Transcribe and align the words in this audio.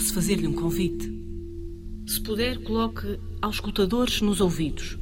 posso 0.00 0.14
fazer-lhe 0.14 0.46
um 0.46 0.54
convite. 0.54 1.12
Se 2.06 2.18
puder, 2.22 2.62
coloque 2.62 3.20
aos 3.42 3.56
escutadores 3.56 4.22
nos 4.22 4.40
ouvidos. 4.40 4.96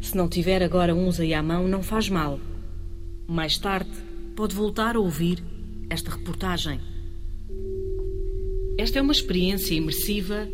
Se 0.00 0.16
não 0.16 0.28
tiver 0.28 0.62
agora 0.62 0.94
uns 0.94 1.18
aí 1.18 1.34
à 1.34 1.42
mão, 1.42 1.66
não 1.66 1.82
faz 1.82 2.08
mal. 2.08 2.38
Mais 3.26 3.58
tarde, 3.58 3.90
pode 4.36 4.54
voltar 4.54 4.94
a 4.94 5.00
ouvir 5.00 5.42
esta 5.90 6.12
reportagem. 6.12 6.80
Esta 8.78 9.00
é 9.00 9.02
uma 9.02 9.12
experiência 9.12 9.74
imersiva 9.74 10.48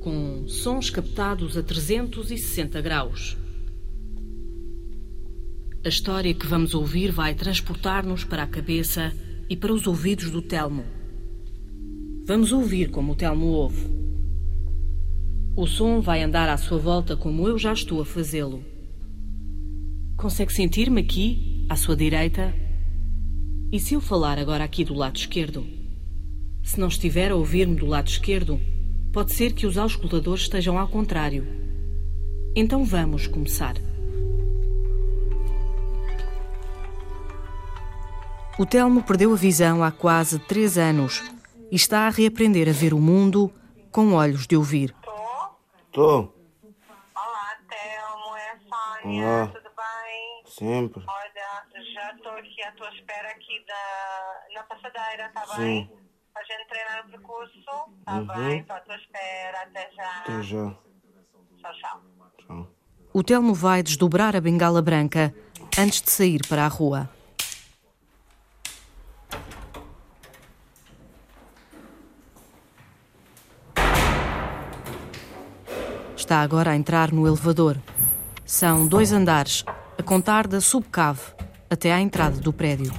com 0.00 0.48
sons 0.48 0.88
captados 0.88 1.58
a 1.58 1.62
360 1.62 2.80
graus. 2.80 3.36
A 5.84 5.88
história 5.90 6.32
que 6.32 6.46
vamos 6.46 6.72
ouvir 6.72 7.12
vai 7.12 7.34
transportar-nos 7.34 8.24
para 8.24 8.44
a 8.44 8.46
cabeça 8.46 9.12
e 9.52 9.56
para 9.56 9.70
os 9.70 9.86
ouvidos 9.86 10.30
do 10.30 10.40
Telmo. 10.40 10.82
Vamos 12.24 12.52
ouvir 12.52 12.90
como 12.90 13.12
o 13.12 13.14
Telmo 13.14 13.48
ouve. 13.48 13.86
O 15.54 15.66
som 15.66 16.00
vai 16.00 16.22
andar 16.22 16.48
à 16.48 16.56
sua 16.56 16.78
volta 16.78 17.18
como 17.18 17.46
eu 17.46 17.58
já 17.58 17.70
estou 17.70 18.00
a 18.00 18.06
fazê-lo. 18.06 18.64
Consegue 20.16 20.54
sentir-me 20.54 21.02
aqui, 21.02 21.66
à 21.68 21.76
sua 21.76 21.94
direita? 21.94 22.54
E 23.70 23.78
se 23.78 23.92
eu 23.92 24.00
falar 24.00 24.38
agora 24.38 24.64
aqui 24.64 24.86
do 24.86 24.94
lado 24.94 25.16
esquerdo? 25.16 25.66
Se 26.62 26.80
não 26.80 26.88
estiver 26.88 27.30
a 27.30 27.36
ouvir-me 27.36 27.76
do 27.76 27.84
lado 27.84 28.08
esquerdo, 28.08 28.58
pode 29.12 29.34
ser 29.34 29.52
que 29.52 29.66
os 29.66 29.76
auscultadores 29.76 30.44
estejam 30.44 30.78
ao 30.78 30.88
contrário. 30.88 31.44
Então 32.56 32.86
vamos 32.86 33.26
começar. 33.26 33.74
O 38.58 38.66
Telmo 38.66 39.02
perdeu 39.02 39.32
a 39.32 39.36
visão 39.36 39.82
há 39.82 39.90
quase 39.90 40.38
três 40.38 40.76
anos 40.78 41.22
e 41.70 41.76
está 41.76 42.06
a 42.06 42.10
reaprender 42.10 42.68
a 42.68 42.72
ver 42.72 42.92
o 42.94 42.98
mundo 42.98 43.52
com 43.90 44.12
olhos 44.14 44.46
de 44.46 44.56
ouvir. 44.56 44.94
Tô. 45.92 46.28
Olá, 47.14 47.56
Telmo, 47.68 48.36
é 48.36 48.50
a 48.50 48.58
Sônia, 49.02 49.26
Olá. 49.26 49.46
tudo 49.48 49.70
bem? 49.76 50.42
Sempre. 50.46 51.02
Olha, 51.06 51.84
já 51.94 52.12
estou 52.14 52.32
aqui 52.32 52.62
à 52.62 52.72
tua 52.72 52.88
espera 52.94 53.28
aqui 53.30 53.64
da, 53.66 54.54
na 54.54 54.62
passadeira, 54.64 55.30
tá 55.34 55.46
Sim. 55.46 55.56
bem? 55.62 55.90
A 56.34 56.42
gente 56.44 56.68
treinar 56.68 57.06
o 57.06 57.10
percurso, 57.10 57.60
tá 58.06 58.14
Uhum. 58.14 58.26
bem? 58.26 58.60
Estou 58.60 58.76
à 58.76 58.80
tua 58.80 58.96
espera, 58.96 59.62
até 59.62 59.90
já. 59.94 60.18
Até 60.20 60.42
já. 60.42 60.74
Tchau, 61.60 61.72
tchau. 61.80 62.02
Tchau. 62.46 62.68
O 63.12 63.22
Telmo 63.22 63.52
vai 63.54 63.82
desdobrar 63.82 64.34
a 64.34 64.40
bengala 64.40 64.80
branca 64.80 65.34
antes 65.78 66.00
de 66.00 66.10
sair 66.10 66.40
para 66.48 66.64
a 66.64 66.68
rua. 66.68 67.10
Está 76.22 76.40
agora 76.40 76.70
a 76.70 76.76
entrar 76.76 77.10
no 77.10 77.26
elevador. 77.26 77.76
São 78.46 78.86
dois 78.86 79.10
andares, 79.10 79.64
a 79.98 80.04
contar 80.04 80.46
da 80.46 80.60
subcave 80.60 81.18
até 81.68 81.92
à 81.92 82.00
entrada 82.00 82.38
do 82.38 82.52
prédio. 82.52 82.92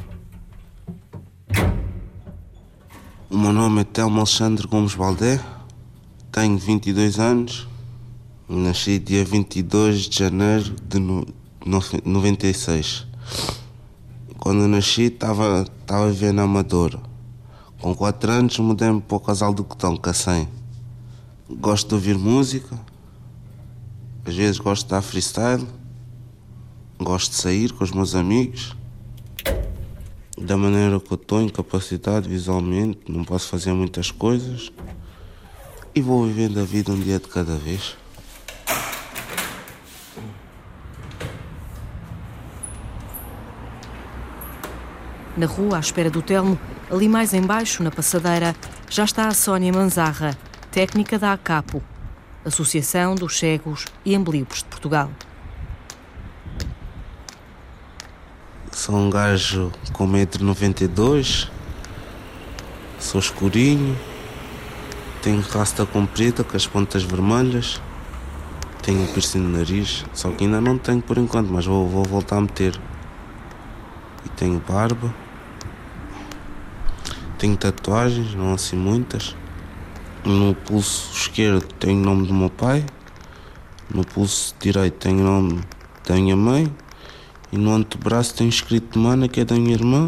O 3.29 3.37
meu 3.37 3.53
nome 3.53 3.79
é 3.79 3.83
Telmo 3.85 4.17
Alexandre 4.17 4.67
Gomes 4.67 4.93
Baldé. 4.93 5.39
Tenho 6.33 6.57
22 6.57 7.17
anos. 7.17 7.65
Nasci 8.49 8.99
dia 8.99 9.23
22 9.23 10.09
de 10.09 10.19
janeiro 10.19 10.75
de 10.85 10.99
no, 10.99 11.25
nofe- 11.65 12.01
96. 12.03 13.07
Quando 14.37 14.67
nasci, 14.67 15.03
estava 15.03 15.63
a 15.87 16.05
viver 16.07 16.33
na 16.33 16.41
Amadora. 16.43 16.99
Com 17.79 17.95
4 17.95 18.31
anos, 18.33 18.59
mudei-me 18.59 18.99
para 18.99 19.15
o 19.15 19.19
Casal 19.21 19.53
do 19.53 19.63
Cotão, 19.63 19.95
Cacém. 19.95 20.45
Gosto 21.49 21.87
de 21.87 21.93
ouvir 21.95 22.17
música. 22.17 22.77
Às 24.25 24.35
vezes 24.35 24.57
gosto 24.57 24.85
de 24.85 24.91
dar 24.91 25.01
freestyle. 25.01 25.67
Gosto 26.99 27.31
de 27.31 27.37
sair 27.37 27.71
com 27.73 27.83
os 27.83 27.91
meus 27.91 28.15
amigos. 28.15 28.75
Da 30.37 30.55
maneira 30.57 30.99
que 30.99 31.11
eu 31.11 31.15
estou, 31.15 31.41
incapacitado 31.41 32.27
visualmente, 32.29 32.99
não 33.09 33.23
posso 33.23 33.49
fazer 33.49 33.73
muitas 33.73 34.11
coisas. 34.11 34.71
E 35.93 36.01
vou 36.01 36.25
vivendo 36.25 36.59
a 36.59 36.63
vida 36.63 36.91
um 36.91 36.99
dia 36.99 37.19
de 37.19 37.27
cada 37.27 37.55
vez. 37.55 37.95
Na 45.35 45.45
rua, 45.45 45.77
à 45.77 45.79
espera 45.79 46.09
do 46.09 46.21
Telmo, 46.21 46.57
ali 46.89 47.09
mais 47.09 47.33
embaixo, 47.33 47.83
na 47.83 47.91
passadeira, 47.91 48.55
já 48.89 49.03
está 49.03 49.27
a 49.27 49.33
Sónia 49.33 49.73
Manzarra, 49.73 50.37
técnica 50.71 51.17
da 51.17 51.33
ACAPO, 51.33 51.81
Associação 52.45 53.15
dos 53.15 53.39
Cegos 53.39 53.85
e 54.03 54.13
Ambliopes 54.13 54.59
de 54.59 54.65
Portugal. 54.65 55.09
Sou 58.69 58.95
um 58.95 59.09
gajo 59.09 59.71
com 59.93 60.05
1,92m. 60.05 61.49
Sou 62.99 63.19
escurinho. 63.19 63.97
Tenho 65.21 65.39
rasta 65.39 65.85
comprida 65.85 66.43
com 66.43 66.57
as 66.57 66.67
pontas 66.67 67.03
vermelhas. 67.03 67.81
Tenho 68.81 69.07
piercing 69.13 69.39
no 69.39 69.57
nariz. 69.57 70.03
Só 70.13 70.29
que 70.31 70.43
ainda 70.43 70.59
não 70.59 70.77
tenho 70.77 71.01
por 71.01 71.17
enquanto, 71.17 71.47
mas 71.47 71.65
vou, 71.65 71.87
vou 71.87 72.03
voltar 72.03 72.37
a 72.39 72.41
meter. 72.41 72.77
E 74.25 74.29
tenho 74.29 74.59
barba. 74.59 75.13
Tenho 77.37 77.55
tatuagens, 77.55 78.35
não 78.35 78.53
assim 78.53 78.75
muitas. 78.75 79.33
No 80.25 80.55
pulso 80.55 81.11
esquerdo 81.13 81.67
tenho 81.79 81.99
o 81.99 82.05
nome 82.05 82.25
do 82.25 82.33
meu 82.33 82.49
pai. 82.49 82.85
No 83.93 84.05
pulso 84.05 84.55
direito 84.57 84.93
tenho 84.93 85.19
o 85.19 85.23
nome 85.23 85.61
da 86.07 86.15
minha 86.15 86.35
mãe. 86.35 86.73
E 87.51 87.57
no 87.57 87.73
antebraço 87.73 88.33
tenho 88.33 88.49
escrito 88.49 88.97
Mana, 88.97 89.27
que 89.27 89.41
é 89.41 89.45
da 89.45 89.55
minha 89.55 89.73
irmã. 89.73 90.07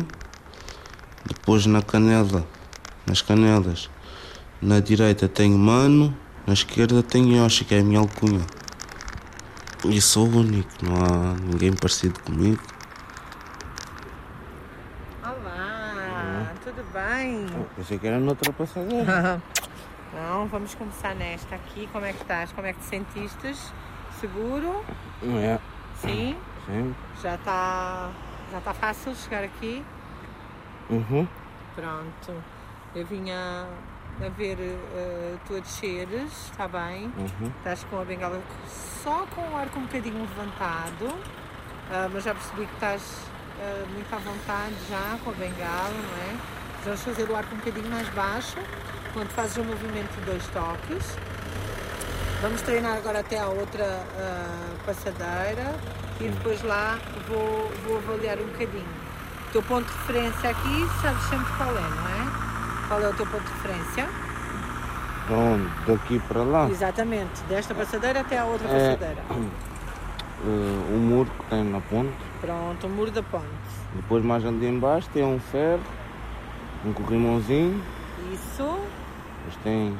Depois 1.25 1.65
na 1.65 1.81
canela, 1.81 2.47
nas 3.05 3.21
canelas, 3.21 3.89
na 4.61 4.79
direita 4.79 5.27
tenho 5.27 5.57
Mano, 5.57 6.15
na 6.47 6.53
esquerda 6.53 7.03
tenho 7.03 7.35
Yoshi, 7.35 7.65
que 7.65 7.75
é 7.75 7.79
a 7.79 7.83
minha 7.83 7.99
alcunha. 7.99 8.45
E 9.83 9.99
sou 9.99 10.29
o 10.29 10.37
único, 10.37 10.69
não 10.81 10.95
há 10.95 11.33
ninguém 11.33 11.73
parecido 11.73 12.21
comigo. 12.21 12.63
Olá, 15.21 16.53
tudo 16.63 16.85
bem? 16.93 17.47
Pensei 17.75 17.99
que 17.99 18.07
era 18.07 18.17
noutra 18.17 18.53
passadeira. 18.53 19.43
Não, 20.15 20.47
vamos 20.47 20.73
começar 20.73 21.13
nesta 21.13 21.55
aqui. 21.55 21.89
Como 21.91 22.05
é 22.05 22.13
que 22.13 22.21
estás? 22.21 22.49
Como 22.53 22.65
é 22.65 22.71
que 22.71 22.79
te 22.79 22.85
sentiste? 22.85 23.53
Seguro? 24.21 24.85
Não 25.21 25.37
é? 25.37 25.59
Sim? 25.97 26.37
Sim. 26.65 26.95
Já 27.21 27.35
está 27.35 28.09
já 28.49 28.61
tá 28.61 28.73
fácil 28.73 29.13
chegar 29.13 29.43
aqui? 29.43 29.83
Uhum. 30.89 31.27
Pronto. 31.75 32.43
Eu 32.95 33.05
vinha 33.05 33.67
a 34.25 34.29
ver 34.29 34.57
eh, 34.61 35.35
tu 35.45 35.57
a 35.57 35.59
desceres, 35.59 36.31
está 36.49 36.65
bem? 36.65 37.11
Uhum. 37.17 37.51
Estás 37.57 37.83
com 37.83 37.99
a 37.99 38.05
bengala 38.05 38.41
só 39.03 39.25
com 39.35 39.41
o 39.41 39.57
arco 39.57 39.77
um 39.77 39.83
bocadinho 39.83 40.21
levantado, 40.21 41.13
ah, 41.91 42.09
mas 42.13 42.23
já 42.23 42.33
percebi 42.33 42.65
que 42.65 42.73
estás 42.75 43.27
ah, 43.59 43.85
muito 43.91 44.15
à 44.15 44.17
vontade 44.19 44.75
já 44.89 45.19
com 45.25 45.31
a 45.31 45.33
bengala, 45.33 45.89
não 45.89 46.17
é? 46.31 46.64
Vamos 46.85 47.01
fazer 47.01 47.27
o 47.27 47.35
arco 47.35 47.55
um 47.55 47.57
bocadinho 47.57 47.89
mais 47.89 48.07
baixo, 48.09 48.57
quando 49.11 49.29
fazes 49.29 49.57
o 49.57 49.63
movimento 49.63 50.13
de 50.19 50.25
dois 50.25 50.45
toques. 50.49 51.17
Vamos 52.43 52.61
treinar 52.61 52.97
agora 52.97 53.21
até 53.21 53.39
à 53.39 53.47
outra 53.47 54.03
ah, 54.19 54.75
passadeira 54.85 55.73
e 56.21 56.27
depois 56.27 56.61
lá 56.61 56.99
vou, 57.27 57.71
vou 57.87 57.97
avaliar 57.97 58.37
um 58.37 58.45
bocadinho. 58.45 58.85
O 59.49 59.51
teu 59.51 59.63
ponto 59.63 59.91
de 59.91 59.97
referência 59.97 60.49
aqui, 60.51 60.87
sabes 61.01 61.23
sempre 61.23 61.51
qual 61.57 61.75
é, 61.75 61.81
não 61.81 62.07
é? 62.07 62.87
Qual 62.87 63.01
é 63.01 63.09
o 63.09 63.13
teu 63.15 63.25
ponto 63.25 63.43
de 63.43 63.51
referência? 63.53 64.07
Pronto, 65.25 65.71
daqui 65.87 66.19
para 66.27 66.43
lá, 66.43 66.69
Exatamente, 66.69 67.41
desta 67.49 67.73
passadeira 67.73 68.19
até 68.19 68.37
à 68.37 68.45
outra 68.45 68.67
É. 68.67 68.95
passadeira. 68.95 69.23
eh, 69.33 70.93
o 70.93 70.97
muro 70.99 71.31
que 71.39 71.45
tem 71.49 71.63
na 71.63 71.81
ponte. 71.81 72.13
Pronto, 72.41 72.85
o 72.85 72.89
muro 72.91 73.09
da 73.09 73.23
ponte. 73.23 73.45
Depois 73.95 74.23
mais 74.23 74.45
ali 74.45 74.67
embaixo 74.67 75.09
tem 75.11 75.23
um 75.23 75.39
ferro, 75.39 75.81
um 76.85 76.93
corrimãozinho. 76.93 77.83
Isso. 78.33 78.79
Depois 79.37 79.63
tem 79.63 79.97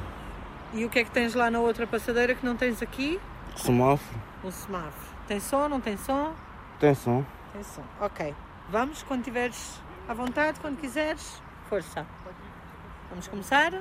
E 0.73 0.83
o 0.85 0.89
que 0.89 0.99
é 0.99 1.03
que 1.03 1.11
tens 1.11 1.33
lá 1.35 1.49
na 1.51 1.59
outra 1.59 1.85
passadeira 1.87 2.33
que 2.35 2.45
não 2.45 2.55
tens 2.55 2.81
aqui? 2.81 3.19
semáforo. 3.55 4.19
Um 4.43 4.51
semáforo. 4.51 5.15
Tem 5.27 5.39
som, 5.39 5.67
não 5.67 5.79
tem 5.79 5.97
som? 5.97 6.33
Tem 6.79 6.93
som. 6.93 7.23
Tem 7.53 7.63
som. 7.63 7.83
Ok. 8.01 8.33
Vamos 8.69 9.01
quando 9.03 9.23
tiveres 9.23 9.79
à 10.07 10.13
vontade, 10.13 10.59
quando 10.59 10.77
quiseres. 10.77 11.41
Força. 11.69 12.05
Vamos 13.09 13.27
começar? 13.27 13.73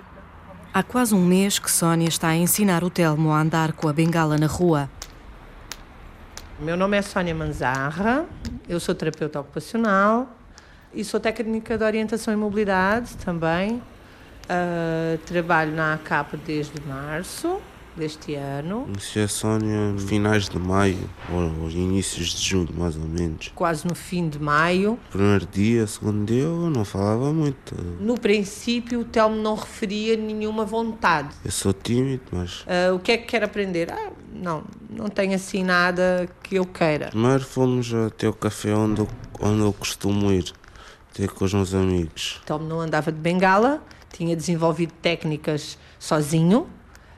Há 0.73 0.83
quase 0.83 1.15
um 1.15 1.25
mês 1.25 1.59
que 1.59 1.71
Sónia 1.71 2.09
está 2.09 2.29
a 2.29 2.37
ensinar 2.37 2.83
o 2.85 2.91
Telmo 2.91 3.33
a 3.33 3.41
andar 3.41 3.73
com 3.73 3.89
a 3.89 3.93
bengala 3.93 4.39
na 4.39 4.47
rua. 4.47 4.89
Meu 6.59 6.77
nome 6.77 6.97
é 6.97 7.03
Sónia 7.03 7.35
Manzarra, 7.35 8.27
eu 8.69 8.79
sou 8.79 8.95
terapeuta 8.95 9.41
ocupacional 9.41 10.29
e 10.95 11.05
sou 11.05 11.21
técnica 11.21 11.77
de 11.77 11.85
orientação 11.85 12.33
e 12.33 12.37
mobilidade 12.37 13.17
também. 13.17 13.83
Uh, 14.45 15.17
trabalho 15.25 15.73
na 15.73 15.95
ACAP 15.95 16.37
desde 16.37 16.81
março 16.87 17.61
deste 17.97 18.35
ano. 18.35 18.87
Iniciei 18.89 19.25
a 19.25 19.29
Sónia 19.29 19.95
finais 20.07 20.49
de 20.49 20.59
maio, 20.59 21.09
ou, 21.33 21.71
inícios 21.71 22.29
de 22.29 22.49
junho, 22.49 22.69
mais 22.77 22.97
ou 22.97 23.05
menos. 23.05 23.53
Quase 23.55 23.87
no 23.87 23.95
fim 23.95 24.29
de 24.29 24.39
maio. 24.39 24.99
Primeiro 25.11 25.47
dia, 25.47 25.87
segundo 25.87 26.27
dia, 26.27 26.43
eu 26.43 26.71
não 26.71 26.85
falava 26.85 27.33
muito. 27.33 27.75
No 28.01 28.19
princípio, 28.19 29.01
o 29.01 29.05
Telmo 29.05 29.37
não 29.37 29.55
referia 29.55 30.17
nenhuma 30.17 30.65
vontade. 30.65 31.31
Eu 31.45 31.51
sou 31.51 31.73
tímido, 31.73 32.23
mas. 32.33 32.63
Uh, 32.63 32.95
o 32.97 32.99
que 32.99 33.13
é 33.13 33.19
que 33.19 33.27
quer 33.27 33.45
aprender? 33.45 33.93
Ah, 33.93 34.11
não, 34.33 34.65
não 34.91 35.09
tenho 35.09 35.35
assim 35.35 35.63
nada 35.63 36.29
que 36.43 36.57
eu 36.57 36.67
queira. 36.67 37.09
Primeiro 37.09 37.45
fomos 37.45 37.93
até 37.95 38.29
o 38.29 38.33
café 38.33 38.75
onde 38.75 39.01
eu, 39.01 39.09
onde 39.41 39.61
eu 39.61 39.73
costumo 39.73 40.33
ir, 40.33 40.53
ter 41.15 41.31
com 41.31 41.45
os 41.45 41.55
meus 41.55 41.73
amigos. 41.73 42.41
O 42.43 42.47
Telmo 42.47 42.67
não 42.67 42.81
andava 42.81 43.11
de 43.11 43.19
bengala, 43.19 43.83
tinha 44.13 44.37
desenvolvido 44.37 44.93
técnicas 45.01 45.79
sozinho 45.99 46.67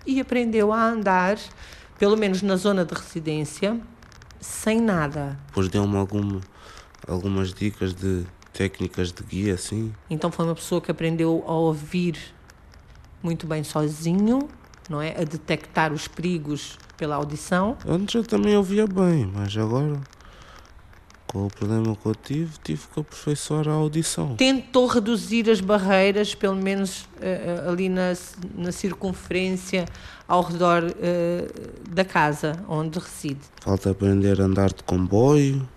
e 0.06 0.20
aprendeu 0.20 0.72
a 0.72 0.84
andar, 0.84 1.38
pelo 1.98 2.16
menos 2.16 2.42
na 2.42 2.56
zona 2.56 2.84
de 2.84 2.94
residência, 2.94 3.80
sem 4.38 4.80
nada. 4.80 5.38
Depois 5.46 5.68
deu-me 5.68 5.96
alguma, 5.96 6.40
algumas 7.08 7.52
dicas 7.52 7.94
de 7.94 8.24
técnicas 8.52 9.10
de 9.12 9.22
guia, 9.22 9.54
assim. 9.54 9.92
Então 10.08 10.30
foi 10.30 10.44
uma 10.44 10.54
pessoa 10.54 10.80
que 10.80 10.90
aprendeu 10.90 11.42
a 11.46 11.52
ouvir 11.52 12.18
muito 13.22 13.46
bem 13.46 13.64
sozinho, 13.64 14.48
não 14.88 15.00
é? 15.00 15.12
A 15.20 15.24
detectar 15.24 15.92
os 15.92 16.06
perigos 16.06 16.78
pela 16.96 17.16
audição. 17.16 17.76
Antes 17.86 18.14
eu 18.14 18.24
também 18.24 18.56
ouvia 18.56 18.86
bem, 18.86 19.26
mas 19.26 19.56
agora 19.56 20.00
com 21.26 21.46
o 21.46 21.50
problema 21.50 21.96
que 21.96 22.06
eu 22.06 22.14
tive, 22.14 22.52
tive 22.62 22.82
que 22.92 23.00
aperfeiçoar 23.00 23.68
a 23.68 23.72
audição. 23.72 24.36
Tentou 24.36 24.86
reduzir 24.86 25.50
as 25.50 25.60
barreiras, 25.60 26.34
pelo 26.34 26.56
menos 26.56 27.02
uh, 27.02 27.70
ali 27.70 27.88
na, 27.88 28.14
na 28.54 28.72
circunferência 28.72 29.86
ao 30.26 30.42
redor 30.42 30.84
uh, 30.84 31.90
da 31.90 32.04
casa 32.04 32.64
onde 32.68 32.98
reside. 32.98 33.40
Falta 33.60 33.90
aprender 33.90 34.40
a 34.40 34.44
andar 34.44 34.72
de 34.72 34.82
comboio, 34.84 35.68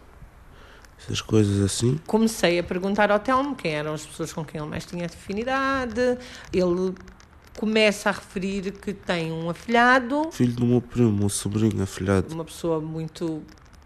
essas 1.01 1.21
coisas 1.21 1.61
assim. 1.61 1.99
Comecei 2.05 2.59
a 2.59 2.63
perguntar 2.63 3.11
ao 3.11 3.19
Telmo 3.19 3.55
quem 3.55 3.73
eram 3.73 3.93
as 3.93 4.05
pessoas 4.05 4.31
com 4.31 4.43
quem 4.45 4.61
ele 4.61 4.69
mais 4.69 4.85
tinha 4.85 5.05
afinidade. 5.05 6.17
Ele 6.53 6.93
começa 7.57 8.09
a 8.09 8.11
referir 8.13 8.71
que 8.71 8.93
tem 8.93 9.31
um 9.31 9.49
afilhado. 9.49 10.29
Filho 10.31 10.53
do 10.53 10.65
meu 10.65 10.81
primo, 10.81 11.25
um 11.25 11.29
sobrinho 11.29 11.81
afilhado. 11.81 12.33
Uma 12.33 12.45
pessoa 12.45 12.79
muito 12.79 13.41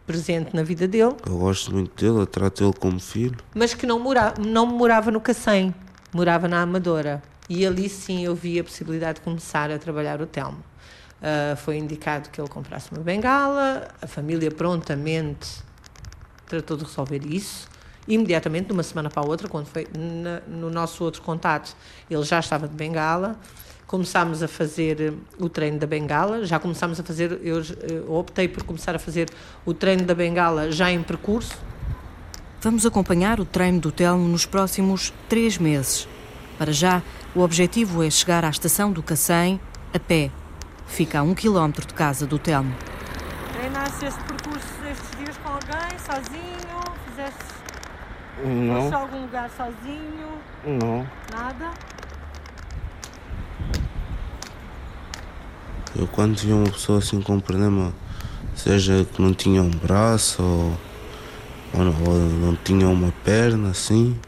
presente 0.06 0.56
na 0.56 0.64
vida 0.64 0.88
dele. 0.88 1.16
Eu 1.26 1.38
gosto 1.38 1.74
muito 1.74 1.96
dele, 1.96 2.22
eu 2.22 2.26
trato 2.26 2.64
ele 2.64 2.74
como 2.74 3.00
filho. 3.00 3.38
Mas 3.54 3.74
que 3.74 3.86
não, 3.86 4.00
mora, 4.00 4.34
não 4.40 4.66
morava 4.66 5.12
no 5.12 5.22
Cacém, 5.22 5.74
morava 6.14 6.48
na 6.48 6.62
Amadora. 6.62 7.22
E 7.50 7.66
ali 7.66 7.90
sim 7.90 8.24
eu 8.24 8.36
vi 8.36 8.60
a 8.60 8.64
possibilidade 8.64 9.20
de 9.20 9.22
começar 9.22 9.72
a 9.72 9.78
trabalhar 9.78 10.22
o 10.22 10.26
Telmo. 10.26 10.64
Uh, 11.22 11.56
foi 11.58 11.78
indicado 11.78 12.30
que 12.30 12.40
ele 12.40 12.50
comprasse 12.50 12.92
uma 12.92 13.02
bengala, 13.02 13.88
a 14.02 14.08
família 14.08 14.52
prontamente 14.52 15.64
tratou 16.48 16.76
de 16.76 16.84
resolver 16.84 17.26
isso. 17.26 17.68
Imediatamente, 18.06 18.68
de 18.68 18.74
uma 18.74 18.84
semana 18.84 19.10
para 19.10 19.24
a 19.24 19.26
outra, 19.26 19.48
quando 19.48 19.66
foi 19.66 19.88
na, 19.98 20.42
no 20.46 20.70
nosso 20.70 21.04
outro 21.04 21.22
contato, 21.22 21.74
ele 22.10 22.24
já 22.24 22.40
estava 22.40 22.68
de 22.68 22.76
bengala 22.76 23.40
começámos 23.94 24.42
a 24.42 24.48
fazer 24.48 25.00
eh, 25.00 25.14
o 25.38 25.48
treino 25.48 25.78
da 25.78 25.86
bengala, 25.86 26.44
já 26.48 26.58
começámos 26.58 27.00
a 27.00 27.04
fazer, 27.04 27.40
eu, 27.44 27.62
eu 27.88 28.12
optei 28.12 28.48
por 28.48 28.64
começar 28.64 28.96
a 28.96 28.98
fazer 28.98 29.30
o 29.64 29.72
treino 29.72 30.04
da 30.04 30.16
bengala 30.16 30.72
já 30.72 30.92
em 30.92 31.04
percurso. 31.04 31.56
Vamos 32.60 32.88
acompanhar 32.88 33.40
o 33.40 33.46
treino 33.46 33.80
do 33.80 33.92
Telmo 33.92 34.28
nos 34.28 34.48
próximos 34.48 35.14
três 35.30 35.60
meses. 35.60 36.08
Para 36.58 36.72
já, 36.72 37.04
o 37.36 37.42
objetivo 37.42 38.02
é 38.02 38.10
chegar 38.10 38.44
à 38.44 38.50
estação 38.50 38.92
do 38.92 39.04
Cacém 39.04 39.62
a 39.94 40.00
pé. 40.00 40.32
Fica 40.88 41.20
a 41.20 41.22
um 41.22 41.36
quilómetro 41.36 41.86
de 41.86 41.94
casa 41.94 42.26
do 42.26 42.40
Telmo. 42.40 42.74
Treinaste 43.54 44.06
este 44.06 44.24
percurso 44.24 44.66
estes 44.90 45.20
dias 45.20 45.38
com 45.38 45.50
alguém, 45.50 46.00
sozinho? 46.00 46.80
Fizeste 47.06 47.54
não. 48.44 48.82
Foste 48.82 48.96
a 48.96 48.98
algum 48.98 49.22
lugar 49.22 49.52
sozinho? 49.52 50.30
Não. 50.66 51.08
Nada? 51.32 51.70
Eu 55.96 56.08
quando 56.08 56.38
via 56.38 56.56
uma 56.56 56.70
pessoa 56.70 56.98
assim 57.00 57.22
com 57.22 57.36
um 57.36 57.40
problema, 57.40 57.94
seja 58.56 59.06
que 59.14 59.22
não 59.22 59.34
tinha 59.34 59.62
um 59.62 59.70
braço 59.70 60.42
ou, 60.42 60.78
ou, 61.74 61.86
não, 61.86 62.04
ou 62.04 62.18
não 62.18 62.56
tinha 62.56 62.88
uma 62.88 63.14
perna 63.24 63.70
assim, 63.70 64.20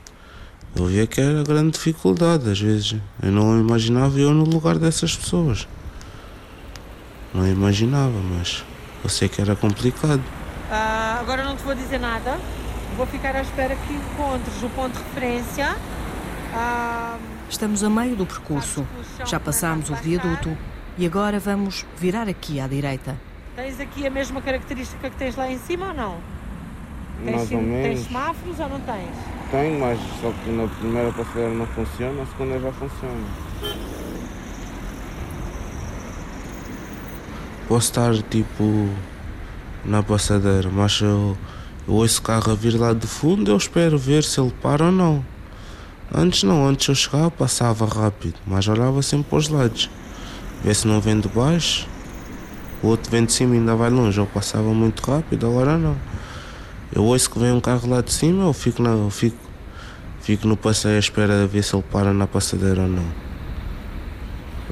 eu 0.76 0.86
via 0.86 1.08
que 1.08 1.20
era 1.20 1.42
grande 1.44 1.72
dificuldade 1.72 2.50
às 2.50 2.60
vezes. 2.60 2.96
Eu 3.22 3.32
não 3.32 3.60
imaginava 3.60 4.20
eu 4.20 4.32
no 4.32 4.44
lugar 4.44 4.78
dessas 4.78 5.16
pessoas. 5.16 5.68
Não 7.34 7.48
imaginava, 7.48 8.20
mas 8.38 8.64
eu 9.04 9.10
sei 9.10 9.28
que 9.28 9.42
era 9.42 9.56
complicado. 9.56 10.22
Uh, 10.70 11.20
agora 11.20 11.44
não 11.44 11.56
te 11.56 11.64
vou 11.64 11.74
dizer 11.74 12.00
nada. 12.00 12.40
Vou 12.96 13.08
ficar 13.08 13.36
à 13.36 13.42
espera 13.42 13.76
que 13.76 13.94
encontres 13.94 14.62
o 14.62 14.70
ponto 14.70 14.94
de 14.94 15.04
referência. 15.04 15.76
Uh, 16.54 17.18
Estamos 17.50 17.84
a 17.84 17.90
meio 17.90 18.16
do 18.16 18.26
percurso. 18.26 18.86
Já 19.26 19.40
passámos 19.40 19.90
o 19.90 19.96
viaduto 19.96 20.56
e 20.98 21.06
agora 21.06 21.40
vamos 21.40 21.86
virar 21.98 22.28
aqui 22.28 22.60
à 22.60 22.68
direita. 22.68 23.16
Tens 23.56 23.80
aqui 23.80 24.06
a 24.06 24.10
mesma 24.10 24.42
característica 24.42 25.10
que 25.10 25.16
tens 25.16 25.36
lá 25.36 25.50
em 25.50 25.58
cima 25.60 25.88
ou 25.88 25.94
não? 25.94 26.18
Tens, 27.24 27.36
Mais 27.36 27.52
ou 27.52 27.62
menos. 27.62 27.88
Tens 27.88 28.08
semáforos 28.08 28.60
ou 28.60 28.70
não 28.70 28.80
tens? 28.82 29.16
Tenho, 29.52 29.80
mas 29.80 30.00
só 30.22 30.32
que 30.32 30.50
na 30.50 30.68
primeira 30.68 31.12
passadeira 31.12 31.54
não 31.54 31.68
funciona, 31.68 32.14
na 32.14 32.26
segunda 32.26 32.60
já 32.60 32.72
funciona. 32.74 33.28
Posso 37.68 37.88
estar 37.88 38.14
tipo 38.30 38.90
na 39.84 40.04
passadeira, 40.04 40.70
mas 40.70 41.00
eu, 41.02 41.38
eu 41.88 41.94
ouço 41.94 42.20
o 42.20 42.24
carro 42.24 42.52
a 42.52 42.56
vir 42.56 42.80
lá 42.80 42.94
do 42.94 43.08
fundo, 43.08 43.52
eu 43.52 43.58
espero 43.58 43.98
ver 43.98 44.24
se 44.24 44.40
ele 44.40 44.54
para 44.62 44.86
ou 44.86 44.92
não. 44.92 45.26
Antes 46.14 46.44
não, 46.44 46.68
antes 46.68 46.88
eu 46.88 46.96
chegava, 46.96 47.32
passava 47.32 47.86
rápido, 47.86 48.36
mas 48.46 48.68
olhava 48.68 49.02
sempre 49.02 49.30
para 49.30 49.38
os 49.38 49.50
lados. 49.50 49.90
Vê 50.66 50.74
se 50.74 50.88
não 50.88 51.00
vem 51.00 51.20
de 51.20 51.28
baixo. 51.28 51.88
O 52.82 52.88
outro 52.88 53.12
vem 53.12 53.24
de 53.24 53.32
cima 53.32 53.54
e 53.54 53.60
ainda 53.60 53.76
vai 53.76 53.92
longe. 53.92 54.20
Eu 54.20 54.26
passava 54.26 54.74
muito 54.74 55.00
rápido, 55.00 55.46
agora 55.46 55.78
não. 55.78 55.96
Eu 56.92 57.04
ouço 57.04 57.30
que 57.30 57.38
vem 57.38 57.52
um 57.52 57.62
carro 57.62 57.88
lá 57.88 58.02
de 58.02 58.12
cima, 58.12 58.46
eu 58.46 58.54
fico, 58.54 58.82
na, 58.82 58.90
eu 58.90 59.12
fico, 59.12 59.38
fico 60.22 60.48
no 60.48 60.58
passeio 60.58 60.96
à 60.96 61.00
espera 61.00 61.42
de 61.42 61.46
ver 61.46 61.64
se 61.64 61.76
ele 61.76 61.84
para 61.92 62.12
na 62.12 62.26
passadeira 62.26 62.82
ou 62.82 62.88
não. 62.88 63.06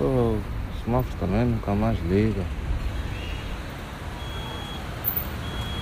Oh, 0.01 0.03
o 0.03 0.83
semáforo 0.83 1.15
também 1.19 1.45
nunca 1.45 1.75
mais 1.75 1.99
liga. 2.09 2.41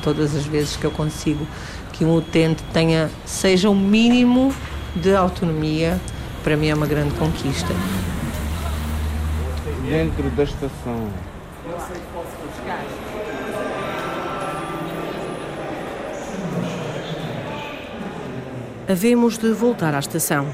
Todas 0.04 0.36
as 0.36 0.46
vezes 0.46 0.76
que 0.76 0.84
eu 0.84 0.92
consigo 0.92 1.48
que 1.94 2.04
um 2.04 2.14
utente 2.14 2.62
tenha, 2.74 3.10
seja 3.26 3.70
o 3.70 3.72
um 3.72 3.80
mínimo 3.80 4.54
de 4.94 5.16
autonomia, 5.16 5.98
para 6.44 6.58
mim 6.58 6.68
é 6.68 6.76
uma 6.76 6.88
grande 6.88 7.14
conquista 7.16 7.74
dentro 9.92 10.30
da 10.30 10.44
estação. 10.44 11.10
Eu 11.66 11.78
sei 11.82 11.98
que 11.98 12.08
posso 12.14 12.38
buscar. 12.48 12.82
Havemos 18.90 19.38
de 19.38 19.52
voltar 19.52 19.94
à 19.94 20.00
estação. 20.00 20.48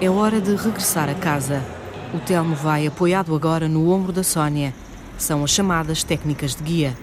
É 0.00 0.08
hora 0.08 0.40
de 0.40 0.56
regressar 0.56 1.10
a 1.10 1.14
casa. 1.14 1.62
O 2.14 2.20
Telmo 2.20 2.56
vai 2.56 2.86
apoiado 2.86 3.34
agora 3.34 3.68
no 3.68 3.92
ombro 3.92 4.10
da 4.10 4.22
Sónia. 4.22 4.72
São 5.18 5.44
as 5.44 5.50
chamadas 5.50 6.02
técnicas 6.02 6.54
de 6.54 6.62
guia. 6.62 6.96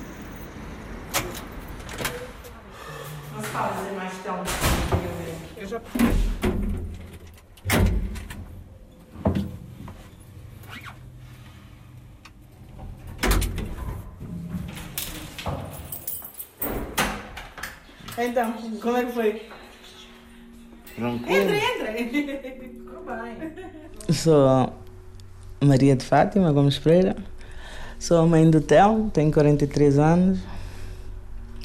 Então, 18.25 18.53
como 18.81 18.95
é 18.95 19.05
que 19.05 19.11
foi? 19.11 19.41
Tranquilo. 20.95 21.51
Entra, 21.51 22.01
entra. 22.01 22.23
Bem. 23.03 24.13
Sou 24.13 24.73
Maria 25.61 25.93
de 25.93 26.05
Fátima 26.05 26.49
Gomes 26.53 26.79
Pereira. 26.79 27.17
Sou 27.99 28.19
a 28.19 28.25
mãe 28.25 28.49
do 28.49 28.61
Telmo, 28.61 29.09
tenho 29.09 29.29
43 29.29 29.99
anos. 29.99 30.39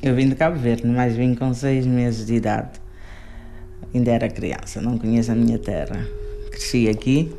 Eu 0.03 0.17
vim 0.17 0.29
de 0.29 0.35
Cabo 0.35 0.59
Verde, 0.59 0.85
mas 0.85 1.15
vim 1.15 1.37
com 1.37 1.55
6 1.55 1.87
meses 1.87 2.27
de 2.27 2.35
idade. 2.35 2.81
Ainda 3.95 4.11
era 4.11 4.29
criança, 4.29 4.81
não 4.81 4.99
conheço 4.99 5.31
a 5.31 5.37
minha 5.37 5.61
terra. 5.61 6.05
Cresci 6.51 6.89
aqui, 6.89 7.33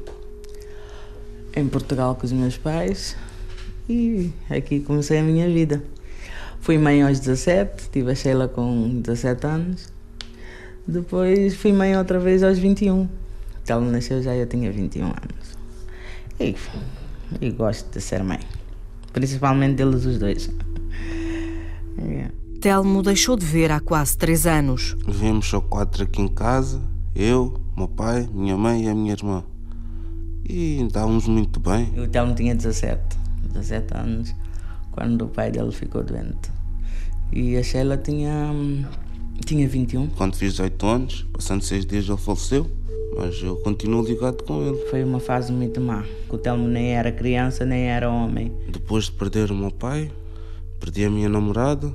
em 1.58 1.68
Portugal 1.68 2.16
com 2.16 2.26
os 2.26 2.32
meus 2.32 2.58
pais, 2.58 3.18
e 3.90 4.32
aqui 4.50 4.80
comecei 4.80 5.20
a 5.20 5.24
minha 5.24 5.48
vida. 5.50 5.84
Fui 6.62 6.78
mãe 6.78 7.02
aos 7.02 7.20
17, 7.20 7.90
tive 7.90 8.12
a 8.12 8.16
Sheila 8.16 8.48
com 8.48 9.02
17 9.02 9.48
anos. 9.48 9.94
Depois 10.88 11.56
fui 11.56 11.72
mãe 11.72 11.98
outra 11.98 12.20
vez 12.20 12.44
aos 12.44 12.60
21. 12.60 13.08
Então 13.64 13.82
nasceu 13.82 14.22
já 14.22 14.36
eu 14.36 14.46
tinha 14.46 14.72
21 14.72 15.06
anos. 15.06 15.58
E, 16.40 16.56
e 17.40 17.52
gosto 17.52 17.92
de 17.94 18.02
ser 18.02 18.24
mãe. 18.24 18.40
Principalmente 19.14 19.76
deles 19.76 20.06
os 20.06 20.20
dois. 20.20 20.50
Yeah. 21.98 22.34
Telmo 22.62 23.02
deixou 23.02 23.38
de 23.38 23.46
ver 23.46 23.72
há 23.72 23.80
quase 23.80 24.18
três 24.18 24.46
anos. 24.46 24.96
Vivemos 25.08 25.48
só 25.48 25.62
quatro 25.62 26.04
aqui 26.04 26.22
em 26.22 26.28
casa. 26.28 26.82
Eu, 27.16 27.60
meu 27.76 27.88
pai, 27.88 28.28
minha 28.34 28.58
mãe 28.58 28.86
e 28.86 28.90
a 28.90 28.96
minha 28.96 29.14
irmã. 29.14 29.44
E 30.48 30.84
estávamos 30.84 31.28
muito 31.28 31.60
bem. 31.60 31.94
O 31.98 32.08
Telmo 32.08 32.36
tinha 32.36 32.54
17, 32.54 33.18
17 33.54 33.98
anos 33.98 34.36
quando 35.00 35.22
o 35.22 35.28
pai 35.30 35.50
dele 35.50 35.72
ficou 35.72 36.04
doente. 36.04 36.52
E 37.32 37.56
a 37.56 37.64
Sheila 37.64 37.96
tinha, 37.96 38.52
tinha 39.46 39.66
21. 39.66 40.08
Quando 40.08 40.36
fiz 40.36 40.52
18 40.52 40.86
anos, 40.86 41.26
passando 41.32 41.62
seis 41.62 41.86
dias 41.86 42.10
ele 42.10 42.18
faleceu, 42.18 42.70
mas 43.16 43.42
eu 43.42 43.56
continuo 43.56 44.04
ligado 44.04 44.44
com 44.44 44.62
ele. 44.62 44.76
Foi 44.90 45.02
uma 45.02 45.22
fase 45.22 45.54
muito 45.54 45.80
má. 45.80 46.04
O 46.30 46.38
Telmo 46.38 46.68
nem 46.68 46.96
era 46.98 47.14
criança, 47.14 47.64
nem 47.64 47.84
era 47.84 48.12
homem. 48.12 48.52
Depois 48.70 49.06
de 49.06 49.14
perder 49.14 49.52
o 49.52 49.56
meu 49.56 49.72
pai, 49.72 50.12
perdi 50.82 51.06
a 51.06 51.10
minha 51.10 51.30
namorada, 51.30 51.90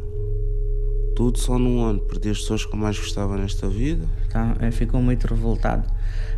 tudo 1.15 1.39
só 1.39 1.59
num 1.59 1.85
ano. 1.85 2.01
Perdi 2.01 2.31
as 2.31 2.39
pessoas 2.39 2.65
que 2.65 2.73
eu 2.73 2.79
mais 2.79 2.99
gostava 2.99 3.37
nesta 3.37 3.69
vida. 3.69 4.09
Tá, 4.31 4.57
ficou 4.73 5.03
muito 5.03 5.27
revoltado. 5.27 5.87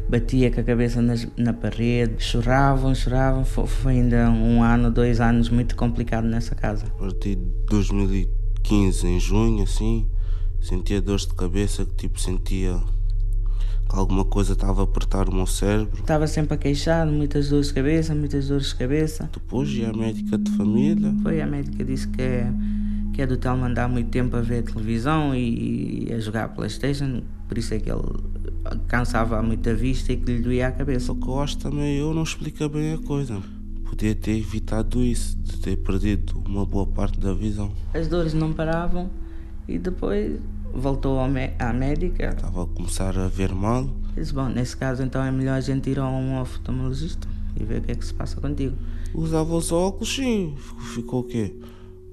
Batia 0.09 0.51
com 0.51 0.61
a 0.61 0.65
cabeça 0.65 1.03
nas, 1.03 1.27
na 1.37 1.53
parede, 1.53 2.23
choravam, 2.23 2.95
choravam. 2.95 3.45
Foi, 3.45 3.67
foi, 3.67 3.93
ainda 3.95 4.31
um 4.31 4.63
ano, 4.63 4.91
dois 4.91 5.21
anos 5.21 5.49
muito 5.49 5.75
complicado 5.75 6.25
nessa 6.25 6.55
casa. 6.55 6.87
A 6.87 6.99
partir 6.99 7.37
de 7.37 7.43
2015, 7.69 9.07
em 9.07 9.19
junho, 9.19 9.63
assim, 9.65 10.07
sentia 10.61 11.01
dores 11.01 11.27
de 11.27 11.35
cabeça 11.35 11.85
que 11.85 11.95
tipo 11.95 12.21
sentia 12.21 12.79
que 13.89 13.97
alguma 13.97 14.25
coisa 14.25 14.53
estava 14.53 14.83
a 14.83 14.85
apertar 14.85 15.29
o 15.29 15.35
meu 15.35 15.47
cérebro. 15.47 16.01
Estava 16.01 16.27
sempre 16.27 16.55
a 16.55 16.57
queixar, 16.57 17.07
muitas 17.07 17.49
dores 17.49 17.69
de 17.69 17.75
cabeça, 17.75 18.15
muitas 18.15 18.49
dores 18.49 18.69
de 18.69 18.75
cabeça. 18.77 19.31
Depois 19.33 19.69
ia 19.71 19.91
a 19.91 19.93
médica 19.93 20.37
de 20.39 20.51
família. 20.53 21.15
Foi 21.23 21.41
a 21.41 21.47
médica 21.47 21.85
disse 21.85 22.09
que 22.09 22.23
é 22.23 22.53
que 23.17 23.23
é 23.23 23.27
do 23.27 23.39
Telmo 23.39 23.65
andar 23.65 23.89
muito 23.89 24.11
tempo 24.11 24.37
a 24.37 24.43
ver 24.43 24.63
televisão 24.63 25.35
e, 25.35 26.07
e 26.07 26.13
a 26.13 26.21
jogar 26.21 26.51
Playstation, 26.51 27.23
por 27.49 27.57
isso 27.57 27.73
é 27.73 27.79
que 27.79 27.91
ele 27.91 28.03
cansava 28.88 29.42
muito 29.42 29.68
a 29.68 29.75
vista 29.75 30.12
e 30.12 30.16
que 30.16 30.32
lhe 30.32 30.42
doía 30.42 30.68
a 30.68 30.73
cabeça. 30.73 31.06
Só 31.06 31.14
que 31.14 31.26
eu 31.26 31.40
acho 31.40 31.58
também, 31.58 31.96
eu 31.96 32.12
não 32.14 32.23
explica 32.23 32.68
bem 32.68 32.94
a 32.94 32.99
coisa. 32.99 33.40
Podia 33.85 34.14
ter 34.14 34.37
evitado 34.37 35.02
isso, 35.02 35.37
de 35.38 35.58
ter 35.58 35.76
perdido 35.76 36.42
uma 36.46 36.66
boa 36.66 36.87
parte 36.87 37.18
da 37.20 37.32
visão. 37.32 37.70
As 37.94 38.08
dores 38.08 38.35
não 38.35 38.52
paravam 38.52 39.11
e 39.68 39.78
depois 39.78 40.40
voltou 40.75 41.18
à 41.20 41.73
médica. 41.73 42.30
Estava 42.30 42.64
a 42.64 42.66
começar 42.66 43.16
a 43.16 43.28
ver 43.28 43.54
mal. 43.54 43.88
Disse, 44.14 44.32
bom, 44.35 44.49
nesse 44.49 44.76
caso 44.76 45.02
então 45.02 45.23
é 45.23 45.30
melhor 45.30 45.54
a 45.54 45.61
gente 45.61 45.88
ir 45.88 45.99
a 45.99 46.08
um 46.08 46.40
oftalmologista 46.40 47.28
e 47.58 47.64
ver 47.64 47.78
o 47.78 47.82
que 47.82 47.92
é 47.92 47.94
que 47.94 48.04
se 48.04 48.12
passa 48.12 48.40
contigo. 48.40 48.76
Usava 49.14 49.54
os 49.54 49.73
óculos, 49.73 50.14
sim. 50.14 50.54
Ficou 50.94 51.20
o 51.20 51.25
quê? 51.25 51.54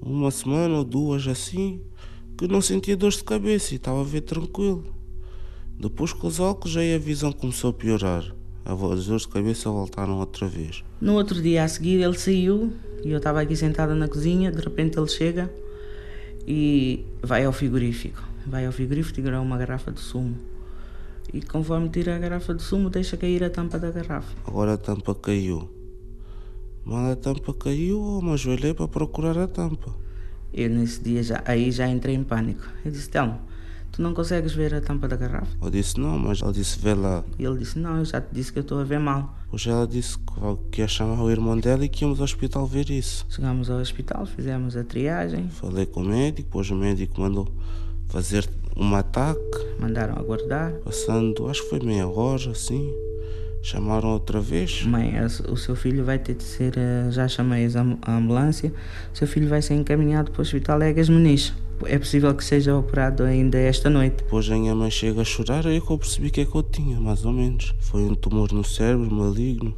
uma 0.04 0.30
semana 0.30 0.76
ou 0.76 0.84
duas 0.84 1.26
assim, 1.26 1.80
que 2.36 2.46
não 2.46 2.60
sentia 2.60 2.96
dores 2.96 3.16
de 3.16 3.24
cabeça 3.24 3.72
e 3.72 3.76
estava 3.76 4.00
a 4.00 4.04
ver 4.04 4.20
tranquilo. 4.20 4.84
Depois 5.78 6.12
com 6.12 6.26
os 6.26 6.40
óculos 6.40 6.76
aí 6.76 6.94
a 6.94 6.98
visão 6.98 7.32
começou 7.32 7.70
a 7.70 7.72
piorar. 7.72 8.24
As 8.64 9.06
dores 9.06 9.22
de 9.22 9.28
cabeça 9.28 9.68
voltaram 9.68 10.18
outra 10.18 10.46
vez. 10.46 10.82
No 11.00 11.14
outro 11.14 11.42
dia 11.42 11.64
a 11.64 11.68
seguir 11.68 12.02
ele 12.02 12.18
saiu 12.18 12.72
e 13.04 13.10
eu 13.10 13.18
estava 13.18 13.40
aqui 13.42 13.54
sentada 13.54 13.94
na 13.94 14.08
cozinha, 14.08 14.50
de 14.50 14.60
repente 14.60 14.98
ele 14.98 15.08
chega 15.08 15.52
e 16.46 17.04
vai 17.22 17.44
ao 17.44 17.52
frigorífico. 17.52 18.22
Vai 18.46 18.64
ao 18.64 18.72
frigorífico 18.72 19.20
tirar 19.20 19.40
uma 19.40 19.58
garrafa 19.58 19.92
de 19.92 20.00
sumo. 20.00 20.36
E 21.32 21.42
conforme 21.42 21.88
tira 21.88 22.16
a 22.16 22.18
garrafa 22.18 22.54
de 22.54 22.62
sumo, 22.62 22.88
deixa 22.88 23.16
cair 23.16 23.42
a 23.44 23.50
tampa 23.50 23.78
da 23.78 23.90
garrafa. 23.90 24.34
Agora 24.46 24.74
a 24.74 24.76
tampa 24.78 25.14
caiu. 25.14 25.68
Mal 26.84 27.12
a 27.12 27.16
tampa 27.16 27.52
caiu, 27.54 28.16
eu 28.16 28.22
me 28.22 28.32
ajoelhei 28.32 28.74
para 28.74 28.86
procurar 28.88 29.38
a 29.38 29.46
tampa. 29.46 29.94
Eu 30.52 30.70
nesse 30.70 31.02
dia 31.02 31.22
já, 31.22 31.42
aí 31.44 31.70
já 31.70 31.88
entrei 31.88 32.14
em 32.14 32.22
pânico. 32.22 32.62
Eu 32.84 32.90
disse, 32.90 33.08
Telmo, 33.08 33.40
tu 33.94 34.02
não 34.02 34.12
consegues 34.12 34.52
ver 34.52 34.74
a 34.74 34.80
tampa 34.80 35.06
da 35.06 35.16
garrafa? 35.16 35.46
Eu 35.62 35.70
disse, 35.70 35.98
não, 35.98 36.18
mas 36.18 36.42
ela 36.42 36.52
disse, 36.52 36.78
vê 36.78 36.94
lá. 36.94 37.22
E 37.38 37.44
ele 37.44 37.58
disse, 37.58 37.78
não, 37.78 37.98
eu 37.98 38.04
já 38.04 38.20
te 38.20 38.28
disse 38.32 38.52
que 38.52 38.58
eu 38.58 38.62
estou 38.62 38.80
a 38.80 38.84
ver 38.84 38.98
mal. 38.98 39.36
Pois 39.50 39.66
ela 39.66 39.86
disse 39.86 40.18
que 40.70 40.80
ia 40.80 40.88
chamar 40.88 41.22
o 41.22 41.30
irmão 41.30 41.58
dela 41.58 41.84
e 41.84 41.88
que 41.88 42.04
íamos 42.04 42.18
ao 42.18 42.24
hospital 42.24 42.66
ver 42.66 42.90
isso. 42.90 43.24
Chegámos 43.28 43.70
ao 43.70 43.78
hospital, 43.78 44.26
fizemos 44.26 44.76
a 44.76 44.82
triagem. 44.82 45.48
Falei 45.48 45.86
com 45.86 46.02
o 46.02 46.04
médico, 46.04 46.48
depois 46.48 46.70
o 46.70 46.74
médico 46.74 47.20
mandou 47.20 47.48
fazer 48.08 48.48
um 48.76 48.94
ataque. 48.94 49.40
Mandaram 49.78 50.16
aguardar. 50.16 50.72
Passando, 50.84 51.48
acho 51.48 51.62
que 51.62 51.70
foi 51.70 51.80
meia 51.80 52.08
hora, 52.08 52.50
assim. 52.50 52.92
Chamaram 53.62 54.10
outra 54.10 54.40
vez? 54.40 54.84
Mãe, 54.84 55.14
o 55.48 55.56
seu 55.56 55.74
filho 55.74 56.04
vai 56.04 56.18
ter 56.18 56.34
de 56.34 56.42
ser. 56.42 56.76
Eh, 56.76 57.10
já 57.10 57.26
chamei 57.26 57.66
a 58.02 58.16
ambulância. 58.16 58.70
O 59.12 59.16
seu 59.16 59.26
filho 59.26 59.48
vai 59.48 59.62
ser 59.62 59.74
encaminhado 59.74 60.30
para 60.30 60.40
o 60.40 60.42
hospital 60.42 60.82
Egas 60.82 61.08
Muniz. 61.08 61.54
É 61.86 61.98
possível 61.98 62.34
que 62.34 62.44
seja 62.44 62.76
operado 62.76 63.22
ainda 63.24 63.58
esta 63.58 63.90
noite. 63.90 64.18
Depois 64.18 64.48
a 64.50 64.54
minha 64.54 64.74
mãe 64.74 64.90
chega 64.90 65.20
a 65.20 65.24
chorar, 65.24 65.66
aí 65.66 65.80
que 65.80 65.90
eu 65.90 65.98
percebi 65.98 66.30
que 66.30 66.40
é 66.40 66.44
que 66.44 66.54
eu 66.54 66.62
tinha, 66.62 67.00
mais 67.00 67.24
ou 67.24 67.32
menos. 67.32 67.74
Foi 67.80 68.02
um 68.02 68.14
tumor 68.14 68.52
no 68.52 68.64
cérebro 68.64 69.10
maligno. 69.14 69.76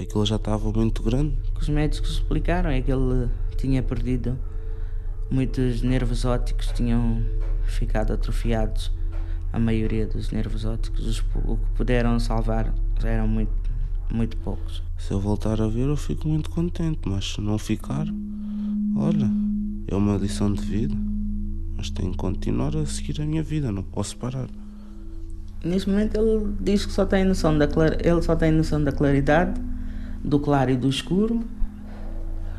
Aquilo 0.00 0.24
já 0.24 0.36
estava 0.36 0.70
muito 0.72 1.02
grande. 1.02 1.34
O 1.50 1.54
que 1.54 1.62
os 1.62 1.68
médicos 1.68 2.12
explicaram 2.12 2.70
é 2.70 2.80
que 2.80 2.90
ele 2.90 3.28
tinha 3.56 3.82
perdido 3.82 4.38
muitos 5.30 5.82
nervos 5.82 6.24
ópticos, 6.24 6.68
tinham 6.68 7.22
ficado 7.64 8.12
atrofiados 8.12 8.90
a 9.52 9.58
maioria 9.58 10.06
dos 10.06 10.30
nervos 10.30 10.64
ópticos. 10.64 11.06
Os, 11.06 11.18
o 11.44 11.56
que 11.56 11.70
puderam 11.76 12.18
salvar 12.18 12.72
já 13.00 13.08
eram 13.08 13.28
muito, 13.28 13.52
muito 14.12 14.36
poucos. 14.38 14.82
Se 14.96 15.12
eu 15.12 15.20
voltar 15.20 15.60
a 15.60 15.68
ver, 15.68 15.88
eu 15.88 15.96
fico 15.96 16.28
muito 16.28 16.50
contente, 16.50 17.00
mas 17.06 17.32
se 17.32 17.40
não 17.40 17.58
ficar, 17.58 18.06
olha, 18.96 19.30
é 19.88 19.94
uma 19.96 20.16
lição 20.16 20.52
de 20.52 20.62
vida. 20.62 20.94
Mas 21.76 21.90
tenho 21.90 22.10
que 22.10 22.16
continuar 22.16 22.76
a 22.76 22.84
seguir 22.86 23.20
a 23.20 23.24
minha 23.24 23.42
vida, 23.42 23.72
não 23.72 23.82
posso 23.82 24.16
parar. 24.16 24.48
Neste 25.64 25.88
momento 25.88 26.16
ele 26.16 26.52
diz 26.60 26.84
que 26.84 26.92
só 26.92 27.04
tem 27.04 27.24
noção 27.24 27.56
da 27.56 27.68
ele 28.04 28.22
só 28.22 28.36
tem 28.36 28.52
noção 28.52 28.82
da 28.82 28.92
claridade, 28.92 29.60
do 30.22 30.38
claro 30.38 30.70
e 30.70 30.76
do 30.76 30.88
escuro. 30.88 31.40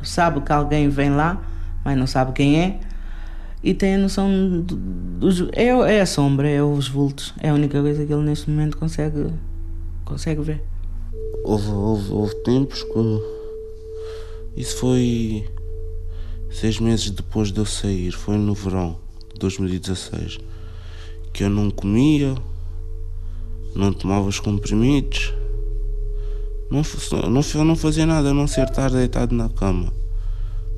Sabe 0.02 0.40
que 0.40 0.52
alguém 0.52 0.88
vem 0.88 1.10
lá, 1.10 1.42
mas 1.84 1.96
não 1.96 2.06
sabe 2.06 2.32
quem 2.32 2.60
é. 2.60 2.80
E 3.62 3.74
tem 3.74 3.96
a 3.96 3.98
noção 3.98 4.30
dos. 5.18 5.42
É, 5.52 5.66
é 5.66 6.00
a 6.00 6.06
sombra, 6.06 6.48
é 6.48 6.62
os 6.62 6.88
vultos. 6.88 7.34
É 7.40 7.50
a 7.50 7.54
única 7.54 7.80
coisa 7.80 8.04
que 8.06 8.12
ele 8.12 8.22
neste 8.22 8.50
momento 8.50 8.78
consegue 8.78 9.30
consegue 10.04 10.40
ver. 10.40 10.62
Houve, 11.44 11.70
houve, 11.70 12.12
houve 12.12 12.34
tempos 12.36 12.82
que. 12.82 13.40
Isso 14.56 14.78
foi 14.78 15.46
seis 16.50 16.78
meses 16.78 17.10
depois 17.10 17.52
de 17.52 17.58
eu 17.58 17.66
sair, 17.66 18.10
foi 18.10 18.36
no 18.36 18.54
verão 18.54 18.98
de 19.32 19.38
2016, 19.38 20.38
que 21.32 21.44
eu 21.44 21.50
não 21.50 21.70
comia, 21.70 22.34
não 23.74 23.92
tomava 23.92 24.26
os 24.26 24.40
comprimidos, 24.40 25.32
não, 26.70 26.82
não, 27.28 27.64
não 27.64 27.76
fazia 27.76 28.06
nada 28.06 28.30
a 28.30 28.34
não 28.34 28.46
ser 28.46 28.68
estar 28.68 28.90
deitado 28.90 29.34
na 29.34 29.48
cama. 29.48 29.92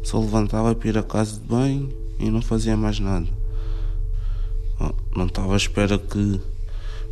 Só 0.02 0.18
levantava 0.18 0.74
para 0.74 0.88
ir 0.88 0.98
à 0.98 1.02
casa 1.02 1.38
de 1.38 1.46
banho 1.46 1.88
e 2.18 2.30
não 2.30 2.42
fazia 2.42 2.76
mais 2.76 2.98
nada. 2.98 3.28
Não 5.14 5.26
estava 5.26 5.54
à 5.54 5.56
espera 5.56 5.98
que 5.98 6.40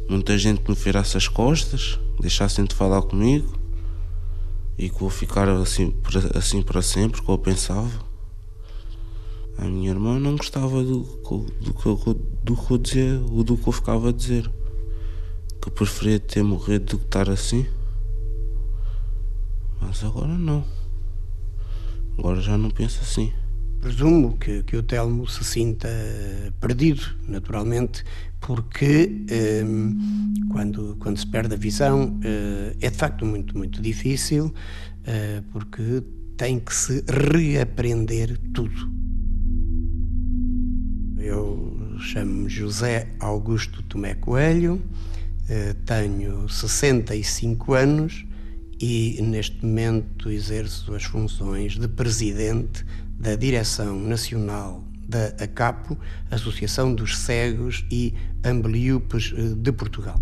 muita 0.09 0.37
gente 0.37 0.63
me 0.69 0.75
virasse 0.75 1.17
as 1.17 1.29
costas, 1.29 1.99
deixassem 2.19 2.65
de 2.65 2.75
falar 2.75 3.03
comigo 3.03 3.55
e 4.77 4.89
que 4.89 4.99
vou 4.99 5.11
ficar 5.11 5.49
assim, 5.49 5.95
assim 6.35 6.63
para 6.63 6.83
sempre, 6.83 7.21
como 7.21 7.35
eu 7.39 7.43
pensava. 7.43 8.10
A 9.61 9.67
minha 9.67 9.91
irmã 9.91 10.19
não 10.19 10.37
gostava 10.37 10.83
do, 10.83 11.03
do, 11.03 11.47
do, 11.61 12.15
do 12.15 12.57
que 12.57 12.71
eu 12.73 12.79
dizia, 12.79 13.19
do 13.19 13.59
que 13.59 13.69
eu 13.69 13.73
ficava 13.73 14.09
a 14.09 14.13
dizer. 14.13 14.51
Que 15.61 15.71
preferia 15.71 16.19
ter 16.19 16.43
morrido 16.43 16.87
do 16.87 16.99
que 16.99 17.05
estar 17.05 17.29
assim. 17.29 17.67
Mas 19.79 20.03
agora 20.03 20.33
não. 20.39 20.65
Agora 22.17 22.41
já 22.41 22.57
não 22.57 22.71
penso 22.71 23.01
assim. 23.03 23.35
Presumo 23.83 24.39
que, 24.39 24.63
que 24.63 24.79
o 24.79 24.83
Telmo 24.83 25.29
se 25.29 25.45
sinta 25.45 25.89
perdido, 26.59 27.03
naturalmente, 27.29 28.03
porque 28.41 29.11
um, 29.63 30.49
quando, 30.51 30.97
quando 30.99 31.19
se 31.19 31.27
perde 31.27 31.53
a 31.53 31.59
visão 31.59 32.07
uh, 32.07 32.77
é 32.81 32.89
de 32.89 32.97
facto 32.97 33.27
muito, 33.27 33.57
muito 33.59 33.83
difícil, 33.83 34.47
uh, 34.47 35.43
porque 35.53 36.03
tem 36.39 36.59
que 36.59 36.75
se 36.75 37.05
reaprender 37.07 38.39
tudo. 38.55 39.00
Eu 41.23 41.99
chamo-me 42.01 42.49
José 42.49 43.07
Augusto 43.21 43.83
Tomé 43.83 44.15
Coelho, 44.15 44.77
uh, 44.77 45.75
tenho 45.85 46.49
65 46.49 47.75
anos 47.75 48.25
e 48.81 49.21
neste 49.21 49.63
momento 49.63 50.31
exerço 50.31 50.95
as 50.95 51.05
funções 51.05 51.79
de 51.79 51.87
presidente 51.87 52.87
da 53.19 53.37
Direção 53.37 54.01
Nacional 54.01 54.83
da 55.07 55.27
ACAPO, 55.45 55.99
Associação 56.31 56.95
dos 56.95 57.19
Cegos 57.19 57.85
e 57.91 58.15
Ambeliopes 58.43 59.35
eh, 59.37 59.55
de 59.57 59.73
Portugal. 59.73 60.19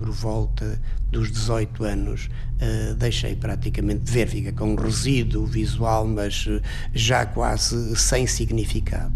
Por 0.00 0.10
volta 0.12 0.80
dos 1.10 1.30
18 1.30 1.84
anos, 1.84 2.30
uh, 2.56 2.94
deixei 2.94 3.36
praticamente 3.36 4.04
de 4.04 4.10
ver, 4.10 4.26
fica 4.26 4.50
com 4.50 4.72
um 4.72 4.74
resíduo 4.74 5.44
visual, 5.44 6.06
mas 6.06 6.46
uh, 6.46 6.58
já 6.94 7.26
quase 7.26 7.94
sem 7.96 8.26
significado. 8.26 9.12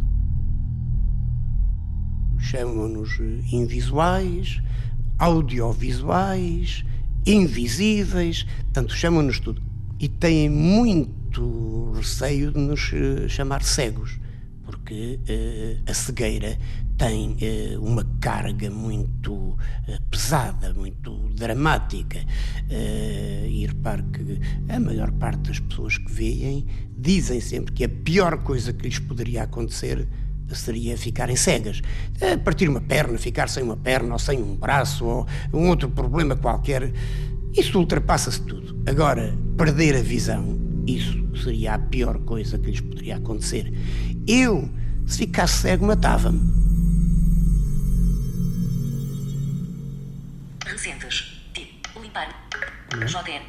Chamam-nos 2.38 3.18
invisuais, 3.50 4.60
audiovisuais, 5.18 6.84
invisíveis, 7.24 8.46
tanto 8.70 8.94
chamam-nos 8.94 9.40
tudo. 9.40 9.62
E 9.98 10.06
têm 10.06 10.50
muito 10.50 11.92
receio 11.96 12.52
de 12.52 12.58
nos 12.58 12.92
eh, 12.92 13.26
chamar 13.26 13.62
cegos, 13.62 14.20
porque 14.64 15.18
uh, 15.22 15.90
a 15.90 15.94
cegueira 15.94 16.58
tem 16.96 17.36
uh, 17.40 17.82
uma 17.82 18.04
carga 18.20 18.70
muito 18.70 19.32
uh, 19.32 19.58
pesada, 20.10 20.72
muito 20.74 21.10
dramática. 21.34 22.18
e 23.48 23.66
repare 23.66 24.02
que 24.04 24.40
a 24.72 24.80
maior 24.80 25.10
parte 25.12 25.48
das 25.48 25.60
pessoas 25.60 25.98
que 25.98 26.12
veem 26.12 26.66
dizem 26.96 27.40
sempre 27.40 27.72
que 27.72 27.84
a 27.84 27.88
pior 27.88 28.38
coisa 28.38 28.72
que 28.72 28.84
lhes 28.88 28.98
poderia 28.98 29.42
acontecer 29.42 30.06
seria 30.52 30.96
ficarem 30.96 31.36
cegas. 31.36 31.82
Partir 32.44 32.68
uma 32.68 32.80
perna, 32.80 33.18
ficar 33.18 33.48
sem 33.48 33.62
uma 33.62 33.76
perna 33.76 34.12
ou 34.12 34.18
sem 34.18 34.40
um 34.40 34.54
braço 34.54 35.04
ou 35.04 35.26
um 35.52 35.68
outro 35.68 35.88
problema 35.88 36.36
qualquer, 36.36 36.92
isso 37.56 37.78
ultrapassa-se 37.78 38.42
tudo. 38.42 38.82
Agora, 38.86 39.36
perder 39.56 39.96
a 39.96 40.02
visão, 40.02 40.58
isso 40.86 41.24
seria 41.42 41.74
a 41.74 41.78
pior 41.78 42.18
coisa 42.20 42.58
que 42.58 42.70
lhes 42.70 42.80
poderia 42.80 43.16
acontecer. 43.16 43.72
Eu, 44.26 44.68
se 45.06 45.18
ficasse 45.18 45.62
cego, 45.62 45.86
matava-me. 45.86 46.73
Limpar. 52.94 53.24
JN. 53.24 53.42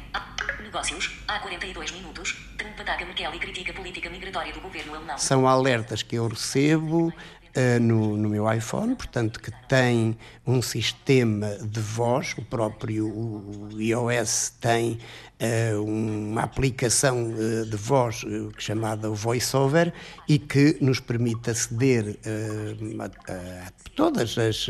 Negócios. 0.62 1.18
Há 1.28 1.38
42 1.38 1.92
minutos. 1.92 2.36
Trump 2.58 2.80
ataca 2.80 3.04
Merkel 3.04 3.34
e 3.34 3.38
critica 3.38 3.72
a 3.72 3.74
política 3.74 4.10
migratória 4.10 4.52
do 4.52 4.60
governo 4.60 4.94
alemão. 4.94 5.18
São 5.18 5.46
alertas 5.46 6.02
que 6.02 6.16
eu 6.16 6.26
recebo 6.26 7.12
uh, 7.56 7.80
no, 7.80 8.16
no, 8.16 8.28
meu 8.28 8.50
iPhone, 8.52 8.94
portanto, 8.94 9.40
que 9.40 9.50
tem 9.68 10.16
um 10.46 10.60
sistema 10.60 11.56
de 11.62 11.80
voz, 11.80 12.34
o 12.36 12.42
próprio 12.42 13.06
o 13.06 13.70
iOS 13.80 14.52
tem 14.60 14.98
uh, 15.40 15.82
uma 15.82 16.42
aplicação 16.42 17.32
uh, 17.32 17.66
de 17.66 17.76
voz 17.76 18.24
chamada 18.58 19.08
VoiceOver 19.08 19.92
e 20.28 20.38
que 20.38 20.76
nos 20.80 21.00
permite 21.00 21.50
aceder 21.50 22.18
a, 22.24 23.04
a, 23.32 23.72
todas 23.94 24.36
as 24.38 24.66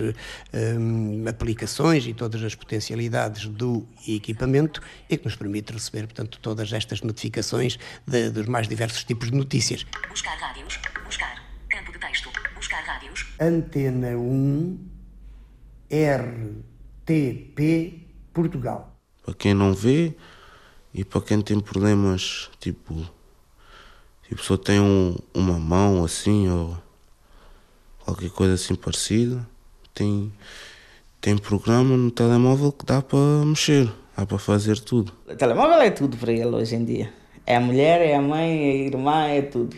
aplicações 1.29 2.07
e 2.07 2.15
todas 2.15 2.43
as 2.43 2.55
potencialidades 2.55 3.47
do 3.47 3.87
equipamento 4.07 4.81
e 5.11 5.17
que 5.17 5.25
nos 5.25 5.37
permite 5.37 5.73
receber, 5.73 6.07
portanto, 6.07 6.39
todas 6.41 6.73
estas 6.73 7.03
notificações 7.03 7.79
de, 8.07 8.31
dos 8.31 8.47
mais 8.47 8.69
diversos 8.69 9.05
tipos 9.05 9.31
de 9.31 9.37
notícias. 9.37 9.85
Buscar 10.09 10.37
rádios, 10.39 10.79
buscar 11.05 11.46
campo 11.77 11.93
de 11.93 11.99
texto, 11.99 12.31
buscar 12.55 12.83
rádios. 12.85 13.27
Antena 13.39 14.17
1 14.17 14.79
RTP 15.91 17.61
Portugal. 18.33 18.97
Para 19.23 19.35
quem 19.35 19.53
não 19.53 19.75
vê 19.75 20.15
e 20.95 21.05
para 21.05 21.21
quem 21.21 21.43
tem 21.43 21.61
problemas, 21.61 22.51
tipo, 22.59 22.95
tipo 24.27 24.43
só 24.43 24.57
tem 24.57 24.81
um, 24.81 25.19
uma 25.35 25.59
mão 25.59 26.03
assim 26.03 26.49
ou 26.49 26.79
qualquer 28.01 28.31
coisa 28.31 28.55
assim 28.55 28.75
parecida, 28.75 29.47
tem, 29.93 30.33
tem 31.21 31.37
programa 31.37 31.95
no 31.95 32.11
telemóvel 32.11 32.73
que 32.73 32.87
dá 32.87 33.03
para 33.03 33.19
mexer, 33.45 33.93
dá 34.17 34.25
para 34.25 34.39
fazer 34.39 34.81
tudo. 34.81 35.13
O 35.29 35.37
telemóvel 35.37 35.83
é 35.83 35.91
tudo 35.91 36.17
para 36.17 36.33
ele 36.33 36.47
hoje 36.47 36.75
em 36.75 36.87
dia. 36.87 37.13
É 37.45 37.57
a 37.57 37.61
mulher, 37.61 38.01
é 38.01 38.15
a 38.15 38.23
mãe, 38.23 38.67
é 38.67 38.71
a 38.71 38.75
irmã, 38.87 39.27
é 39.27 39.43
tudo. 39.43 39.77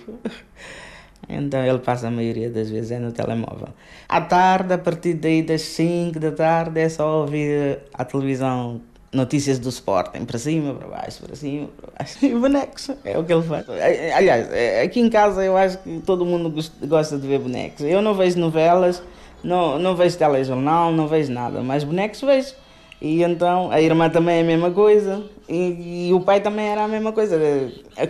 Então 1.29 1.65
ele 1.65 1.79
passa 1.79 2.09
a 2.09 2.11
maioria 2.11 2.49
das 2.49 2.71
vezes 2.71 2.91
é 2.91 2.99
no 2.99 3.13
telemóvel. 3.13 3.69
À 4.09 4.21
tarde, 4.21 4.73
a 4.73 4.79
partir 4.79 5.15
daí 5.15 5.43
das 5.43 5.63
5 5.63 6.19
da 6.19 6.33
tarde, 6.33 6.81
é 6.81 6.89
só 6.89 7.21
ouvir 7.21 7.81
a 7.93 8.05
televisão 8.05 8.81
notícias 9.13 9.59
do 9.59 9.69
Sporting, 9.69 10.25
para 10.25 10.39
cima, 10.39 10.75
para 10.75 10.89
baixo, 10.89 11.23
para 11.23 11.35
cima, 11.35 11.69
para 11.81 11.91
baixo. 11.99 12.19
E 12.25 12.35
bonecos, 12.35 12.91
é 13.05 13.19
o 13.19 13.25
que 13.25 13.33
ele 13.33 13.43
faz. 13.43 13.67
Aliás, 13.69 14.51
é, 14.53 14.83
aqui 14.83 15.01
em 15.01 15.11
casa 15.11 15.45
eu 15.45 15.57
acho 15.57 15.79
que 15.79 16.01
todo 16.05 16.25
mundo 16.25 16.53
gosta 16.87 17.19
de 17.19 17.27
ver 17.27 17.39
bonecos. 17.39 17.83
Eu 17.83 18.01
não 18.01 18.15
vejo 18.15 18.39
novelas, 18.39 19.03
não, 19.43 19.79
não 19.79 19.95
vejo 19.97 20.17
telejornal, 20.17 20.93
não 20.93 21.07
vejo 21.07 21.33
nada, 21.33 21.63
mas 21.63 21.85
bonecos 21.85 22.21
vejo. 22.21 22.55
E 23.01 23.23
então 23.23 23.71
a 23.71 23.81
irmã 23.81 24.11
também 24.11 24.39
é 24.39 24.41
a 24.41 24.45
mesma 24.45 24.73
coisa 24.73 25.23
e, 25.49 26.09
e, 26.09 26.13
o 26.13 26.21
pai 26.21 26.41
também 26.41 26.67
era 26.67 26.83
a 26.85 26.89
mesma 26.89 27.13
coisa. 27.13 27.39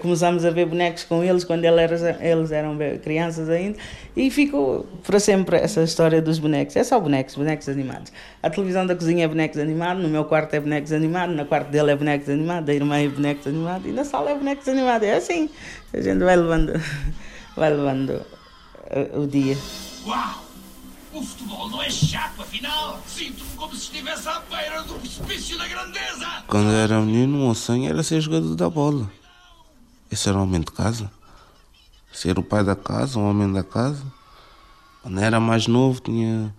Começamos 0.01 0.46
a 0.46 0.51
ver 0.51 0.64
bonecos 0.64 1.05
com 1.05 1.22
eles 1.22 1.44
quando 1.44 1.64
ele 1.64 1.79
era, 1.81 1.94
eles 2.20 2.51
eram 2.51 2.77
crianças 3.03 3.51
ainda 3.51 3.79
e 4.16 4.31
ficou 4.31 4.87
para 5.07 5.20
sempre 5.20 5.57
essa 5.59 5.83
história 5.83 6.22
dos 6.22 6.38
bonecos. 6.38 6.74
É 6.74 6.83
só 6.83 6.98
bonecos, 6.98 7.35
bonecos 7.35 7.68
animados. 7.68 8.12
A 8.42 8.48
televisão 8.48 8.87
da 8.87 8.94
cozinha 8.94 9.27
é 9.27 9.29
bonecos 9.29 9.59
animados, 9.59 10.03
no 10.03 10.09
meu 10.09 10.24
quarto 10.24 10.55
é 10.55 10.61
bonecos 10.61 10.92
animados, 10.92 11.37
no 11.37 11.44
quarto 11.44 11.70
dele 11.70 11.90
é 11.90 11.96
bonecos 11.96 12.29
animados, 12.31 12.64
da 12.64 12.74
irmã 12.74 12.98
é 12.98 13.09
bonecos 13.09 13.46
animados 13.46 13.87
e 13.87 13.92
na 13.92 14.05
sala 14.05 14.31
é 14.31 14.35
bonecos 14.35 14.66
animados. 14.68 15.07
É 15.07 15.16
assim, 15.16 15.51
a 15.92 16.01
gente 16.01 16.24
vai 16.24 16.35
levando, 16.35 16.72
vai 17.55 17.70
levando 17.70 18.22
o 19.14 19.27
dia. 19.27 19.57
Uau! 20.07 20.47
O 21.18 21.22
futebol 21.24 21.68
não 21.68 21.83
é 21.83 21.90
chato, 21.90 22.42
afinal. 22.42 23.02
Sinto-me 23.04 23.50
como 23.57 23.74
se 23.74 23.83
estivesse 23.83 24.28
à 24.28 24.38
beira 24.38 24.85
do 24.85 24.94
precipício 24.94 25.59
da 25.59 25.66
grandeza. 25.66 26.44
Quando 26.46 26.70
era 26.70 27.00
menino, 27.00 27.38
o 27.38 27.44
meu 27.46 27.54
sonho 27.57 27.90
era 27.90 28.04
ser 28.04 28.20
jogador 28.20 28.54
da 28.54 28.70
bola. 28.70 29.11
Esse 30.09 30.28
era 30.28 30.38
o 30.38 30.42
homem 30.44 30.61
de 30.61 30.70
casa. 30.70 31.11
Ser 32.12 32.38
o 32.38 32.42
pai 32.44 32.62
da 32.62 32.76
casa, 32.76 33.18
um 33.18 33.28
homem 33.28 33.52
da 33.52 33.64
casa. 33.64 34.00
Quando 35.02 35.18
era 35.18 35.40
mais 35.40 35.66
novo, 35.66 36.00
tinha 36.00 36.54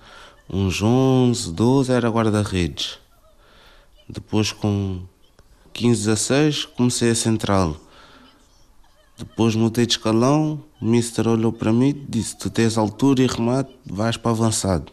uns 0.50 0.82
11, 0.82 1.54
12, 1.54 1.94
era 1.94 2.10
guarda-redes. 2.10 3.00
Depois, 4.10 4.52
com 4.52 5.02
15, 5.72 6.06
16, 6.06 6.66
comecei 6.66 7.12
a 7.12 7.16
central. 7.16 7.78
Depois 9.18 9.56
mudei 9.56 9.86
de 9.86 9.94
escalão, 9.94 10.62
o 10.82 10.86
mister 10.86 11.28
olhou 11.28 11.52
para 11.52 11.74
mim 11.74 11.90
e 11.90 11.94
disse: 11.94 12.38
Tu 12.38 12.50
tens 12.50 12.78
altura 12.78 13.22
e 13.22 13.28
remate, 13.28 13.72
vais 13.86 14.18
para 14.18 14.32
avançado. 14.32 14.92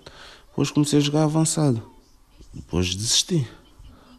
Depois 0.49 0.71
comecei 0.71 0.99
a 0.99 1.03
jogar 1.03 1.25
avançado. 1.25 1.83
Depois 2.53 2.95
desisti. 2.95 3.47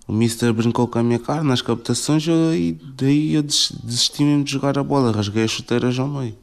O 0.08 0.14
mister 0.14 0.54
brincou 0.54 0.88
com 0.88 1.00
a 1.00 1.04
minha 1.04 1.20
cara 1.20 1.44
nas 1.44 1.62
captações 1.62 2.26
e 2.28 2.78
daí 2.96 3.34
eu 3.34 3.44
desisti 3.44 4.24
mesmo 4.24 4.44
de 4.44 4.52
jogar 4.52 4.78
a 4.78 4.84
bola. 4.84 5.12
Rasguei 5.12 5.44
as 5.44 5.52
chuteiras 5.52 6.00
ao 6.00 6.08
meio. 6.08 6.38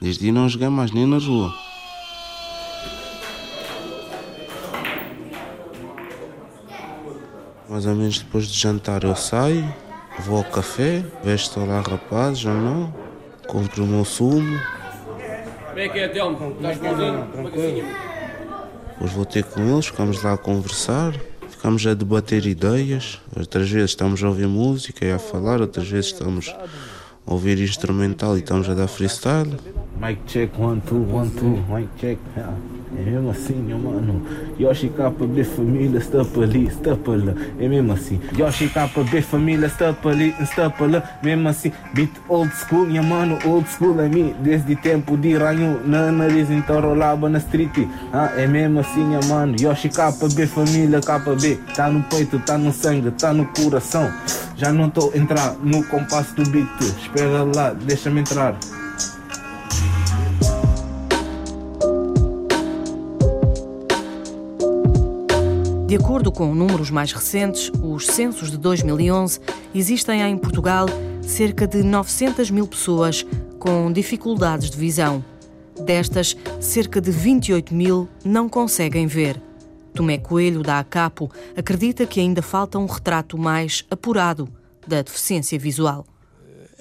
Desde 0.00 0.26
aí 0.26 0.32
não 0.32 0.48
joguei 0.48 0.68
mais 0.68 0.90
nem 0.92 1.06
na 1.06 1.18
rua. 1.18 1.54
Mais 7.68 7.86
ou 7.86 7.94
menos 7.94 8.18
depois 8.18 8.48
de 8.48 8.58
jantar 8.58 9.04
eu 9.04 9.14
saio, 9.14 9.72
Vou 10.18 10.38
ao 10.38 10.44
café, 10.44 11.02
vejo 11.24 11.50
lá 11.66 11.80
rapazes 11.80 12.44
ou 12.44 12.52
não, 12.52 12.94
compro 13.50 13.82
o 13.82 13.86
meu 13.86 14.04
sumo. 14.04 14.60
Como 15.66 15.78
é 15.78 15.88
que 15.88 15.98
é, 15.98 16.08
Telmo? 16.08 16.56
Estás 16.56 16.78
bonzinho? 16.78 17.84
Depois 18.92 19.12
vou 19.12 19.24
ter 19.24 19.44
com 19.44 19.60
eles, 19.60 19.86
ficamos 19.86 20.22
lá 20.22 20.34
a 20.34 20.38
conversar, 20.38 21.14
ficamos 21.48 21.86
a 21.86 21.94
debater 21.94 22.46
ideias. 22.46 23.20
Outras 23.36 23.68
vezes 23.68 23.90
estamos 23.90 24.22
a 24.22 24.28
ouvir 24.28 24.46
música 24.46 25.04
e 25.04 25.12
a 25.12 25.18
falar, 25.18 25.60
outras 25.60 25.88
vezes 25.88 26.12
estamos 26.12 26.54
a 27.26 27.32
ouvir 27.32 27.58
instrumental 27.58 28.36
e 28.36 28.40
estamos 28.40 28.68
a 28.68 28.74
dar 28.74 28.88
freestyle. 28.88 29.56
Mic 30.00 30.20
check, 30.26 30.50
one, 30.58 30.80
two, 30.82 31.02
one, 31.12 31.30
two, 31.30 31.64
mic 31.68 31.88
check. 31.98 32.18
É 33.00 33.02
mesmo 33.02 33.30
assim, 33.30 33.54
meu 33.54 33.78
mano. 33.78 34.20
Yoshi 34.58 34.90
KP 34.90 35.42
família, 35.44 36.00
stapa 36.00 36.42
ali. 36.42 36.70
É 37.58 37.66
mesmo 37.66 37.92
assim. 37.94 38.20
Yoshi 38.36 38.68
KP 38.68 39.22
família, 39.22 39.70
stapa 39.70 40.10
ali, 40.10 40.34
lá. 40.80 41.02
Mesmo 41.22 41.48
assim. 41.48 41.72
Beat 41.94 42.10
old 42.28 42.52
school, 42.54 42.84
minha 42.86 43.02
mano, 43.02 43.38
old 43.46 43.66
school 43.70 43.98
é 44.00 44.08
mim. 44.08 44.34
Desde 44.40 44.76
tempo 44.76 45.16
de 45.16 45.34
ranho, 45.34 45.80
na 45.86 46.12
nariz 46.12 46.50
então 46.50 46.78
rolava 46.78 47.26
na 47.30 47.38
street. 47.38 47.88
Ah, 48.12 48.32
é 48.36 48.46
mesmo 48.46 48.80
assim, 48.80 49.02
minha 49.02 49.20
mano. 49.26 49.56
Yoshi 49.58 49.88
KP 49.88 50.46
família, 50.46 51.00
KP. 51.00 51.58
Tá 51.74 51.88
no 51.88 52.02
peito, 52.02 52.38
tá 52.40 52.58
no 52.58 52.70
sangue, 52.70 53.10
tá 53.12 53.32
no 53.32 53.46
coração. 53.46 54.12
Já 54.56 54.70
não 54.70 54.90
tô 54.90 55.10
entrar 55.14 55.54
no 55.62 55.82
compasso 55.84 56.34
do 56.34 56.46
beat. 56.50 56.68
Espera 56.80 57.44
lá, 57.44 57.72
deixa-me 57.72 58.20
entrar. 58.20 58.58
De 65.90 65.96
acordo 65.96 66.30
com 66.30 66.54
números 66.54 66.88
mais 66.88 67.10
recentes, 67.10 67.68
os 67.82 68.06
censos 68.06 68.48
de 68.48 68.56
2011, 68.56 69.40
existem 69.74 70.22
em 70.22 70.38
Portugal 70.38 70.86
cerca 71.20 71.66
de 71.66 71.82
900 71.82 72.48
mil 72.48 72.64
pessoas 72.68 73.26
com 73.58 73.90
dificuldades 73.90 74.70
de 74.70 74.78
visão. 74.78 75.24
Destas, 75.84 76.36
cerca 76.60 77.00
de 77.00 77.10
28 77.10 77.74
mil 77.74 78.08
não 78.24 78.48
conseguem 78.48 79.08
ver. 79.08 79.42
Tomé 79.92 80.16
Coelho, 80.16 80.62
da 80.62 80.78
ACAPO, 80.78 81.28
acredita 81.56 82.06
que 82.06 82.20
ainda 82.20 82.40
falta 82.40 82.78
um 82.78 82.86
retrato 82.86 83.36
mais 83.36 83.84
apurado 83.90 84.48
da 84.86 85.02
deficiência 85.02 85.58
visual. 85.58 86.06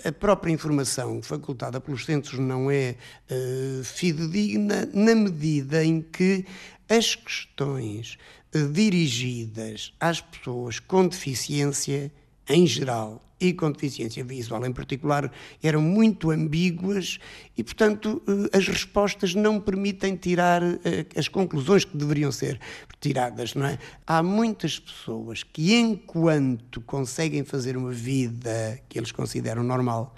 A 0.05 0.11
própria 0.11 0.51
informação 0.51 1.21
facultada 1.21 1.81
pelos 1.81 2.05
centros 2.05 2.39
não 2.39 2.71
é 2.71 2.95
uh, 3.29 3.83
fidedigna 3.83 4.89
na 4.93 5.13
medida 5.13 5.83
em 5.83 6.01
que 6.01 6.45
as 6.87 7.15
questões 7.15 8.17
uh, 8.55 8.67
dirigidas 8.67 9.93
às 9.99 10.21
pessoas 10.21 10.79
com 10.79 11.07
deficiência 11.07 12.11
em 12.49 12.65
geral 12.65 13.21
e 13.39 13.53
com 13.53 13.71
deficiência 13.71 14.23
visual 14.23 14.65
em 14.65 14.73
particular 14.73 15.31
eram 15.63 15.81
muito 15.81 16.31
ambíguas 16.31 17.19
e, 17.55 17.63
portanto, 17.63 18.21
eh, 18.27 18.57
as 18.57 18.67
respostas 18.67 19.33
não 19.33 19.61
permitem 19.61 20.15
tirar 20.15 20.61
eh, 20.61 21.05
as 21.15 21.27
conclusões 21.27 21.85
que 21.85 21.95
deveriam 21.95 22.31
ser 22.31 22.59
tiradas, 22.99 23.55
não 23.55 23.65
é? 23.65 23.79
Há 24.05 24.21
muitas 24.21 24.77
pessoas 24.77 25.43
que, 25.43 25.73
enquanto 25.73 26.81
conseguem 26.81 27.45
fazer 27.45 27.77
uma 27.77 27.91
vida 27.91 28.81
que 28.89 28.99
eles 28.99 29.11
consideram 29.11 29.63
normal, 29.63 30.13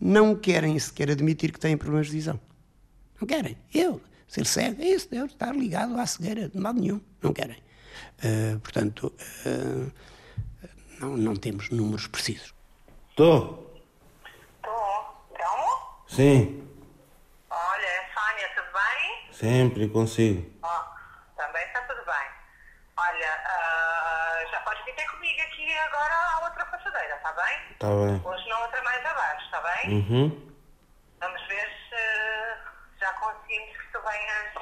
não 0.00 0.34
querem 0.34 0.76
sequer 0.78 1.10
admitir 1.10 1.52
que 1.52 1.60
têm 1.60 1.76
problemas 1.76 2.06
de 2.06 2.12
visão. 2.12 2.40
Não 3.20 3.28
querem. 3.28 3.56
Eu, 3.72 4.00
ser 4.26 4.46
cego, 4.46 4.82
é 4.82 4.88
isso, 4.88 5.08
eu 5.12 5.26
estar 5.26 5.54
ligado 5.54 5.96
à 5.98 6.06
cegueira, 6.06 6.48
de 6.48 6.58
modo 6.58 6.80
nenhum. 6.80 7.00
Não 7.22 7.32
querem. 7.32 7.58
Uh, 8.24 8.58
portanto, 8.60 9.12
uh, 9.46 9.92
não, 11.00 11.16
não 11.16 11.34
temos 11.34 11.70
números 11.70 12.06
precisos. 12.06 12.54
Estou. 13.08 13.74
Estou. 14.56 15.26
Então? 15.32 16.04
Sim. 16.06 16.68
Olha, 17.50 17.86
é 17.86 18.10
Sónia, 18.12 18.48
tudo 18.54 18.68
bem? 18.72 19.32
Sempre 19.32 19.88
consigo. 19.88 20.50
Oh, 20.62 21.36
também 21.36 21.64
está 21.64 21.80
tudo 21.82 22.04
bem. 22.04 22.28
Olha, 22.98 23.42
uh, 23.46 24.50
já 24.50 24.60
podes 24.60 24.84
vir 24.84 24.94
ter 24.94 25.08
comigo 25.10 25.40
aqui 25.40 25.72
agora 25.78 26.14
à 26.14 26.44
outra 26.44 26.66
façadeira, 26.66 27.16
está 27.16 27.32
bem? 27.32 27.72
Está 27.72 27.88
bem. 27.88 28.22
Hoje 28.24 28.48
na 28.48 28.58
outra 28.58 28.82
mais 28.82 29.06
abaixo, 29.06 29.44
está 29.46 29.60
bem? 29.62 29.94
Uhum. 29.94 30.52
Vamos 31.18 31.46
ver 31.48 31.68
se 31.88 33.00
já 33.00 33.12
conseguimos 33.14 33.76
que 33.78 33.92
tu 33.92 34.00
venhas 34.02 34.52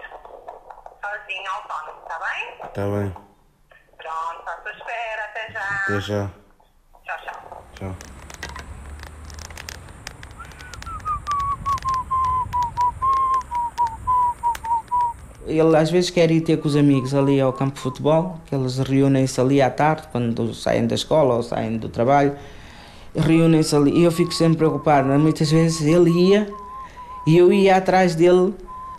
sozinho, 1.03 1.51
autónomo, 1.51 2.03
está 2.03 2.19
bem? 2.21 2.55
Está 2.65 2.83
bem. 2.87 3.28
Pronto, 4.09 4.49
à 4.49 4.71
espera. 4.71 5.25
Até 5.25 5.53
já. 5.53 5.61
Até 5.61 6.01
já. 6.01 6.31
Tchau, 7.05 7.17
tchau. 7.25 7.65
Tchau. 7.75 7.97
Ele 15.47 15.77
às 15.77 15.91
vezes 15.91 16.09
quer 16.09 16.31
ir 16.31 16.41
ter 16.41 16.59
com 16.59 16.69
os 16.69 16.77
amigos 16.77 17.15
ali 17.15 17.39
ao 17.39 17.53
campo 17.53 17.75
de 17.75 17.81
futebol, 17.81 18.41
que 18.47 18.55
eles 18.55 18.79
reúnem-se 18.79 19.39
ali 19.41 19.61
à 19.61 19.71
tarde, 19.71 20.09
quando 20.11 20.55
saem 20.55 20.87
da 20.87 20.95
escola 20.95 21.35
ou 21.35 21.43
saem 21.43 21.77
do 21.77 21.91
trabalho, 21.91 22.35
reúnem-se 23.15 23.77
ali. 23.77 23.91
E 23.91 24.05
eu 24.05 24.13
fico 24.13 24.33
sempre 24.33 24.59
preocupado, 24.59 25.09
muitas 25.19 25.51
vezes 25.51 25.83
ele 25.83 26.11
ia 26.11 26.51
e 27.27 27.37
eu 27.37 27.53
ia 27.53 27.77
atrás 27.77 28.15
dele 28.15 28.55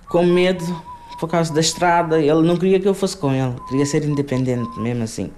com 0.08 0.24
medo 0.24 0.88
por 1.19 1.29
causa 1.29 1.53
da 1.53 1.60
estrada. 1.60 2.19
Ele 2.19 2.41
não 2.41 2.55
queria 2.58 2.79
que 2.79 2.88
eu 2.88 2.93
fosse 2.93 3.17
com 3.17 3.34
ele, 3.34 3.55
queria 3.67 3.86
ser 3.86 4.03
independente, 4.03 4.79
mesmo 4.79 5.03
assim. 5.03 5.32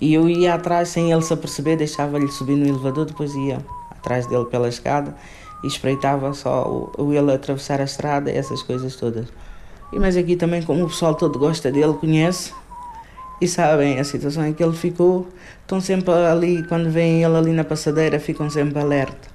E 0.00 0.12
eu 0.14 0.28
ia 0.28 0.54
atrás 0.54 0.88
sem 0.88 1.12
ele 1.12 1.22
se 1.22 1.32
aperceber, 1.32 1.76
deixava-lhe 1.76 2.28
subir 2.28 2.56
no 2.56 2.66
elevador, 2.66 3.06
depois 3.06 3.34
ia 3.34 3.58
atrás 3.90 4.26
dele 4.26 4.44
pela 4.46 4.68
escada 4.68 5.14
e 5.62 5.66
espreitava 5.66 6.32
só 6.34 6.90
o, 6.98 7.12
ele 7.12 7.32
atravessar 7.32 7.80
a 7.80 7.84
estrada, 7.84 8.30
essas 8.30 8.62
coisas 8.62 8.96
todas. 8.96 9.26
E 9.92 9.98
mas 9.98 10.16
aqui 10.16 10.34
também, 10.34 10.62
como 10.62 10.84
o 10.84 10.88
pessoal 10.88 11.14
todo 11.14 11.38
gosta 11.38 11.70
dele, 11.70 11.94
conhece 11.94 12.52
e 13.40 13.46
sabem 13.46 13.98
a 13.98 14.04
situação 14.04 14.46
em 14.46 14.52
que 14.52 14.62
ele 14.62 14.76
ficou, 14.76 15.28
estão 15.60 15.80
sempre 15.80 16.12
ali, 16.12 16.66
quando 16.66 16.90
veem 16.90 17.22
ele 17.22 17.36
ali 17.36 17.52
na 17.52 17.64
passadeira, 17.64 18.18
ficam 18.18 18.50
sempre 18.50 18.80
alerta 18.80 19.33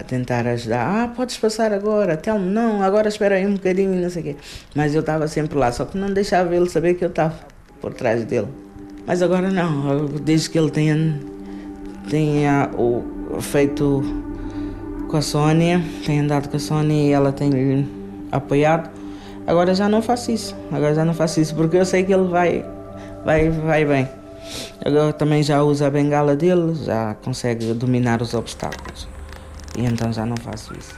a 0.00 0.04
tentar 0.04 0.46
ajudar. 0.46 0.86
Ah, 0.86 1.08
podes 1.08 1.36
passar 1.36 1.72
agora, 1.72 2.16
Telmo, 2.16 2.44
não, 2.44 2.82
agora 2.82 3.08
espera 3.08 3.36
aí 3.36 3.46
um 3.46 3.54
bocadinho, 3.54 4.00
não 4.00 4.10
sei 4.10 4.22
o 4.22 4.24
quê. 4.24 4.36
Mas 4.74 4.94
eu 4.94 5.00
estava 5.00 5.26
sempre 5.28 5.58
lá, 5.58 5.72
só 5.72 5.84
que 5.84 5.96
não 5.96 6.12
deixava 6.12 6.54
ele 6.54 6.68
saber 6.68 6.94
que 6.94 7.04
eu 7.04 7.08
estava 7.08 7.34
por 7.80 7.94
trás 7.94 8.24
dele. 8.24 8.48
Mas 9.06 9.22
agora 9.22 9.50
não, 9.50 10.06
desde 10.06 10.50
que 10.50 10.58
ele 10.58 10.70
tenha, 10.70 11.20
tenha 12.10 12.70
o, 12.76 13.40
feito 13.40 14.02
com 15.08 15.16
a 15.16 15.22
Sónia, 15.22 15.82
tem 16.04 16.20
andado 16.20 16.48
com 16.48 16.56
a 16.56 16.60
Sónia 16.60 17.08
e 17.08 17.12
ela 17.12 17.32
tem 17.32 17.88
apoiado, 18.32 18.90
agora 19.46 19.74
já 19.74 19.88
não 19.88 20.02
faço 20.02 20.32
isso. 20.32 20.56
Agora 20.72 20.94
já 20.94 21.04
não 21.04 21.14
faço 21.14 21.40
isso 21.40 21.54
porque 21.54 21.76
eu 21.76 21.84
sei 21.84 22.04
que 22.04 22.12
ele 22.12 22.28
vai, 22.28 22.64
vai, 23.24 23.48
vai 23.50 23.84
bem. 23.84 24.08
Agora 24.84 25.12
também 25.12 25.42
já 25.42 25.62
usa 25.62 25.86
a 25.86 25.90
bengala 25.90 26.36
dele, 26.36 26.74
já 26.84 27.14
consegue 27.14 27.72
dominar 27.72 28.20
os 28.20 28.34
obstáculos. 28.34 29.15
E 29.74 29.84
então 29.84 30.12
já 30.12 30.26
não 30.26 30.36
faço 30.36 30.72
isso. 30.78 30.94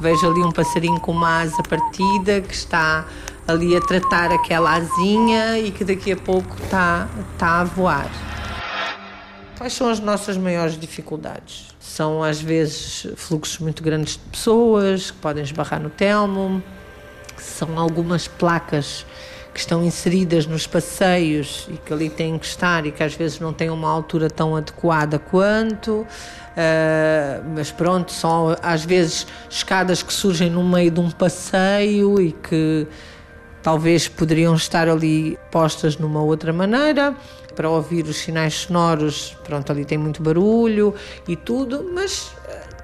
Vejo 0.00 0.30
ali 0.30 0.40
um 0.40 0.52
passarinho 0.52 1.00
com 1.00 1.12
uma 1.12 1.40
asa 1.40 1.62
partida 1.62 2.40
que 2.42 2.54
está 2.54 3.06
ali 3.48 3.74
a 3.74 3.80
tratar 3.80 4.30
aquela 4.30 4.74
asinha 4.74 5.58
e 5.58 5.70
que 5.70 5.84
daqui 5.84 6.12
a 6.12 6.16
pouco 6.16 6.54
está, 6.62 7.08
está 7.32 7.60
a 7.60 7.64
voar. 7.64 8.10
Quais 9.56 9.72
são 9.72 9.88
as 9.88 10.00
nossas 10.00 10.36
maiores 10.36 10.78
dificuldades? 10.78 11.74
São 11.80 12.22
às 12.22 12.40
vezes 12.40 13.06
fluxos 13.16 13.58
muito 13.58 13.82
grandes 13.82 14.14
de 14.14 14.30
pessoas 14.30 15.10
que 15.10 15.16
podem 15.18 15.42
esbarrar 15.42 15.80
no 15.80 15.88
telmo, 15.88 16.62
são 17.38 17.78
algumas 17.78 18.28
placas 18.28 19.06
que 19.56 19.60
estão 19.60 19.82
inseridas 19.82 20.46
nos 20.46 20.66
passeios 20.66 21.66
e 21.70 21.78
que 21.78 21.90
ali 21.90 22.10
têm 22.10 22.38
que 22.38 22.44
estar 22.44 22.84
e 22.84 22.92
que 22.92 23.02
às 23.02 23.14
vezes 23.14 23.40
não 23.40 23.54
têm 23.54 23.70
uma 23.70 23.90
altura 23.90 24.28
tão 24.28 24.54
adequada 24.54 25.18
quanto. 25.18 26.00
Uh, 26.00 27.42
mas 27.54 27.70
pronto, 27.70 28.12
são 28.12 28.54
às 28.62 28.84
vezes 28.84 29.26
escadas 29.48 30.02
que 30.02 30.12
surgem 30.12 30.50
no 30.50 30.62
meio 30.62 30.90
de 30.90 31.00
um 31.00 31.10
passeio 31.10 32.20
e 32.20 32.32
que 32.32 32.86
talvez 33.62 34.08
poderiam 34.08 34.54
estar 34.54 34.90
ali 34.90 35.38
postas 35.50 35.96
numa 35.96 36.20
outra 36.20 36.52
maneira 36.52 37.16
para 37.54 37.70
ouvir 37.70 38.04
os 38.04 38.18
sinais 38.18 38.52
sonoros. 38.52 39.38
Pronto, 39.42 39.72
ali 39.72 39.86
tem 39.86 39.96
muito 39.96 40.22
barulho 40.22 40.94
e 41.26 41.34
tudo, 41.34 41.90
mas 41.94 42.30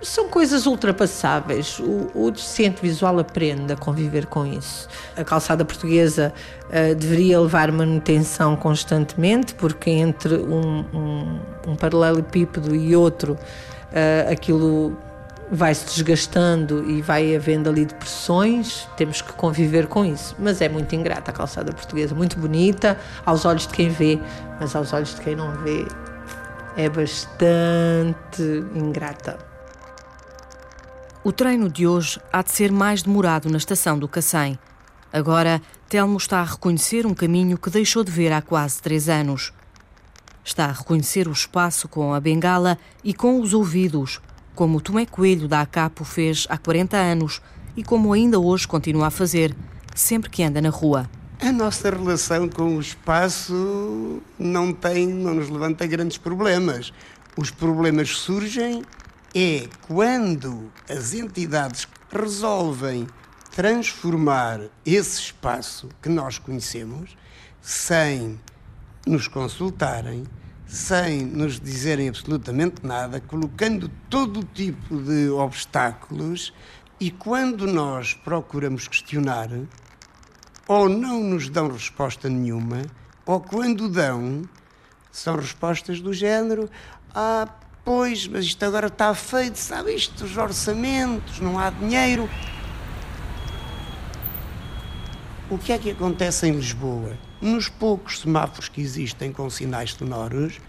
são 0.03 0.29
coisas 0.29 0.67
ultrapassáveis. 0.67 1.79
O, 1.79 2.11
o, 2.15 2.31
deficiente 2.31 2.83
visual 2.83 3.19
aprende 3.19 3.73
a 3.73 3.77
conviver 3.77 4.27
com 4.27 4.45
isso. 4.45 4.89
A 5.17 5.25
calçada 5.25 5.65
portuguesa 5.65 6.33
uh, 6.69 6.95
deveria 6.95 7.41
levar 7.41 7.71
manutenção 7.71 8.57
constantemente, 8.57 9.55
porque 9.55 9.91
entre 9.91 10.35
um, 10.35 10.85
um, 10.93 11.41
um 11.69 11.77
paralelepípedo 11.77 12.75
e 12.75 12.95
outro, 12.97 13.35
uh, 13.35 14.33
aquilo 14.33 14.97
vai-se 15.51 15.85
desgastando 15.85 16.91
e 16.91 17.03
vai 17.03 17.37
havendo 17.37 17.69
ali 17.69 17.85
depressões, 17.85 18.89
temos 18.97 19.21
que 19.21 19.33
conviver 19.35 19.87
com 19.87 20.05
isso. 20.05 20.35
Mas 20.39 20.63
é 20.63 20.69
muito 20.69 20.95
ingrata 20.95 21.31
a 21.31 21.35
calçada 21.35 21.73
portuguesa, 21.73 22.15
muito 22.15 22.39
bonita 22.39 22.99
aos 23.25 23.45
olhos 23.45 23.67
de 23.67 23.75
quem 23.75 23.91
vê, 23.91 24.19
mas 24.59 24.75
aos 24.75 24.93
olhos 24.95 25.15
de 25.15 25.21
quem 25.21 25.37
não 25.37 25.53
vê 25.57 25.87
é 26.77 26.89
bastante 26.89 28.43
ingrata. 28.75 29.52
O 31.25 31.31
treino 31.31 31.71
de 31.71 31.87
hoje 31.87 32.19
há 32.33 32.43
de 32.43 32.51
ser 32.51 32.73
mais 32.73 33.05
demorado 33.05 33.49
na 33.49 33.57
estação 33.57 33.97
do 33.97 34.09
Cacém. 34.09 34.59
Agora, 35.13 35.63
Telmo 35.89 36.17
está 36.17 36.41
a 36.41 36.45
reconhecer 36.45 37.07
um 37.07 37.15
caminho 37.15 37.57
que 37.57 37.71
deixou 37.71 38.03
de 38.03 38.11
ver 38.11 38.33
há 38.33 38.43
quase 38.43 38.83
três 38.83 39.09
anos. 39.09 39.53
Está 40.45 40.65
a 40.65 40.73
reconhecer 40.73 41.29
o 41.29 41.33
espaço 41.33 41.87
com 41.87 42.13
a 42.13 42.19
bengala 42.19 42.77
e 43.05 43.15
com 43.15 43.41
os 43.41 43.55
ouvidos, 43.55 44.21
como 44.53 44.81
Tomé 44.81 45.07
Coelho 45.07 45.47
da 45.47 45.61
Acapo 45.61 46.03
fez 46.03 46.45
há 46.51 46.59
40 46.59 46.97
anos 46.97 47.41
e 47.77 47.85
como 47.85 48.13
ainda 48.13 48.41
hoje 48.41 48.67
continua 48.67 49.07
a 49.07 49.11
fazer, 49.11 49.55
sempre 49.95 50.29
que 50.29 50.43
anda 50.43 50.61
na 50.61 50.71
rua. 50.71 51.09
A 51.41 51.53
nossa 51.53 51.89
relação 51.89 52.49
com 52.49 52.77
o 52.77 52.81
espaço 52.81 54.21
não 54.37 54.73
tem, 54.73 55.07
não 55.07 55.35
nos 55.35 55.49
levanta 55.49 55.87
grandes 55.87 56.19
problemas. 56.19 56.93
Os 57.37 57.53
problemas 57.53 58.09
surgem 58.11 58.83
é 59.35 59.69
quando 59.87 60.71
as 60.89 61.15
entidades 61.15 61.89
resolvem 62.11 63.07
transformar 63.51 64.61
esse 64.85 65.21
espaço 65.21 65.89
que 66.01 66.09
nós 66.09 66.39
conhecemos 66.39 67.17
sem 67.61 68.41
nos 69.07 69.29
consultarem, 69.29 70.25
sem 70.67 71.25
nos 71.25 71.61
dizerem 71.61 72.09
absolutamente 72.09 72.85
nada, 72.85 73.21
colocando 73.21 73.91
todo 74.09 74.45
tipo 74.45 75.01
de 75.01 75.29
obstáculos 75.31 76.53
e 77.01 77.11
quando 77.11 77.67
nós 77.67 78.15
procuramos 78.15 78.87
questionar, 78.87 79.49
ou 80.69 80.89
não 80.89 81.23
nos 81.23 81.49
dão 81.49 81.69
resposta 81.69 82.29
nenhuma, 82.29 82.83
ou 83.27 83.41
quando 83.41 83.89
dão, 83.89 84.43
são 85.11 85.37
respostas 85.37 86.01
do 86.01 86.13
género: 86.13 86.71
ah, 87.15 87.49
Pois, 87.85 88.29
mas 88.29 88.45
isto 88.45 88.65
agora 88.65 88.87
está 88.87 89.13
feito, 89.13 89.57
sabe 89.57 89.93
isto, 89.93 90.25
os 90.25 90.37
orçamentos, 90.37 91.41
não 91.41 91.59
há 91.59 91.71
dinheiro. 91.71 92.31
O 95.51 95.59
que 95.59 95.73
é 95.73 95.79
que 95.79 95.91
acontece 95.91 96.47
em 96.47 96.53
Lisboa? 96.53 97.19
Nos 97.41 97.69
poucos 97.69 98.21
semáforos 98.21 98.69
que 98.69 98.81
existem 98.81 99.33
com 99.33 99.51
sinais 99.51 99.95
sonoros, 99.95 100.61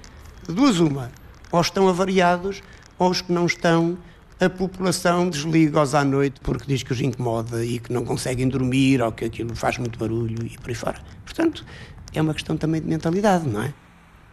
duas 0.47 0.79
uma, 0.79 1.11
ou 1.51 1.61
estão 1.61 1.87
avariados, 1.87 2.63
ou 2.97 3.11
os 3.11 3.21
que 3.21 3.31
não 3.31 3.45
estão, 3.45 3.95
a 4.39 4.49
população 4.49 5.29
desliga-os 5.29 5.93
à 5.93 6.03
noite 6.03 6.41
porque 6.41 6.65
diz 6.65 6.81
que 6.81 6.91
os 6.91 6.99
incomoda 6.99 7.63
e 7.63 7.79
que 7.79 7.93
não 7.93 8.03
conseguem 8.03 8.47
dormir 8.47 9.01
ou 9.03 9.11
que 9.11 9.25
aquilo 9.25 9.55
faz 9.55 9.77
muito 9.77 9.99
barulho 9.99 10.45
e 10.45 10.57
por 10.57 10.69
aí 10.69 10.75
fora. 10.75 10.99
Portanto, 11.23 11.63
é 12.11 12.21
uma 12.21 12.33
questão 12.33 12.57
também 12.57 12.81
de 12.81 12.87
mentalidade, 12.87 13.47
não 13.47 13.61
é? 13.61 13.73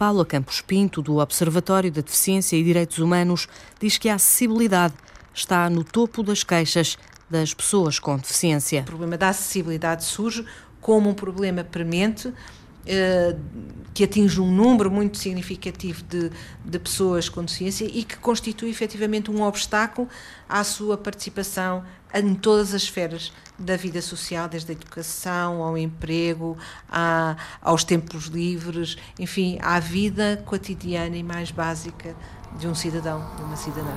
Paula 0.01 0.25
Campos 0.25 0.63
Pinto, 0.63 1.03
do 1.03 1.19
Observatório 1.19 1.93
da 1.93 2.01
Deficiência 2.01 2.57
e 2.57 2.65
Direitos 2.65 3.01
Humanos, 3.01 3.47
diz 3.79 3.99
que 3.99 4.09
a 4.09 4.15
acessibilidade 4.15 4.95
está 5.35 5.69
no 5.69 5.85
topo 5.85 6.23
das 6.23 6.43
queixas 6.43 6.97
das 7.29 7.53
pessoas 7.53 7.99
com 7.99 8.17
deficiência. 8.17 8.81
O 8.81 8.85
problema 8.85 9.19
da 9.19 9.29
acessibilidade 9.29 10.05
surge 10.05 10.43
como 10.81 11.11
um 11.11 11.13
problema 11.13 11.63
premente 11.63 12.33
que 13.93 14.05
atinge 14.05 14.41
um 14.41 14.51
número 14.51 14.91
muito 14.91 15.19
significativo 15.19 16.03
de, 16.05 16.31
de 16.65 16.79
pessoas 16.79 17.29
com 17.29 17.43
deficiência 17.43 17.85
e 17.85 18.05
que 18.05 18.17
constitui 18.17 18.71
efetivamente 18.71 19.31
um 19.31 19.43
obstáculo 19.43 20.09
à 20.49 20.63
sua 20.65 20.97
participação 20.97 21.85
em 22.15 22.35
todas 22.35 22.75
as 22.75 22.83
esferas 22.83 23.33
da 23.59 23.77
vida 23.77 24.01
social, 24.01 24.49
desde 24.49 24.73
a 24.73 24.75
educação 24.75 25.63
ao 25.63 25.77
emprego, 25.77 26.57
à, 26.89 27.37
aos 27.61 27.85
tempos 27.85 28.27
livres, 28.27 28.97
enfim, 29.19 29.59
à 29.61 29.79
vida 29.79 30.43
cotidiana 30.47 31.17
e 31.17 31.23
mais 31.23 31.51
básica 31.51 32.17
de 32.59 32.67
um 32.67 32.75
cidadão, 32.75 33.25
de 33.37 33.43
uma 33.43 33.57
cidadã. 33.57 33.95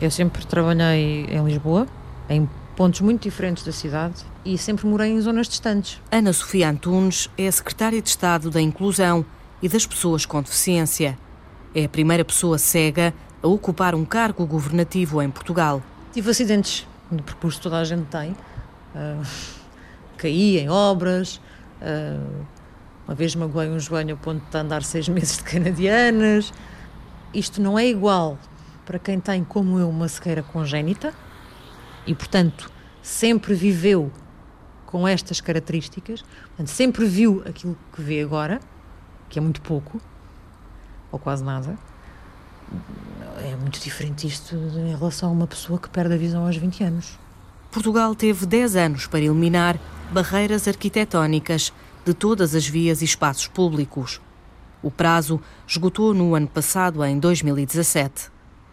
Eu 0.00 0.10
sempre 0.10 0.46
trabalhei 0.46 1.26
em 1.26 1.44
Lisboa, 1.44 1.86
em 2.28 2.48
pontos 2.80 3.02
muito 3.02 3.24
diferentes 3.24 3.62
da 3.62 3.72
cidade 3.72 4.24
e 4.42 4.56
sempre 4.56 4.86
morei 4.86 5.10
em 5.10 5.20
zonas 5.20 5.46
distantes. 5.46 6.00
Ana 6.10 6.32
Sofia 6.32 6.70
Antunes 6.70 7.28
é 7.36 7.46
a 7.46 7.52
secretária 7.52 8.00
de 8.00 8.08
Estado 8.08 8.50
da 8.50 8.58
Inclusão 8.58 9.22
e 9.60 9.68
das 9.68 9.84
Pessoas 9.84 10.24
com 10.24 10.40
Deficiência. 10.40 11.18
É 11.74 11.84
a 11.84 11.88
primeira 11.90 12.24
pessoa 12.24 12.56
cega 12.56 13.12
a 13.42 13.46
ocupar 13.46 13.94
um 13.94 14.02
cargo 14.02 14.46
governativo 14.46 15.20
em 15.20 15.30
Portugal. 15.30 15.82
Tive 16.10 16.30
acidentes 16.30 16.88
de 17.12 17.22
percurso 17.22 17.60
toda 17.60 17.78
a 17.78 17.84
gente 17.84 18.06
tem. 18.06 18.30
Uh, 18.30 19.26
caí 20.16 20.56
em 20.56 20.70
obras. 20.70 21.38
Uh, 21.82 22.46
uma 23.06 23.14
vez 23.14 23.34
magoei 23.34 23.68
um 23.68 23.78
joelho 23.78 24.14
a 24.14 24.16
ponto 24.16 24.42
de 24.50 24.56
andar 24.56 24.82
seis 24.84 25.06
meses 25.06 25.36
de 25.36 25.44
canadianas. 25.44 26.50
Isto 27.34 27.60
não 27.60 27.78
é 27.78 27.86
igual 27.86 28.38
para 28.86 28.98
quem 28.98 29.20
tem, 29.20 29.44
como 29.44 29.78
eu, 29.78 29.90
uma 29.90 30.08
cegueira 30.08 30.42
congénita 30.42 31.12
e, 32.06 32.14
portanto, 32.14 32.70
sempre 33.02 33.54
viveu 33.54 34.10
com 34.86 35.06
estas 35.06 35.40
características, 35.40 36.22
portanto, 36.22 36.68
sempre 36.68 37.04
viu 37.06 37.42
aquilo 37.46 37.76
que 37.92 38.02
vê 38.02 38.20
agora, 38.20 38.60
que 39.28 39.38
é 39.38 39.42
muito 39.42 39.60
pouco, 39.62 40.00
ou 41.12 41.18
quase 41.18 41.44
nada. 41.44 41.78
É 43.38 43.56
muito 43.56 43.80
diferente 43.80 44.26
isto 44.26 44.54
em 44.54 44.94
relação 44.96 45.30
a 45.30 45.32
uma 45.32 45.46
pessoa 45.46 45.78
que 45.78 45.88
perde 45.88 46.14
a 46.14 46.16
visão 46.16 46.46
aos 46.46 46.56
20 46.56 46.84
anos. 46.84 47.18
Portugal 47.70 48.14
teve 48.14 48.46
10 48.46 48.76
anos 48.76 49.06
para 49.06 49.20
eliminar 49.20 49.78
barreiras 50.12 50.66
arquitetónicas 50.66 51.72
de 52.04 52.12
todas 52.12 52.54
as 52.54 52.66
vias 52.66 53.00
e 53.00 53.04
espaços 53.04 53.46
públicos. 53.46 54.20
O 54.82 54.90
prazo 54.90 55.40
esgotou 55.66 56.12
no 56.12 56.34
ano 56.34 56.48
passado, 56.48 57.04
em 57.04 57.18
2017. 57.18 58.30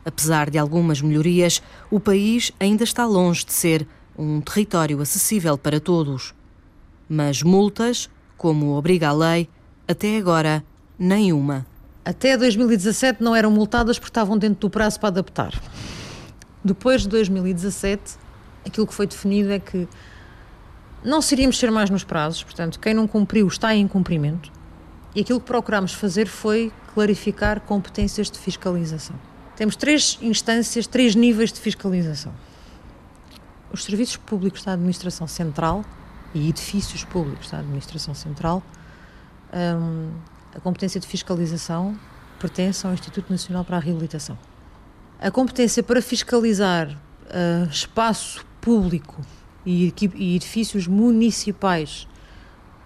Apesar 0.08 0.50
de 0.50 0.58
algumas 0.58 1.02
melhorias, 1.02 1.62
o 1.92 2.00
país 2.00 2.54
ainda 2.62 2.86
está 2.86 3.06
longe 3.06 3.46
de 3.46 3.52
ser 3.52 3.86
um 4.18 4.40
território 4.40 5.02
acessível 5.02 5.58
para 5.58 5.82
todos. 5.82 6.34
Mas 7.10 7.44
multas, 7.44 8.10
como 8.38 8.78
obriga 8.78 9.10
a 9.10 9.12
lei, 9.12 9.50
até 9.86 10.16
agora, 10.18 10.64
nenhuma. 10.98 11.66
Até 12.06 12.38
2017 12.38 13.22
não 13.22 13.36
eram 13.36 13.52
multadas 13.52 14.00
porque 14.00 14.10
estavam 14.10 14.38
dentro 14.38 14.62
do 14.62 14.70
prazo 14.70 14.98
para 14.98 15.10
adaptar. 15.10 15.62
Depois 16.64 17.02
de 17.02 17.10
2017, 17.10 18.16
aquilo 18.66 18.88
que 18.88 18.94
foi 18.94 19.08
definido 19.08 19.52
é 19.52 19.60
que 19.60 19.90
não 21.04 21.22
seríamos 21.22 21.60
ser 21.60 21.70
mais 21.70 21.90
nos 21.90 22.06
prazos, 22.06 22.44
portanto, 22.44 22.80
quem 22.80 22.94
não 22.94 23.10
cumpriu 23.10 23.46
está 23.46 23.76
em 23.76 23.86
cumprimento. 23.86 24.54
E 25.14 25.20
aquilo 25.20 25.42
que 25.42 25.48
procurámos 25.48 25.92
fazer 25.92 26.28
foi 26.28 26.72
clarificar 26.94 27.60
competências 27.60 28.32
de 28.32 28.40
fiscalização. 28.40 29.18
Temos 29.58 29.76
três 29.76 30.20
instâncias, 30.22 30.86
três 30.86 31.16
níveis 31.16 31.52
de 31.52 31.60
fiscalização. 31.60 32.32
Os 33.74 33.84
serviços 33.84 34.16
públicos 34.16 34.64
da 34.64 34.74
Administração 34.74 35.26
Central 35.26 35.84
e 36.32 36.48
edifícios 36.50 37.04
públicos 37.04 37.50
da 37.50 37.58
Administração 37.58 38.14
Central, 38.14 38.62
um, 39.52 40.12
a 40.56 40.60
competência 40.60 41.00
de 41.00 41.08
fiscalização 41.08 41.98
pertence 42.40 42.86
ao 42.86 42.94
Instituto 42.94 43.32
Nacional 43.32 43.66
para 43.66 43.78
a 43.78 43.80
Reabilitação. 43.80 44.38
A 45.20 45.32
competência 45.32 45.82
para 45.82 46.04
fiscalizar 46.04 46.92
uh, 46.92 47.68
espaço 47.68 48.46
público 48.62 49.20
e, 49.66 49.92
e 50.14 50.36
edifícios 50.36 50.86
municipais 50.86 52.08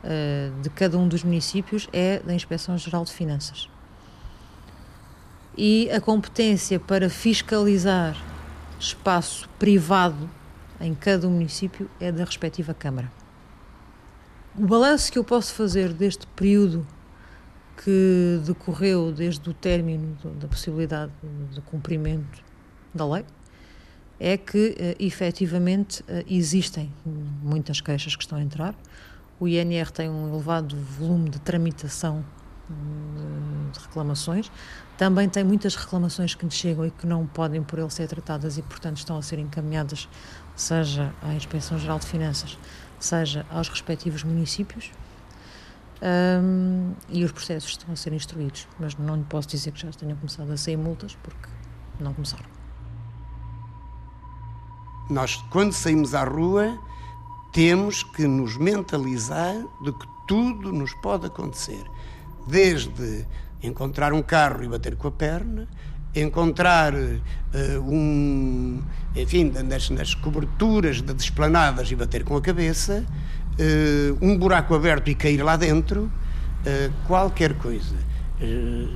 uh, 0.06 0.62
de 0.62 0.70
cada 0.70 0.98
um 0.98 1.06
dos 1.06 1.22
municípios 1.22 1.90
é 1.92 2.20
da 2.20 2.34
Inspeção 2.34 2.78
Geral 2.78 3.04
de 3.04 3.12
Finanças 3.12 3.68
e 5.58 5.90
a 5.92 6.00
competência 6.00 6.80
para 6.80 7.10
fiscalizar 7.10 8.16
espaço 8.80 9.48
privado 9.60 10.30
em 10.80 10.96
cada 10.96 11.28
município 11.28 11.90
é 12.00 12.12
da 12.12 12.24
respectiva 12.24 12.74
Câmara. 12.74 13.12
O 14.58 14.66
balanço 14.66 15.12
que 15.12 15.20
eu 15.20 15.24
posso 15.24 15.54
fazer 15.54 15.94
deste 15.94 16.26
período 16.28 16.86
que 17.84 18.42
decorreu 18.46 19.12
desde 19.12 19.50
o 19.50 19.54
término 19.54 20.18
da 20.40 20.48
possibilidade 20.48 21.12
de 21.52 21.62
cumprimento 21.62 22.44
da 22.94 23.08
lei 23.08 23.26
é 24.20 24.38
que 24.38 24.76
uh, 24.78 25.04
efetivamente 25.04 26.02
uh, 26.04 26.24
existem 26.28 26.92
muitas 27.42 27.82
queixas 27.82 28.16
que 28.16 28.24
estão 28.24 28.38
a 28.38 28.42
entrar. 28.42 28.76
O 29.40 29.48
INR 29.48 29.90
tem 29.92 30.10
um 30.10 30.32
elevado 30.32 30.76
volume 30.76 31.30
de 31.30 31.40
tramitação 31.40 32.24
de 33.74 33.80
reclamações. 33.80 34.52
Também 35.02 35.28
tem 35.28 35.44
muitas 35.44 35.76
reclamações 35.76 36.36
que 36.36 36.46
nos 36.46 36.54
chegam 36.54 36.86
e 36.86 36.92
que 36.92 37.08
não 37.08 37.26
podem 37.26 37.64
por 37.64 37.80
ele 37.80 37.90
ser 37.90 38.08
tratadas 38.08 38.60
e, 38.60 38.62
portanto, 38.62 38.98
estão 38.98 39.18
a 39.18 39.22
ser 39.24 39.40
encaminhadas, 39.40 40.08
seja 40.56 41.12
à 41.24 41.34
Inspeção 41.34 41.80
Geral 41.80 41.98
de 41.98 42.06
Finanças, 42.06 42.56
seja 43.00 43.44
aos 43.50 43.68
respectivos 43.68 44.24
municípios. 44.24 44.92
Um, 46.04 46.94
e 47.10 47.26
os 47.26 47.32
processos 47.32 47.72
estão 47.72 47.92
a 47.92 47.96
ser 47.96 48.14
instruídos, 48.14 48.68
mas 48.80 48.96
não 48.96 49.16
lhe 49.16 49.24
posso 49.24 49.48
dizer 49.48 49.72
que 49.72 49.82
já 49.82 49.92
tenham 49.92 50.16
começado 50.18 50.52
a 50.52 50.56
sair 50.56 50.78
multas, 50.78 51.18
porque 51.24 51.50
não 52.00 52.14
começaram. 52.14 52.46
Nós, 55.10 55.36
quando 55.50 55.74
saímos 55.74 56.14
à 56.14 56.24
rua, 56.24 56.78
temos 57.52 58.04
que 58.04 58.28
nos 58.28 58.56
mentalizar 58.56 59.56
de 59.84 59.92
que 59.94 60.08
tudo 60.28 60.72
nos 60.72 60.94
pode 60.94 61.26
acontecer 61.26 61.84
desde 62.46 63.26
encontrar 63.64 64.14
um 64.14 64.22
carro 64.22 64.64
e 64.64 64.68
bater 64.68 64.96
com 64.96 65.08
a 65.08 65.12
perna, 65.12 65.68
encontrar 66.16 66.94
uh, 66.94 67.82
um, 67.82 68.82
enfim, 69.16 69.52
nas, 69.64 69.90
nas, 69.90 70.14
coberturas 70.14 71.02
das 71.02 71.24
esplanadas 71.24 71.92
e 71.92 71.96
bater 71.96 72.24
com 72.24 72.36
a 72.36 72.42
cabeça, 72.42 73.06
uh, 73.54 74.18
um 74.26 74.38
buraco 74.38 74.76
aberto 74.76 75.10
e 75.10 75.16
cair 75.16 75.42
lá 75.42 75.56
dentro, 75.56 76.04
uh, 76.04 76.94
qualquer 77.08 77.54
coisa. 77.56 77.96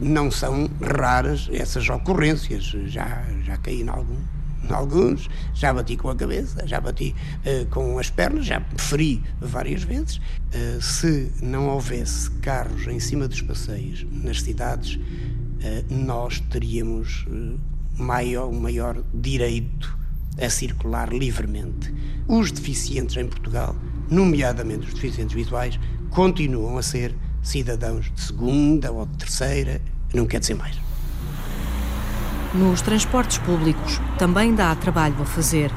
não 0.01 0.31
são 0.31 0.69
raras 0.81 1.47
essas 1.53 1.87
ocorrências, 1.87 2.63
já, 2.87 3.23
já 3.43 3.57
caí 3.57 3.81
em 3.81 3.89
algum 3.89 4.34
alguns, 4.73 5.29
já 5.53 5.73
bati 5.73 5.97
com 5.97 6.09
a 6.09 6.15
cabeça, 6.15 6.65
já 6.67 6.79
bati 6.79 7.15
uh, 7.45 7.65
com 7.67 7.97
as 7.99 8.09
pernas, 8.09 8.45
já 8.45 8.61
feri 8.77 9.21
várias 9.39 9.83
vezes. 9.83 10.17
Uh, 10.17 10.81
se 10.81 11.31
não 11.41 11.67
houvesse 11.67 12.29
carros 12.41 12.87
em 12.87 12.99
cima 12.99 13.27
dos 13.27 13.41
passeios 13.41 14.05
nas 14.11 14.41
cidades, 14.41 14.95
uh, 14.95 15.93
nós 15.93 16.39
teríamos 16.39 17.25
maior, 17.97 18.51
maior 18.51 19.01
direito 19.13 19.97
a 20.41 20.49
circular 20.49 21.13
livremente. 21.13 21.93
Os 22.27 22.51
deficientes 22.51 23.15
em 23.17 23.27
Portugal, 23.27 23.75
nomeadamente 24.09 24.87
os 24.87 24.93
deficientes 24.93 25.35
visuais, 25.35 25.79
continuam 26.09 26.77
a 26.77 26.83
ser 26.83 27.15
cidadãos 27.41 28.11
de 28.13 28.21
segunda 28.21 28.91
ou 28.91 29.05
de 29.05 29.17
terceira, 29.17 29.81
não 30.13 30.25
quer 30.25 30.39
dizer 30.39 30.55
mais. 30.55 30.84
Nos 32.57 32.81
transportes 32.81 33.37
públicos 33.37 33.99
também 34.17 34.55
dá 34.55 34.73
trabalho 34.75 35.15
a 35.19 35.25
fazer. 35.25 35.69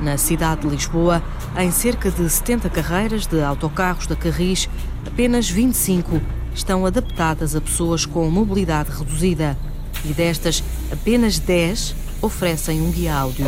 Na 0.00 0.18
cidade 0.18 0.62
de 0.62 0.66
Lisboa, 0.66 1.22
em 1.56 1.70
cerca 1.70 2.10
de 2.10 2.28
70 2.28 2.68
carreiras 2.68 3.28
de 3.28 3.40
autocarros 3.40 4.08
da 4.08 4.16
Carris, 4.16 4.68
apenas 5.06 5.48
25 5.48 6.20
estão 6.52 6.84
adaptadas 6.84 7.54
a 7.54 7.60
pessoas 7.60 8.04
com 8.04 8.28
mobilidade 8.28 8.90
reduzida 8.90 9.56
e 10.04 10.08
destas, 10.08 10.64
apenas 10.92 11.38
10 11.38 11.94
oferecem 12.20 12.82
um 12.82 12.90
guia 12.90 13.14
áudio. 13.14 13.46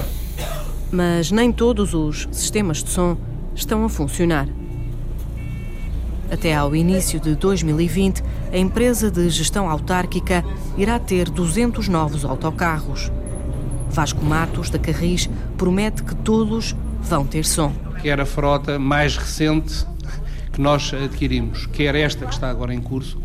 Mas 0.92 1.32
nem 1.32 1.50
todos 1.50 1.94
os 1.94 2.28
sistemas 2.30 2.84
de 2.84 2.90
som 2.90 3.16
estão 3.56 3.84
a 3.84 3.88
funcionar. 3.88 4.46
Até 6.30 6.54
ao 6.54 6.76
início 6.76 7.18
de 7.18 7.34
2020, 7.34 8.22
a 8.52 8.58
empresa 8.58 9.10
de 9.10 9.28
gestão 9.28 9.68
autárquica 9.68 10.44
irá 10.76 10.98
ter 10.98 11.28
200 11.28 11.88
novos 11.88 12.24
autocarros. 12.24 13.10
Vasco 13.90 14.24
Matos, 14.24 14.70
da 14.70 14.78
Carris, 14.78 15.28
promete 15.56 16.02
que 16.02 16.14
todos 16.14 16.74
vão 17.02 17.26
ter 17.26 17.44
som. 17.44 17.72
Quer 18.02 18.20
a 18.20 18.26
frota 18.26 18.78
mais 18.78 19.16
recente 19.16 19.86
que 20.52 20.60
nós 20.60 20.92
adquirimos, 20.92 21.66
quer 21.66 21.94
esta 21.94 22.26
que 22.26 22.32
está 22.32 22.50
agora 22.50 22.74
em 22.74 22.80
curso, 22.80 23.18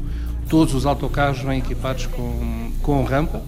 todos 0.49 0.73
os 0.73 0.85
autocarros 0.85 1.39
vêm 1.39 1.59
equipados 1.59 2.05
com, 2.07 2.71
com 2.81 3.03
rampa, 3.03 3.41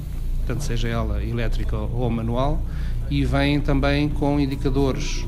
tanto 0.46 0.64
seja 0.64 0.88
ela 0.88 1.24
elétrica 1.24 1.78
ou 1.78 2.10
manual, 2.10 2.62
e 3.10 3.24
vêm 3.24 3.60
também 3.60 4.10
com 4.10 4.40
indicadores 4.40 5.26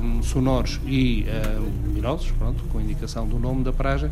um, 0.00 0.22
sonoros 0.22 0.80
e 0.86 1.26
um, 1.58 1.88
luminosos, 1.88 2.30
pronto, 2.32 2.62
com 2.64 2.80
indicação 2.80 3.26
do 3.26 3.38
nome 3.38 3.64
da 3.64 3.72
paragem, 3.72 4.10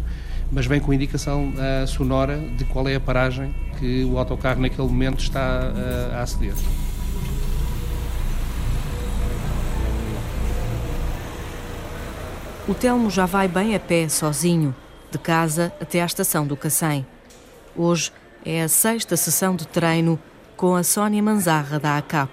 mas 0.51 0.67
vem 0.67 0.81
com 0.81 0.93
indicação 0.93 1.53
uh, 1.55 1.87
sonora 1.87 2.39
de 2.39 2.65
qual 2.65 2.89
é 2.89 2.95
a 2.95 3.01
paragem 3.01 3.55
que 3.79 4.05
o 4.05 4.19
autocarro 4.19 4.61
naquele 4.61 4.87
momento 4.87 5.21
está 5.21 5.73
uh, 5.73 6.15
a 6.17 6.23
aceder. 6.23 6.55
O 12.67 12.73
Telmo 12.73 13.11
já 13.11 13.27
vai 13.27 13.47
bem 13.47 13.75
a 13.75 13.81
pé, 13.81 14.09
sozinho, 14.09 14.75
de 15.11 15.19
casa 15.19 15.71
até 15.81 16.01
à 16.01 16.07
estação 16.07 16.47
do 16.47 16.57
Cacém. 16.57 17.07
Hoje 17.77 18.11
é 18.45 18.63
a 18.63 18.69
sexta 18.69 19.17
sessão 19.17 19.55
de 19.55 19.67
treino 19.67 20.19
com 20.57 20.75
a 20.75 20.83
Sónia 20.83 21.23
Manzarra 21.23 21.79
da 21.79 21.99
ACAP. 21.99 22.33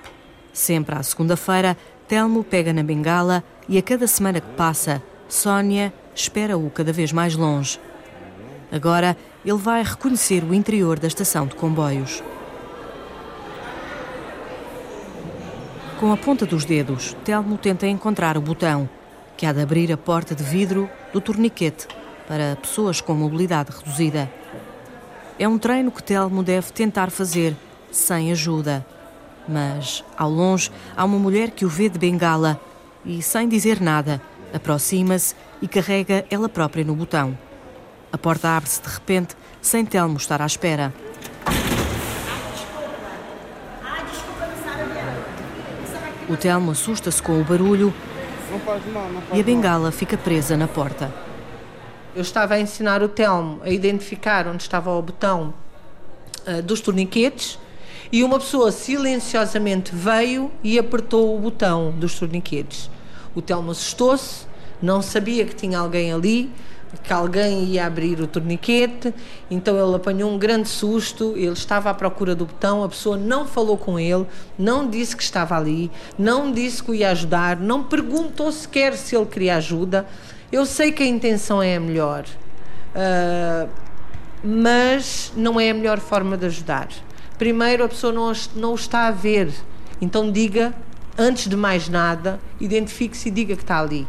Sempre 0.54 0.96
à 0.96 1.04
segunda-feira, 1.04 1.76
Telmo 2.08 2.44
pega 2.44 2.72
na 2.72 2.82
bengala 2.82 3.44
e 3.68 3.78
a 3.78 3.82
cada 3.82 4.08
semana 4.08 4.40
que 4.40 4.56
passa, 4.56 5.02
Sónia 5.28 5.94
espera-o 6.16 6.70
cada 6.70 6.94
vez 6.94 7.12
mais 7.12 7.36
longe. 7.36 7.80
Agora 8.72 9.18
ele 9.44 9.58
vai 9.58 9.84
reconhecer 9.84 10.44
o 10.44 10.54
interior 10.54 10.98
da 10.98 11.08
estação 11.08 11.46
de 11.46 11.56
comboios. 11.56 12.24
Com 16.00 16.12
a 16.12 16.18
ponta 16.18 16.46
dos 16.46 16.66
dedos, 16.66 17.16
Telmo 17.24 17.58
tenta 17.58 17.86
encontrar 17.86 18.38
o 18.38 18.42
botão 18.42 18.90
que 19.38 19.46
há 19.46 19.54
de 19.54 19.62
abrir 19.62 19.92
a 19.92 19.98
porta 19.98 20.34
de 20.34 20.44
vidro 20.44 20.90
do 21.12 21.20
torniquete 21.20 21.88
para 22.28 22.56
pessoas 22.56 23.02
com 23.02 23.14
mobilidade 23.14 23.72
reduzida. 23.72 24.32
É 25.38 25.48
um 25.48 25.58
treino 25.58 25.92
que 25.92 26.02
Telmo 26.02 26.44
deve 26.44 26.72
tentar 26.72 27.12
fazer 27.12 27.56
sem 27.92 28.32
ajuda. 28.32 28.86
Mas, 29.48 30.04
ao 30.18 30.30
longe, 30.30 30.72
há 30.96 31.04
uma 31.04 31.18
mulher 31.18 31.52
que 31.52 31.66
o 31.66 31.70
vê 31.70 31.90
de 31.90 32.00
bengala 32.00 32.60
e, 33.04 33.22
sem 33.22 33.50
dizer 33.50 33.82
nada, 33.82 34.22
aproxima-se 34.54 35.36
e 35.62 35.68
carrega 35.68 36.26
ela 36.30 36.48
própria 36.48 36.84
no 36.84 36.96
botão. 36.96 37.38
A 38.12 38.18
porta 38.18 38.50
abre-se 38.50 38.82
de 38.82 38.90
repente, 38.90 39.36
sem 39.62 39.86
Telmo 39.86 40.18
estar 40.18 40.42
à 40.42 40.46
espera. 40.46 40.94
O 46.28 46.36
Telmo 46.36 46.72
assusta-se 46.72 47.22
com 47.22 47.40
o 47.40 47.44
barulho 47.44 47.94
mal, 48.94 49.10
e 49.34 49.40
a 49.40 49.44
bengala 49.44 49.92
fica 49.92 50.18
presa 50.18 50.58
na 50.58 50.68
porta. 50.68 51.14
Eu 52.14 52.22
estava 52.22 52.56
a 52.56 52.60
ensinar 52.60 53.02
o 53.02 53.08
Telmo 53.08 53.62
a 53.64 53.70
identificar 53.70 54.46
onde 54.48 54.64
estava 54.64 54.92
o 54.92 55.02
botão 55.02 55.54
uh, 56.46 56.62
dos 56.62 56.82
torniquetes 56.82 57.58
e 58.12 58.24
uma 58.24 58.40
pessoa 58.40 58.72
silenciosamente 58.72 59.96
veio 59.96 60.52
e 60.62 60.78
apertou 60.78 61.34
o 61.36 61.40
botão 61.40 61.92
dos 61.92 62.20
torniquetes. 62.20 62.90
O 63.34 63.42
Telmo 63.42 63.72
assustou-se, 63.72 64.46
não 64.82 65.02
sabia 65.02 65.46
que 65.46 65.56
tinha 65.56 65.80
alguém 65.80 66.12
ali, 66.12 66.52
que 67.04 67.14
alguém 67.14 67.64
ia 67.66 67.86
abrir 67.86 68.20
o 68.20 68.28
torniquete, 68.28 69.14
então 69.50 69.76
ele 69.76 69.96
apanhou 69.96 70.30
um 70.30 70.38
grande 70.38 70.68
susto, 70.68 71.34
ele 71.38 71.54
estava 71.54 71.90
à 71.90 71.94
procura 71.94 72.36
do 72.36 72.46
botão, 72.46 72.84
a 72.84 72.90
pessoa 72.90 73.18
não 73.18 73.46
falou 73.46 73.78
com 73.78 73.98
ele, 73.98 74.26
não 74.58 74.90
disse 74.90 75.16
que 75.16 75.24
estava 75.24 75.56
ali, 75.56 75.90
não 76.20 76.52
disse 76.52 76.84
que 76.84 76.92
o 76.92 76.96
ia 76.96 77.12
ajudar, 77.12 77.58
não 77.58 77.84
perguntou 77.84 78.52
sequer 78.52 78.94
se 78.96 79.16
ele 79.16 79.26
queria 79.26 79.56
ajuda. 79.56 80.06
Eu 80.52 80.66
sei 80.66 80.92
que 80.92 81.02
a 81.02 81.06
intenção 81.06 81.64
é 81.64 81.78
a 81.78 81.80
melhor, 81.80 82.26
uh, 82.96 83.70
mas 84.44 85.32
não 85.36 85.60
é 85.60 85.70
a 85.70 85.74
melhor 85.74 86.00
forma 86.00 86.36
de 86.36 86.46
ajudar. 86.48 86.90
Primeiro, 87.38 87.86
a 87.86 87.88
pessoa 87.90 88.12
não, 88.12 88.34
não 88.56 88.72
o 88.74 88.76
está 88.76 89.08
a 89.08 89.12
ver, 89.12 89.52
então 90.02 90.30
diga, 90.30 90.74
antes 91.18 91.48
de 91.48 91.56
mais 91.56 91.88
nada, 91.88 92.40
identifique-se 92.60 93.30
e 93.30 93.32
diga 93.32 93.56
que 93.56 93.64
está 93.64 93.80
ali. 93.80 94.06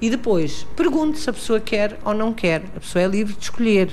E 0.00 0.08
depois, 0.08 0.66
pergunte 0.74 1.18
se 1.18 1.28
a 1.28 1.32
pessoa 1.32 1.60
quer 1.60 1.98
ou 2.04 2.14
não 2.14 2.32
quer. 2.32 2.62
A 2.74 2.80
pessoa 2.80 3.02
é 3.02 3.06
livre 3.06 3.34
de 3.34 3.42
escolher. 3.42 3.90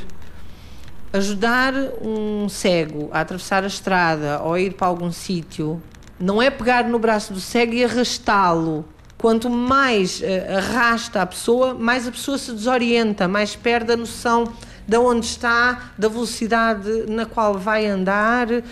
Ajudar 1.11 1.73
um 2.01 2.47
cego 2.47 3.09
a 3.11 3.21
atravessar 3.21 3.63
a 3.63 3.67
estrada 3.67 4.41
ou 4.41 4.53
a 4.53 4.59
ir 4.59 4.73
para 4.73 4.87
algum 4.87 5.11
sítio 5.11 5.81
não 6.19 6.41
é 6.41 6.49
pegar 6.49 6.85
no 6.85 6.97
braço 6.97 7.33
do 7.33 7.39
cego 7.39 7.73
e 7.73 7.83
arrastá-lo. 7.83 8.85
Quanto 9.17 9.49
mais 9.49 10.21
uh, 10.21 10.57
arrasta 10.57 11.21
a 11.21 11.25
pessoa, 11.25 11.73
mais 11.73 12.07
a 12.07 12.11
pessoa 12.11 12.37
se 12.37 12.51
desorienta, 12.51 13.27
mais 13.27 13.55
perde 13.55 13.91
a 13.91 13.97
noção 13.97 14.45
de 14.87 14.97
onde 14.97 15.25
está, 15.25 15.91
da 15.97 16.07
velocidade 16.07 17.05
na 17.07 17.25
qual 17.25 17.55
vai 17.57 17.85
andar, 17.85 18.47
uh, 18.49 18.63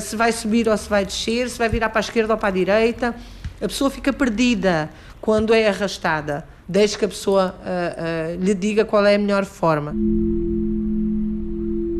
se 0.00 0.14
vai 0.16 0.32
subir 0.32 0.68
ou 0.68 0.76
se 0.76 0.88
vai 0.88 1.04
descer, 1.04 1.48
se 1.48 1.56
vai 1.56 1.68
virar 1.68 1.88
para 1.88 2.00
a 2.00 2.02
esquerda 2.02 2.34
ou 2.34 2.38
para 2.38 2.48
a 2.48 2.52
direita. 2.52 3.14
A 3.60 3.68
pessoa 3.68 3.90
fica 3.90 4.12
perdida 4.12 4.90
quando 5.20 5.54
é 5.54 5.68
arrastada. 5.68 6.51
Deixe 6.68 6.96
que 6.96 7.04
a 7.04 7.08
pessoa 7.08 7.54
uh, 7.58 8.38
uh, 8.38 8.44
lhe 8.44 8.54
diga 8.54 8.84
qual 8.84 9.04
é 9.04 9.14
a 9.14 9.18
melhor 9.18 9.44
forma. 9.44 9.94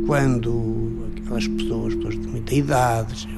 Quando 0.07 1.09
aquelas 1.16 1.48
pessoas, 1.48 1.94
pessoas 1.94 2.20
de 2.20 2.27
muita 2.27 2.55
idade, 2.55 3.29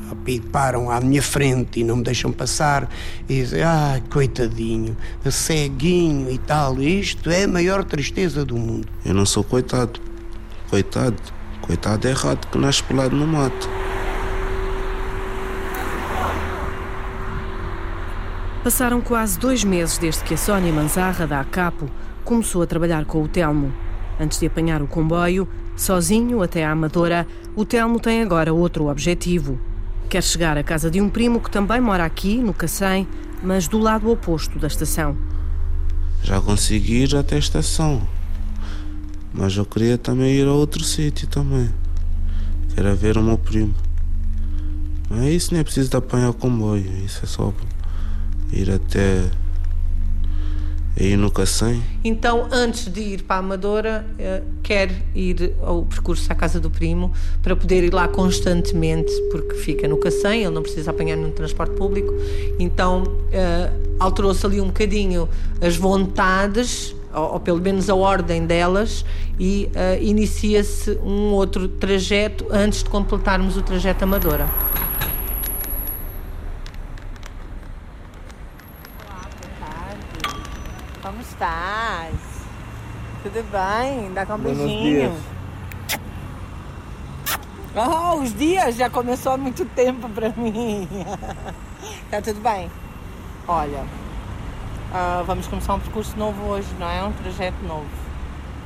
param 0.51 0.91
à 0.91 1.01
minha 1.01 1.23
frente 1.23 1.81
e 1.81 1.85
não 1.85 1.97
me 1.97 2.03
deixam 2.03 2.33
passar 2.33 2.89
e 3.29 3.35
dizem, 3.35 3.63
ah, 3.63 4.01
coitadinho, 4.11 4.97
ceguinho 5.31 6.31
e 6.31 6.39
tal, 6.39 6.81
isto 6.81 7.31
é 7.31 7.45
a 7.45 7.49
maior 7.49 7.85
tristeza 7.85 8.45
do 8.45 8.57
mundo. 8.57 8.89
Eu 9.05 9.15
não 9.15 9.27
sou 9.27 9.45
coitado. 9.45 10.01
Coitado. 10.71 11.17
Coitado 11.61 12.07
é 12.07 12.11
errado 12.11 12.47
que 12.51 12.59
nasce 12.59 12.83
pelado 12.83 13.15
no 13.15 13.27
mato. 13.27 13.69
Passaram 18.65 19.03
quase 19.03 19.39
dois 19.39 19.63
meses 19.63 19.99
desde 19.99 20.25
que 20.25 20.33
a 20.33 20.39
Sónia 20.39 20.73
Manzarra, 20.73 21.27
da 21.27 21.39
Acapo, 21.39 21.87
começou 22.25 22.63
a 22.63 22.67
trabalhar 22.67 23.05
com 23.05 23.23
o 23.23 23.29
Telmo. 23.29 23.71
Antes 24.19 24.41
de 24.41 24.47
apanhar 24.47 24.81
o 24.81 24.87
comboio, 24.87 25.47
sozinho 25.77 26.41
até 26.41 26.65
à 26.65 26.71
Amadora, 26.71 27.27
o 27.55 27.67
Telmo 27.67 28.01
tem 28.01 28.23
agora 28.23 28.55
outro 28.55 28.89
objetivo. 28.89 29.61
Quer 30.09 30.23
chegar 30.23 30.57
à 30.57 30.63
casa 30.63 30.91
de 30.91 30.99
um 30.99 31.11
primo 31.11 31.41
que 31.41 31.51
também 31.51 31.79
mora 31.79 32.07
aqui, 32.07 32.39
no 32.39 32.55
Cacém, 32.55 33.07
mas 33.43 33.69
do 33.69 33.79
lado 33.79 34.11
oposto 34.11 34.59
da 34.59 34.67
estação. 34.67 35.15
Já 36.23 36.41
consegui 36.41 37.03
ir 37.03 37.15
até 37.15 37.37
a 37.37 37.41
estação, 37.41 38.09
mas 39.35 39.55
eu 39.59 39.67
queria 39.67 39.99
também 39.99 40.37
ir 40.37 40.49
a 40.49 40.53
outro 40.53 40.83
sítio 40.83 41.29
também. 41.29 41.69
Quero 42.75 42.97
ver 42.97 43.19
o 43.19 43.23
meu 43.23 43.37
primo. 43.37 43.75
Mas 45.11 45.27
isso 45.35 45.53
não 45.53 45.61
é 45.61 45.65
preciso 45.65 45.91
de 45.91 45.97
apanhar 45.99 46.31
o 46.31 46.35
comboio, 46.35 46.91
isso 47.05 47.21
é 47.23 47.27
só 47.27 47.53
ir 48.55 48.71
até 48.71 49.25
aí 50.99 51.17
no 51.17 51.31
Cacém. 51.31 51.83
Então, 52.05 52.47
antes 52.53 52.91
de 52.93 53.01
ir 53.01 53.23
para 53.23 53.37
a 53.37 53.39
Amadora, 53.41 54.07
eh, 54.19 54.43
quer 54.63 54.91
ir 55.15 55.53
ao 55.61 55.83
percurso 55.83 56.31
à 56.31 56.35
casa 56.35 56.61
do 56.61 56.71
primo 56.71 57.13
para 57.43 57.57
poder 57.57 57.83
ir 57.83 57.93
lá 57.93 58.07
constantemente, 58.07 59.13
porque 59.31 59.55
fica 59.57 59.89
no 59.89 59.97
Cacém, 59.97 60.43
ele 60.43 60.55
não 60.55 60.63
precisa 60.63 60.93
apanhar 60.93 61.17
nenhum 61.17 61.33
transporte 61.33 61.75
público. 61.75 62.13
Então, 62.59 63.03
eh, 63.33 63.71
alterou-se 63.99 64.47
ali 64.47 64.61
um 64.61 64.67
bocadinho 64.67 65.29
as 65.61 65.77
vontades, 65.77 66.95
ou, 67.13 67.35
ou, 67.35 67.41
pelo 67.41 67.61
menos 67.61 67.91
a 67.91 67.95
ordem 67.95 68.47
delas, 68.47 69.05
e 69.39 69.69
uh, 69.75 70.01
inicia-se 70.01 70.93
um 71.03 71.33
outro 71.33 71.67
trajeto 71.67 72.47
antes 72.51 72.85
de 72.85 72.91
completarmos 72.91 73.57
o 73.57 73.63
trajeto 73.63 74.05
Amadora. 74.05 74.49
estás? 81.35 82.15
Bem? 83.55 84.13
Dá 84.13 84.27
com 84.27 84.35
um 84.35 84.39
beijinho. 84.39 85.17
Oh, 87.77 88.17
os 88.17 88.37
dias 88.37 88.75
já 88.75 88.91
começou 88.91 89.31
há 89.31 89.37
muito 89.37 89.65
tempo 89.65 90.09
para 90.09 90.31
mim. 90.31 90.89
tá 92.11 92.21
tudo 92.21 92.41
bem? 92.41 92.69
Olha, 93.47 93.85
uh, 94.91 95.23
vamos 95.25 95.47
começar 95.47 95.75
um 95.75 95.79
percurso 95.79 96.19
novo 96.19 96.49
hoje, 96.49 96.67
não 96.81 96.91
é? 96.91 97.05
Um 97.05 97.13
trajeto 97.13 97.65
novo. 97.65 97.87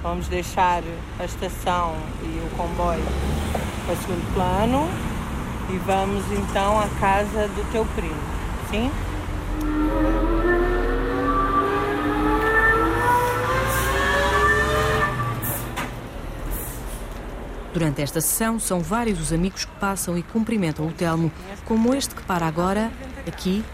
Vamos 0.02 0.26
deixar 0.28 0.82
a 1.20 1.24
estação 1.26 1.94
e 2.22 2.46
o 2.46 2.56
comboio 2.56 3.04
para 3.84 3.94
segundo 3.94 4.32
plano 4.32 4.88
e 5.68 5.76
vamos 5.78 6.24
então 6.32 6.80
à 6.80 6.88
casa 6.98 7.46
do 7.48 7.72
teu 7.72 7.84
primo, 7.94 8.16
sim? 8.70 8.90
Durante 17.78 18.02
esta 18.02 18.20
sessão, 18.20 18.58
são 18.58 18.80
vários 18.80 19.20
os 19.20 19.32
amigos 19.32 19.64
que 19.64 19.70
passam 19.76 20.18
e 20.18 20.22
cumprimentam 20.24 20.84
o 20.84 20.90
Telmo, 20.90 21.30
como 21.64 21.94
este 21.94 22.12
que 22.12 22.24
para 22.24 22.44
agora, 22.44 22.90
aqui, 23.24 23.64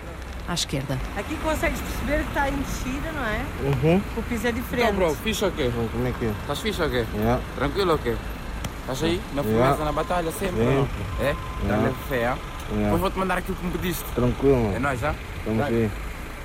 à 0.46 0.52
esquerda. 0.52 0.98
Aqui 1.16 1.34
consegues 1.36 1.80
perceber 1.80 2.22
que 2.22 2.28
está 2.28 2.50
em 2.50 2.56
descida, 2.56 3.12
não 3.12 3.24
é? 3.24 3.44
Uhum. 3.62 4.02
O 4.18 4.22
piso 4.24 4.46
é 4.46 4.52
diferente. 4.52 4.88
Então, 4.90 4.94
bro, 4.94 5.14
fixe 5.14 5.42
ou 5.42 5.50
quê? 5.52 5.70
Como 5.90 6.06
é 6.06 6.12
que 6.12 6.26
é? 6.26 6.30
Estás 6.42 6.58
fixe 6.58 6.82
ou 6.82 6.90
quê? 6.90 7.06
Yeah. 7.14 7.42
Tranquilo 7.56 7.92
ou 7.92 7.98
quê? 7.98 8.14
Estás 8.82 9.02
aí? 9.04 9.22
Na 9.32 9.40
Yeah. 9.40 9.64
firmeza, 9.64 9.84
na 9.86 9.92
batalha, 9.92 10.32
sempre? 10.32 10.62
não? 10.62 10.88
É? 11.20 11.34
Yeah. 11.64 11.82
leve 11.84 11.96
fé, 12.10 12.26
ah? 12.26 12.38
Depois 12.70 13.00
vou-te 13.00 13.18
mandar 13.18 13.38
aquilo 13.38 13.56
que 13.56 13.64
me 13.64 13.72
pediste. 13.72 14.04
Tranquilo, 14.14 14.70
É 14.76 14.78
nóis, 14.78 15.00
já? 15.00 15.14
Estamos 15.38 15.64
aí. 15.64 15.90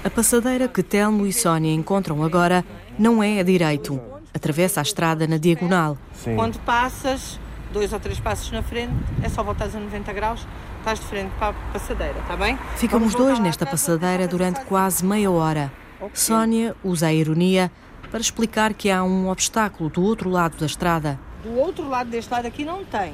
A 0.06 0.10
passadeira 0.10 0.70
que 0.70 0.82
Telmo 0.82 1.26
e 1.28 1.34
Sónia 1.34 1.74
encontram 1.74 2.24
agora 2.24 2.64
não 2.98 3.22
é 3.22 3.42
a 3.42 3.44
direito. 3.44 4.00
Atravessa 4.34 4.80
a 4.80 4.84
estrada 4.84 5.28
na 5.28 5.36
diagonal. 5.36 5.98
Sim. 6.14 6.38
Quando 6.38 6.58
passas 6.62 7.38
dois 7.72 7.94
ou 7.94 8.00
três 8.00 8.20
passos 8.20 8.52
na 8.52 8.62
frente, 8.62 8.94
é 9.22 9.30
só 9.30 9.44
voltares 9.44 9.76
a 9.76 9.80
90 9.80 10.14
graus, 10.14 10.48
estás 10.80 11.00
de 11.00 11.06
frente 11.06 11.32
para 11.38 11.50
a 11.50 11.54
passadeira, 11.74 12.20
está 12.20 12.36
bem? 12.36 12.58
Ficam 12.76 13.00
Vamos 13.00 13.14
os 13.14 13.20
dois 13.20 13.40
nesta 13.40 13.66
passadeira 13.66 14.28
durante 14.28 14.62
quase 14.62 15.06
meia 15.06 15.30
hora. 15.30 15.72
Sónia 16.14 16.76
usa 16.84 17.08
a 17.08 17.14
ironia 17.14 17.72
para 18.10 18.20
explicar 18.20 18.74
que 18.74 18.90
há 18.90 19.04
um 19.04 19.30
obstáculo 19.30 19.90
do 19.90 20.02
outro 20.02 20.30
lado 20.30 20.58
da 20.58 20.66
estrada. 20.66 21.20
Do 21.44 21.56
outro 21.58 21.88
lado 21.88 22.10
deste 22.10 22.32
lado 22.32 22.46
aqui 22.46 22.66
não 22.66 22.84
tem. 22.84 23.14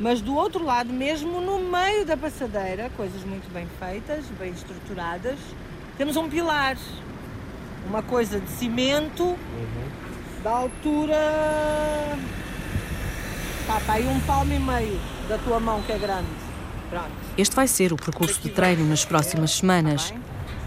Mas 0.00 0.20
do 0.20 0.34
outro 0.34 0.64
lado, 0.64 0.92
mesmo 0.92 1.40
no 1.40 1.58
meio 1.58 2.04
da 2.04 2.16
passadeira, 2.16 2.90
coisas 2.96 3.22
muito 3.24 3.52
bem 3.52 3.68
feitas, 3.78 4.24
bem 4.38 4.50
estruturadas, 4.50 5.38
temos 5.96 6.16
um 6.16 6.28
pilar. 6.28 6.76
Uma 7.86 8.02
coisa 8.02 8.40
de 8.40 8.48
cimento 8.48 9.36
da 10.42 10.50
altura. 10.50 11.16
Está 13.62 13.78
para 13.78 13.94
aí 13.94 14.08
um 14.08 14.18
palmo 14.20 14.52
e 14.52 14.58
meio 14.58 15.00
da 15.28 15.38
tua 15.38 15.60
mão 15.60 15.80
que 15.82 15.92
é 15.92 15.98
grande. 15.98 16.26
Pronto. 16.90 17.12
Este 17.38 17.54
vai 17.54 17.68
ser 17.68 17.92
o 17.92 17.96
percurso 17.96 18.42
de 18.42 18.50
treino 18.50 18.84
nas 18.84 19.04
próximas 19.04 19.52
semanas. 19.52 20.12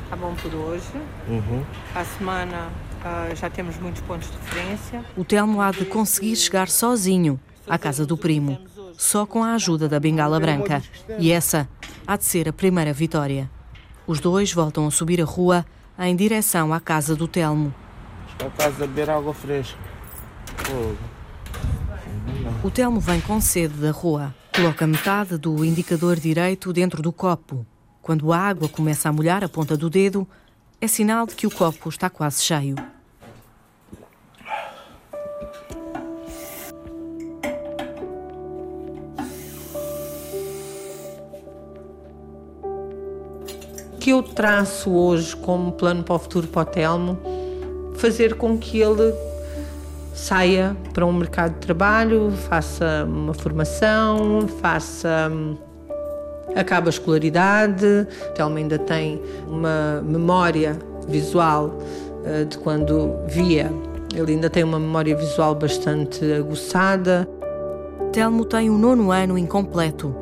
Está 0.06 0.16
bom 0.16 0.34
por 0.34 0.56
hoje. 0.56 0.88
Uhum. 1.28 1.64
A 1.94 2.06
semana 2.06 2.70
ah, 3.04 3.28
já 3.36 3.50
temos 3.50 3.78
muitos 3.80 4.02
pontos 4.04 4.32
de 4.32 4.38
referência. 4.38 5.06
O 5.18 5.26
Telmo 5.26 5.62
há 5.62 5.72
de 5.72 5.84
conseguir 5.84 6.38
chegar 6.38 6.70
sozinho 6.70 7.38
à 7.68 7.78
casa 7.78 8.06
do 8.06 8.16
primo, 8.16 8.58
só 8.98 9.26
com 9.26 9.44
a 9.44 9.56
ajuda 9.56 9.90
da 9.90 10.00
bengala 10.00 10.40
branca. 10.40 10.82
E 11.20 11.34
essa 11.34 11.68
há 12.08 12.16
de 12.16 12.24
ser 12.24 12.48
a 12.48 12.54
primeira 12.54 12.94
vitória. 12.94 13.52
Os 14.08 14.22
dois 14.22 14.54
voltam 14.54 14.88
a 14.88 14.92
subir 14.92 15.22
a 15.22 15.26
rua 15.26 15.66
em 16.00 16.16
direção 16.16 16.74
à 16.74 16.80
casa 16.80 17.14
do 17.14 17.28
Telmo. 17.28 17.76
A 18.40 18.50
casa 18.52 18.88
beber 18.88 19.10
água 19.10 19.34
fresca. 19.34 19.78
Fogo. 20.64 21.15
O 22.64 22.72
Telmo 22.72 23.00
vem 23.00 23.22
com 23.22 23.40
sede 23.40 23.76
da 23.76 23.92
rua. 23.92 24.34
Coloca 24.56 24.88
metade 24.88 25.38
do 25.38 25.64
indicador 25.64 26.20
direito 26.20 26.74
dentro 26.74 27.02
do 27.02 27.12
copo. 27.12 27.66
Quando 28.02 28.32
a 28.32 28.38
água 28.38 28.70
começa 28.70 29.10
a 29.10 29.14
molhar 29.14 29.44
a 29.44 29.50
ponta 29.50 29.76
do 29.78 29.90
dedo, 29.90 30.28
é 30.80 30.88
sinal 30.88 31.26
de 31.26 31.36
que 31.36 31.48
o 31.48 31.52
copo 31.52 31.90
está 31.90 32.10
quase 32.10 32.42
cheio. 32.44 32.76
que 44.06 44.12
eu 44.12 44.22
traço 44.22 44.92
hoje 44.92 45.36
como 45.36 45.72
plano 45.72 46.04
para 46.04 46.14
o 46.14 46.20
futuro 46.20 46.48
para 46.48 46.62
o 46.62 46.66
Telmo, 46.66 47.18
fazer 47.96 48.36
com 48.36 48.56
que 48.56 48.80
ele 48.80 49.12
saia 50.16 50.76
para 50.94 51.06
um 51.06 51.12
mercado 51.14 51.54
de 51.54 51.60
trabalho, 51.60 52.32
faça 52.32 53.06
uma 53.08 53.34
formação, 53.34 54.48
faça 54.62 55.30
acabe 56.56 56.88
a 56.88 56.90
escolaridade. 56.90 58.08
O 58.30 58.34
Telmo 58.34 58.58
ainda 58.58 58.80
tem 58.80 59.22
uma 59.48 60.02
memória 60.02 60.80
visual 61.08 61.78
eh, 62.24 62.46
de 62.46 62.58
quando 62.58 63.14
via. 63.28 63.72
Ele 64.16 64.32
ainda 64.34 64.50
tem 64.50 64.64
uma 64.64 64.80
memória 64.80 65.16
visual 65.16 65.54
bastante 65.54 66.24
aguçada. 66.34 67.28
Telmo 68.14 68.46
tem 68.46 68.70
o 68.70 68.78
nono 68.78 69.12
ano 69.12 69.38
incompleto 69.38 70.16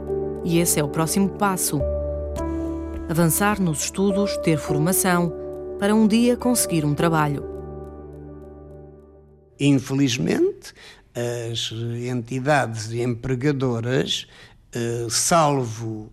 e 0.44 0.58
esse 0.58 0.80
é 0.80 0.84
o 0.84 0.88
próximo 0.88 1.30
passo. 1.30 1.80
Avançar 3.08 3.62
nos 3.62 3.84
estudos, 3.84 4.36
ter 4.38 4.58
formação, 4.58 5.32
para 5.78 5.94
um 5.94 6.08
dia 6.08 6.36
conseguir 6.36 6.84
um 6.84 6.96
trabalho. 6.96 7.53
Infelizmente, 9.64 10.74
as 11.16 11.72
entidades 12.06 12.92
empregadoras, 12.92 14.28
eh, 14.74 15.08
salvo 15.10 16.12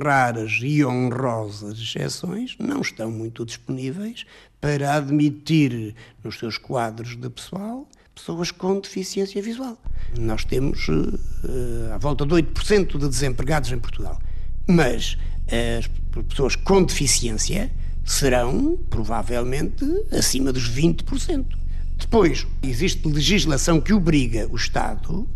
raras 0.00 0.60
e 0.62 0.84
honrosas 0.84 1.78
exceções, 1.78 2.56
não 2.60 2.80
estão 2.80 3.10
muito 3.10 3.44
disponíveis 3.44 4.24
para 4.60 4.94
admitir 4.94 5.96
nos 6.22 6.38
seus 6.38 6.58
quadros 6.58 7.16
de 7.16 7.28
pessoal 7.28 7.88
pessoas 8.14 8.52
com 8.52 8.78
deficiência 8.78 9.42
visual. 9.42 9.76
Nós 10.16 10.44
temos 10.44 10.86
eh, 10.88 11.92
à 11.92 11.98
volta 11.98 12.24
de 12.24 12.34
8% 12.34 12.98
de 12.98 13.08
desempregados 13.08 13.72
em 13.72 13.78
Portugal. 13.80 14.18
Mas 14.64 15.18
as 15.48 15.88
pessoas 16.28 16.54
com 16.54 16.84
deficiência 16.84 17.70
serão 18.04 18.78
provavelmente 18.88 19.84
acima 20.12 20.52
dos 20.52 20.70
20%. 20.70 21.65
Depois, 21.96 22.46
existe 22.62 23.08
legislação 23.08 23.80
que 23.80 23.92
obriga 23.92 24.46
o 24.50 24.56
Estado 24.56 25.28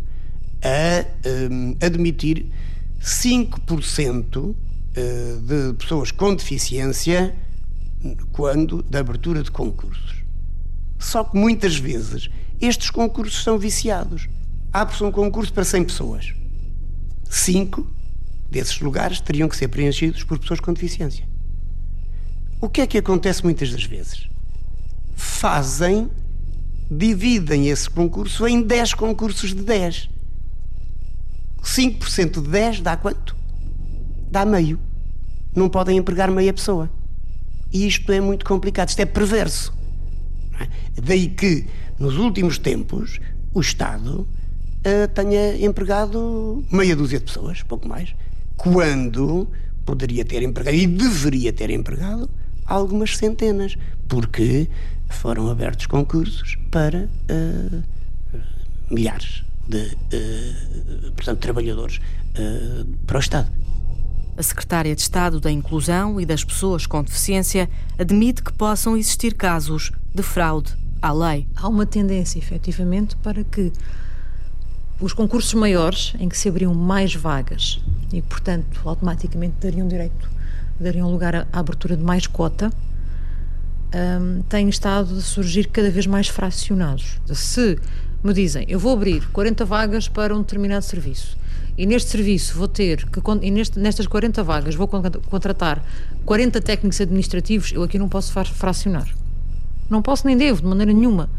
a 0.63 1.05
um, 1.51 1.75
admitir 1.81 2.45
5% 3.01 4.55
eh, 4.95 5.37
de 5.41 5.73
pessoas 5.73 6.11
com 6.11 6.35
deficiência 6.35 7.35
quando 8.31 8.83
da 8.83 8.99
abertura 8.99 9.41
de 9.41 9.49
concursos. 9.49 10.23
Só 10.99 11.23
que 11.23 11.35
muitas 11.35 11.75
vezes 11.75 12.29
estes 12.59 12.89
concursos 12.91 13.43
são 13.43 13.57
viciados. 13.57 14.29
Abre-se 14.71 15.03
um 15.03 15.11
concurso 15.11 15.51
para 15.51 15.63
100 15.63 15.85
pessoas. 15.85 16.33
Cinco 17.29 17.87
desses 18.49 18.79
lugares 18.81 19.19
teriam 19.19 19.49
que 19.49 19.55
ser 19.55 19.67
preenchidos 19.69 20.23
por 20.23 20.37
pessoas 20.37 20.59
com 20.59 20.73
deficiência. 20.73 21.27
O 22.59 22.69
que 22.69 22.81
é 22.81 22.87
que 22.87 22.97
acontece 22.97 23.43
muitas 23.43 23.71
das 23.71 23.83
vezes? 23.83 24.29
Fazem, 25.15 26.09
dividem 26.91 27.69
esse 27.69 27.89
concurso 27.89 28.45
em 28.45 28.61
10 28.61 28.95
concursos 28.95 29.53
de 29.53 29.63
10. 29.63 30.09
5% 31.63 32.41
de 32.41 32.49
10 32.49 32.81
dá 32.81 32.97
quanto? 32.97 33.35
Dá 34.29 34.45
meio. 34.45 34.77
Não 35.55 35.69
podem 35.69 35.97
empregar 35.97 36.29
meia 36.29 36.51
pessoa. 36.51 36.89
E 37.71 37.87
isto 37.87 38.11
é 38.11 38.19
muito 38.19 38.45
complicado, 38.45 38.89
isto 38.89 38.99
é 38.99 39.05
perverso. 39.05 39.73
É? 40.59 40.67
Daí 41.01 41.29
que, 41.29 41.65
nos 41.97 42.17
últimos 42.17 42.57
tempos, 42.57 43.19
o 43.53 43.61
Estado 43.61 44.21
uh, 44.21 45.07
tenha 45.13 45.65
empregado 45.65 46.65
meia 46.69 46.95
dúzia 46.95 47.19
de 47.19 47.25
pessoas, 47.25 47.63
pouco 47.63 47.87
mais, 47.87 48.13
quando 48.57 49.47
poderia 49.85 50.25
ter 50.25 50.43
empregado 50.43 50.75
e 50.75 50.85
deveria 50.85 51.53
ter 51.53 51.69
empregado 51.69 52.29
algumas 52.65 53.17
centenas, 53.17 53.77
porque 54.07 54.69
foram 55.11 55.49
abertos 55.49 55.85
concursos 55.85 56.57
para 56.69 57.09
uh, 57.29 57.83
milhares 58.89 59.43
de 59.67 59.85
uh, 59.85 61.11
portanto, 61.13 61.39
trabalhadores 61.39 61.97
uh, 61.97 62.85
para 63.05 63.17
o 63.17 63.19
Estado. 63.19 63.51
A 64.37 64.43
secretária 64.43 64.95
de 64.95 65.01
Estado 65.01 65.39
da 65.39 65.51
Inclusão 65.51 66.19
e 66.19 66.25
das 66.25 66.43
Pessoas 66.43 66.85
com 66.85 67.03
Deficiência 67.03 67.69
admite 67.99 68.41
que 68.41 68.51
possam 68.53 68.97
existir 68.97 69.33
casos 69.35 69.91
de 70.13 70.23
fraude 70.23 70.73
à 71.01 71.11
lei. 71.11 71.47
Há 71.55 71.67
uma 71.67 71.85
tendência, 71.85 72.39
efetivamente, 72.39 73.15
para 73.17 73.43
que 73.43 73.71
os 74.99 75.13
concursos 75.13 75.53
maiores, 75.53 76.13
em 76.19 76.29
que 76.29 76.37
se 76.37 76.47
abriam 76.47 76.73
mais 76.73 77.13
vagas 77.15 77.81
e, 78.13 78.21
portanto, 78.21 78.81
automaticamente 78.85 79.55
dariam 79.59 79.87
direito, 79.87 80.29
dariam 80.79 81.11
lugar 81.11 81.35
à 81.35 81.47
abertura 81.51 81.97
de 81.97 82.03
mais 82.03 82.27
cota, 82.27 82.71
um, 83.93 84.41
têm 84.43 84.69
estado 84.69 85.17
a 85.17 85.21
surgir 85.21 85.67
cada 85.67 85.89
vez 85.89 86.07
mais 86.07 86.27
fracionados. 86.27 87.19
Se 87.33 87.77
me 88.23 88.33
dizem, 88.33 88.65
eu 88.67 88.79
vou 88.79 88.93
abrir 88.93 89.27
40 89.29 89.65
vagas 89.65 90.07
para 90.07 90.35
um 90.35 90.39
determinado 90.39 90.85
serviço 90.85 91.37
e 91.77 91.85
neste 91.85 92.09
serviço 92.09 92.55
vou 92.55 92.67
ter 92.67 93.05
que, 93.09 93.19
e 93.41 93.51
neste, 93.51 93.79
nestas 93.79 94.05
40 94.07 94.43
vagas 94.43 94.75
vou 94.75 94.87
contratar 94.87 95.83
40 96.25 96.61
técnicos 96.61 97.01
administrativos, 97.01 97.71
eu 97.71 97.83
aqui 97.83 97.97
não 97.97 98.07
posso 98.07 98.31
fracionar. 98.31 99.07
Não 99.89 100.01
posso 100.01 100.25
nem 100.27 100.37
devo, 100.37 100.61
de 100.61 100.67
maneira 100.67 100.93
nenhuma. 100.93 101.29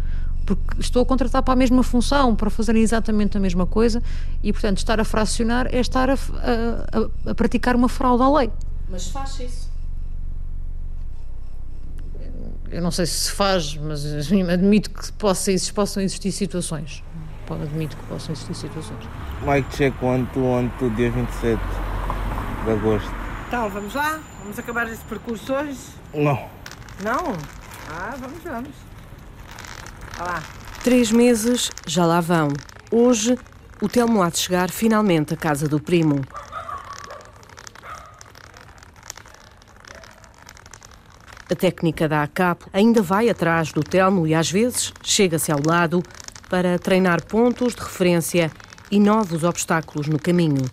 porque 0.45 0.81
estou 0.81 1.03
a 1.03 1.07
contratar 1.07 1.43
para 1.43 1.55
a 1.55 1.57
mesma 1.57 1.83
função, 1.83 2.35
para 2.35 2.51
fazerem 2.51 2.83
exatamente 2.83 3.37
a 3.37 3.41
mesma 3.41 3.67
coisa 3.67 4.03
e, 4.43 4.53
portanto, 4.53 4.79
estar 4.79 4.99
a 5.01 5.05
fracionar 5.05 5.69
é 5.73 5.79
estar 5.79 6.11
a, 6.11 6.15
a, 6.15 7.31
a, 7.31 7.35
praticar 7.35 7.77
uma 7.77 7.89
fraude 7.89 8.23
à 8.23 8.29
lei. 8.29 8.51
Mas 8.91 9.09
faz 9.09 9.39
isso. 9.41 9.72
Eu 12.73 12.81
não 12.81 12.91
sei 12.91 13.05
se 13.05 13.13
se 13.13 13.33
faz, 13.33 13.77
mas 13.77 14.03
admito 14.51 14.91
que 14.91 15.13
possa, 15.13 15.53
possam 15.75 16.03
existir 16.03 16.33
situações. 16.33 17.05
Admito 17.51 17.95
que 17.99 18.03
possam 18.05 18.33
existir 18.33 18.55
situações. 18.55 19.05
Mike 19.43 19.93
one, 20.01 20.27
two, 20.79 20.91
dia 20.91 21.11
27 21.11 21.61
de 22.65 22.71
agosto. 22.71 23.11
Então, 23.47 23.69
vamos 23.69 23.95
lá? 23.95 24.19
Vamos 24.41 24.59
acabar 24.59 24.89
esse 24.89 25.05
percurso 25.05 25.53
hoje? 25.53 25.79
Não. 26.15 26.49
Não? 27.05 27.37
Ah, 27.91 28.15
vamos, 28.19 28.43
vamos. 28.43 28.71
Vá 30.17 30.25
lá. 30.25 30.43
Três 30.83 31.13
meses 31.13 31.71
já 31.87 32.07
lá 32.07 32.23
vão. 32.23 32.49
Hoje, 32.91 33.39
o 33.83 33.89
Telmo 33.89 34.23
há 34.23 34.31
de 34.31 34.39
chegar 34.39 34.71
finalmente 34.71 35.35
à 35.35 35.37
casa 35.37 35.69
do 35.69 35.79
primo. 35.79 36.23
A 41.53 41.55
técnica 41.55 42.09
da 42.09 42.23
ACAP 42.23 42.65
ainda 42.73 43.03
vai 43.03 43.29
atrás 43.29 43.73
do 43.73 43.83
Telmo 43.83 44.27
e 44.27 44.33
às 44.35 44.51
vezes 44.51 44.91
chega-se 45.03 45.53
ao 45.53 45.59
lado 45.63 46.03
para 46.49 46.79
treinar 46.79 47.23
pontos 47.27 47.75
de 47.75 47.83
referência 47.83 48.51
e 48.91 48.99
novos 48.99 49.45
obstáculos 49.45 50.09
no 50.09 50.19
caminho. 50.19 50.65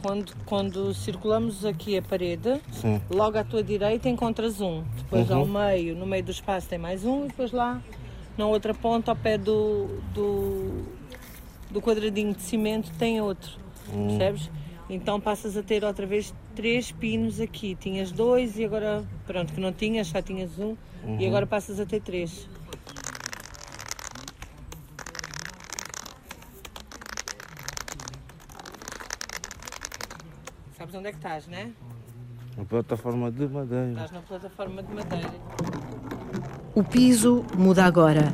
Quando, 0.00 0.32
quando 0.46 0.94
circulamos 0.94 1.64
aqui 1.64 1.98
a 1.98 2.02
parede, 2.02 2.60
Sim. 2.70 3.00
logo 3.10 3.38
à 3.38 3.42
tua 3.42 3.60
direita 3.60 4.08
encontras 4.08 4.60
um. 4.60 4.84
Depois 4.98 5.28
Uhum. 5.30 5.38
ao 5.38 5.46
meio, 5.46 5.96
no 5.96 6.06
meio 6.06 6.22
do 6.22 6.30
espaço 6.30 6.68
tem 6.68 6.78
mais 6.78 7.04
um 7.04 7.24
e 7.24 7.26
depois 7.26 7.50
lá 7.50 7.82
na 8.36 8.46
outra 8.46 8.72
ponta, 8.72 9.10
ao 9.10 9.16
pé 9.16 9.36
do, 9.36 9.98
do, 10.14 10.84
do 11.72 11.82
quadradinho 11.82 12.32
de 12.32 12.42
cimento, 12.42 12.88
tem 12.96 13.20
outro. 13.20 13.50
Hum. 13.92 14.16
Percebes? 14.16 14.48
Então 14.90 15.20
passas 15.20 15.56
a 15.56 15.62
ter 15.62 15.84
outra 15.84 16.06
vez 16.06 16.34
três 16.54 16.90
pinos 16.90 17.40
aqui. 17.40 17.74
Tinhas 17.74 18.10
dois 18.10 18.58
e 18.58 18.64
agora, 18.64 19.04
pronto, 19.26 19.52
que 19.52 19.60
não 19.60 19.72
tinhas, 19.72 20.06
só 20.08 20.22
tinhas 20.22 20.58
um. 20.58 20.76
E 21.04 21.08
Uhum. 21.22 21.26
agora 21.28 21.46
passas 21.46 21.78
a 21.78 21.86
ter 21.86 22.00
três. 22.00 22.48
Sabes 30.76 30.94
onde 30.94 31.08
é 31.08 31.10
que 31.12 31.18
estás, 31.18 31.46
né? 31.46 31.72
Na 32.56 32.64
plataforma 32.64 33.30
de 33.30 33.46
madeira. 33.48 33.90
Estás 33.90 34.10
na 34.12 34.20
plataforma 34.20 34.82
de 34.82 34.94
madeira. 34.94 35.30
O 36.74 36.84
piso 36.84 37.44
muda 37.56 37.84
agora. 37.84 38.32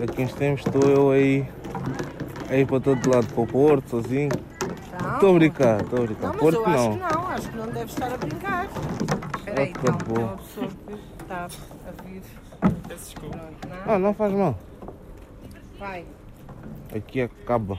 Daqui 0.00 0.22
uns 0.22 0.32
tempos 0.32 0.64
estou 0.64 0.82
eu 0.90 1.10
aí, 1.10 1.46
aí 2.48 2.64
para 2.64 2.80
todo 2.80 3.10
lado, 3.10 3.26
para 3.26 3.42
o 3.42 3.46
Porto, 3.46 3.90
sozinho. 3.90 4.30
Não. 5.02 5.14
Estou 5.14 5.30
a 5.30 5.34
brincar, 5.34 5.80
estou 5.82 5.98
a 5.98 6.02
brincar. 6.06 6.22
Não, 6.22 6.32
mas 6.32 6.40
Porto 6.40 6.56
eu 6.56 6.66
acho 6.66 6.76
não. 6.88 6.92
que 6.92 6.98
não, 7.14 7.28
acho 7.28 7.50
que 7.50 7.56
não 7.58 7.66
deve 7.66 7.84
estar 7.84 8.12
a 8.12 8.16
brincar. 8.16 8.68
Espera 9.36 9.60
aí, 9.60 9.68
então, 9.68 9.98
tem 9.98 10.24
uma 10.24 10.36
pessoa 10.38 10.68
que 10.68 11.22
está 11.22 11.44
a 11.44 12.02
vir. 12.02 12.22
Pronto, 12.60 13.68
não? 13.68 13.94
Ah, 13.94 13.98
não 13.98 14.14
faz 14.14 14.32
mal. 14.32 14.58
Vai, 15.78 16.04
Aqui 16.96 17.20
acaba. 17.20 17.78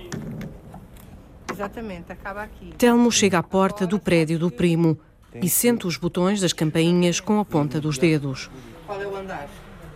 exatamente, 1.52 2.12
acaba 2.12 2.44
aqui. 2.44 2.72
Telmo 2.78 3.12
chega 3.12 3.40
à 3.40 3.44
porta 3.44 3.88
do 3.88 4.00
prédio 4.00 4.38
do 4.38 4.52
primo 4.52 4.96
e 5.34 5.50
sente 5.50 5.88
os 5.88 5.98
botões 5.98 6.40
das 6.40 6.54
campainhas 6.54 7.20
com 7.20 7.40
a 7.40 7.46
ponta 7.46 7.82
dos 7.82 7.98
dedos. 7.98 8.52
Qual 8.86 9.02
é 9.02 9.08
o 9.08 9.16
andar? 9.16 9.48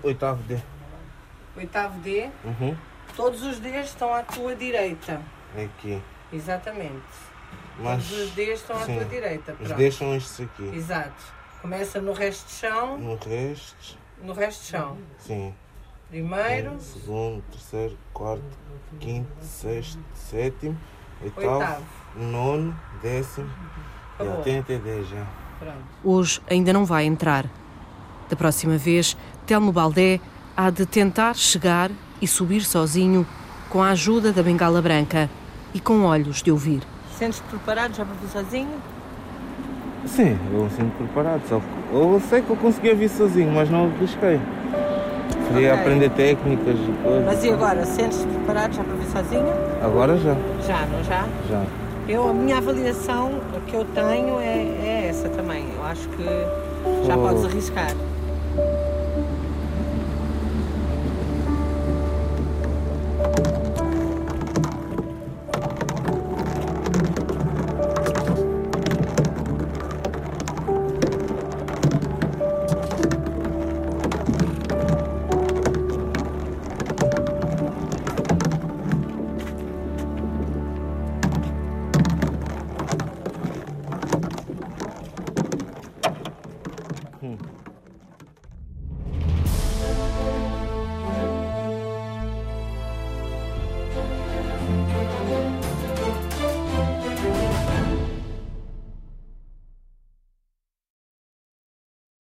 Oitavo 0.02 0.42
D. 0.44 0.58
Oitavo 1.58 2.00
D. 2.00 2.30
Uhum. 2.44 2.76
Todos 3.16 3.42
os 3.44 3.60
Ds 3.60 3.86
estão 3.88 4.14
à 4.14 4.24
tua 4.24 4.56
direita. 4.56 5.22
Aqui. 5.58 6.02
Exatamente. 6.34 6.92
Mas, 7.80 8.08
Todos 8.08 8.24
os 8.24 8.32
Ds 8.32 8.50
estão 8.60 8.76
à 8.78 8.82
sim, 8.86 8.96
tua 8.96 9.06
direita. 9.06 9.52
Os 9.54 9.58
Pronto. 9.68 9.76
Ds 9.78 9.96
são 9.96 10.16
estes 10.16 10.42
aqui. 10.42 10.72
Exato. 10.76 11.24
Começa 11.62 12.02
no 12.02 12.14
resto 12.14 12.48
de 12.48 12.54
chão. 12.54 12.98
No 12.98 13.16
resto, 13.16 13.98
No 14.22 14.34
resto 14.34 14.62
de 14.64 14.68
chão. 14.70 14.98
sim. 15.20 15.54
Primeiro, 16.10 16.72
Um, 16.74 16.80
segundo, 16.80 17.44
terceiro, 17.52 17.98
quarto, 18.14 18.44
quinto, 19.00 19.28
sexto, 19.42 20.00
sétimo, 20.14 20.78
oitavo, 21.22 21.50
Oitavo. 21.56 21.84
nono, 22.16 22.80
décimo. 23.02 23.50
Já 24.20 24.36
tem 24.44 24.60
até 24.60 24.78
dez 24.78 25.10
já. 25.10 25.26
Pronto. 25.60 25.84
Hoje 26.04 26.40
ainda 26.48 26.72
não 26.72 26.86
vai 26.86 27.06
entrar. 27.06 27.50
Da 28.30 28.36
próxima 28.36 28.78
vez, 28.78 29.18
Telmo 29.48 29.72
Baldé 29.72 30.20
há 30.56 30.70
de 30.70 30.86
tentar 30.86 31.36
chegar 31.36 31.92
e 32.22 32.28
subir 32.28 32.62
sozinho 32.64 33.26
com 33.70 33.82
a 33.84 33.90
ajuda 33.90 34.32
da 34.32 34.42
bengala 34.42 34.82
branca 34.82 35.30
e 35.74 35.80
com 35.80 36.04
olhos 36.04 36.42
de 36.42 36.52
ouvir. 36.52 36.82
sentes-te 37.18 37.44
preparado 37.50 37.96
já 37.96 38.06
para 38.06 38.16
vir 38.16 38.30
sozinho? 38.30 38.70
Sim, 40.06 40.38
eu 40.54 40.70
sinto 40.70 40.96
preparado. 40.98 41.42
Só 41.50 41.60
que 41.60 41.66
eu 41.94 42.22
sei 42.30 42.42
que 42.42 42.50
eu 42.50 42.56
conseguia 42.58 42.96
vir 42.96 43.10
sozinho, 43.10 43.52
mas 43.54 43.70
não 43.70 43.86
arrisquei. 43.98 44.40
Queria 45.48 45.72
Ok. 45.74 45.82
aprender 45.82 46.10
técnicas 46.12 46.76
e 46.80 46.92
coisas. 47.04 47.26
Mas 47.26 47.44
e 47.44 47.52
agora, 47.52 47.86
sentes-te 47.86 48.26
preparado 48.28 48.74
já 48.74 48.84
para 48.84 48.94
vir 48.96 49.08
sozinho? 49.08 49.48
Agora 49.82 50.18
já, 50.18 50.36
Já, 50.66 50.86
não 50.86 51.04
já? 51.04 51.26
já. 51.50 51.64
Eu, 52.08 52.30
a 52.30 52.34
minha 52.34 52.58
avaliação 52.58 53.32
que 53.68 53.76
eu 53.76 53.84
tenho 53.86 54.40
é, 54.40 54.58
é 54.84 55.08
essa 55.10 55.28
também. 55.30 55.66
Eu 55.76 55.84
acho 55.86 56.08
que 56.10 56.24
já 57.08 57.18
Oh. 57.18 57.22
podes 57.28 57.46
arriscar. 57.46 57.92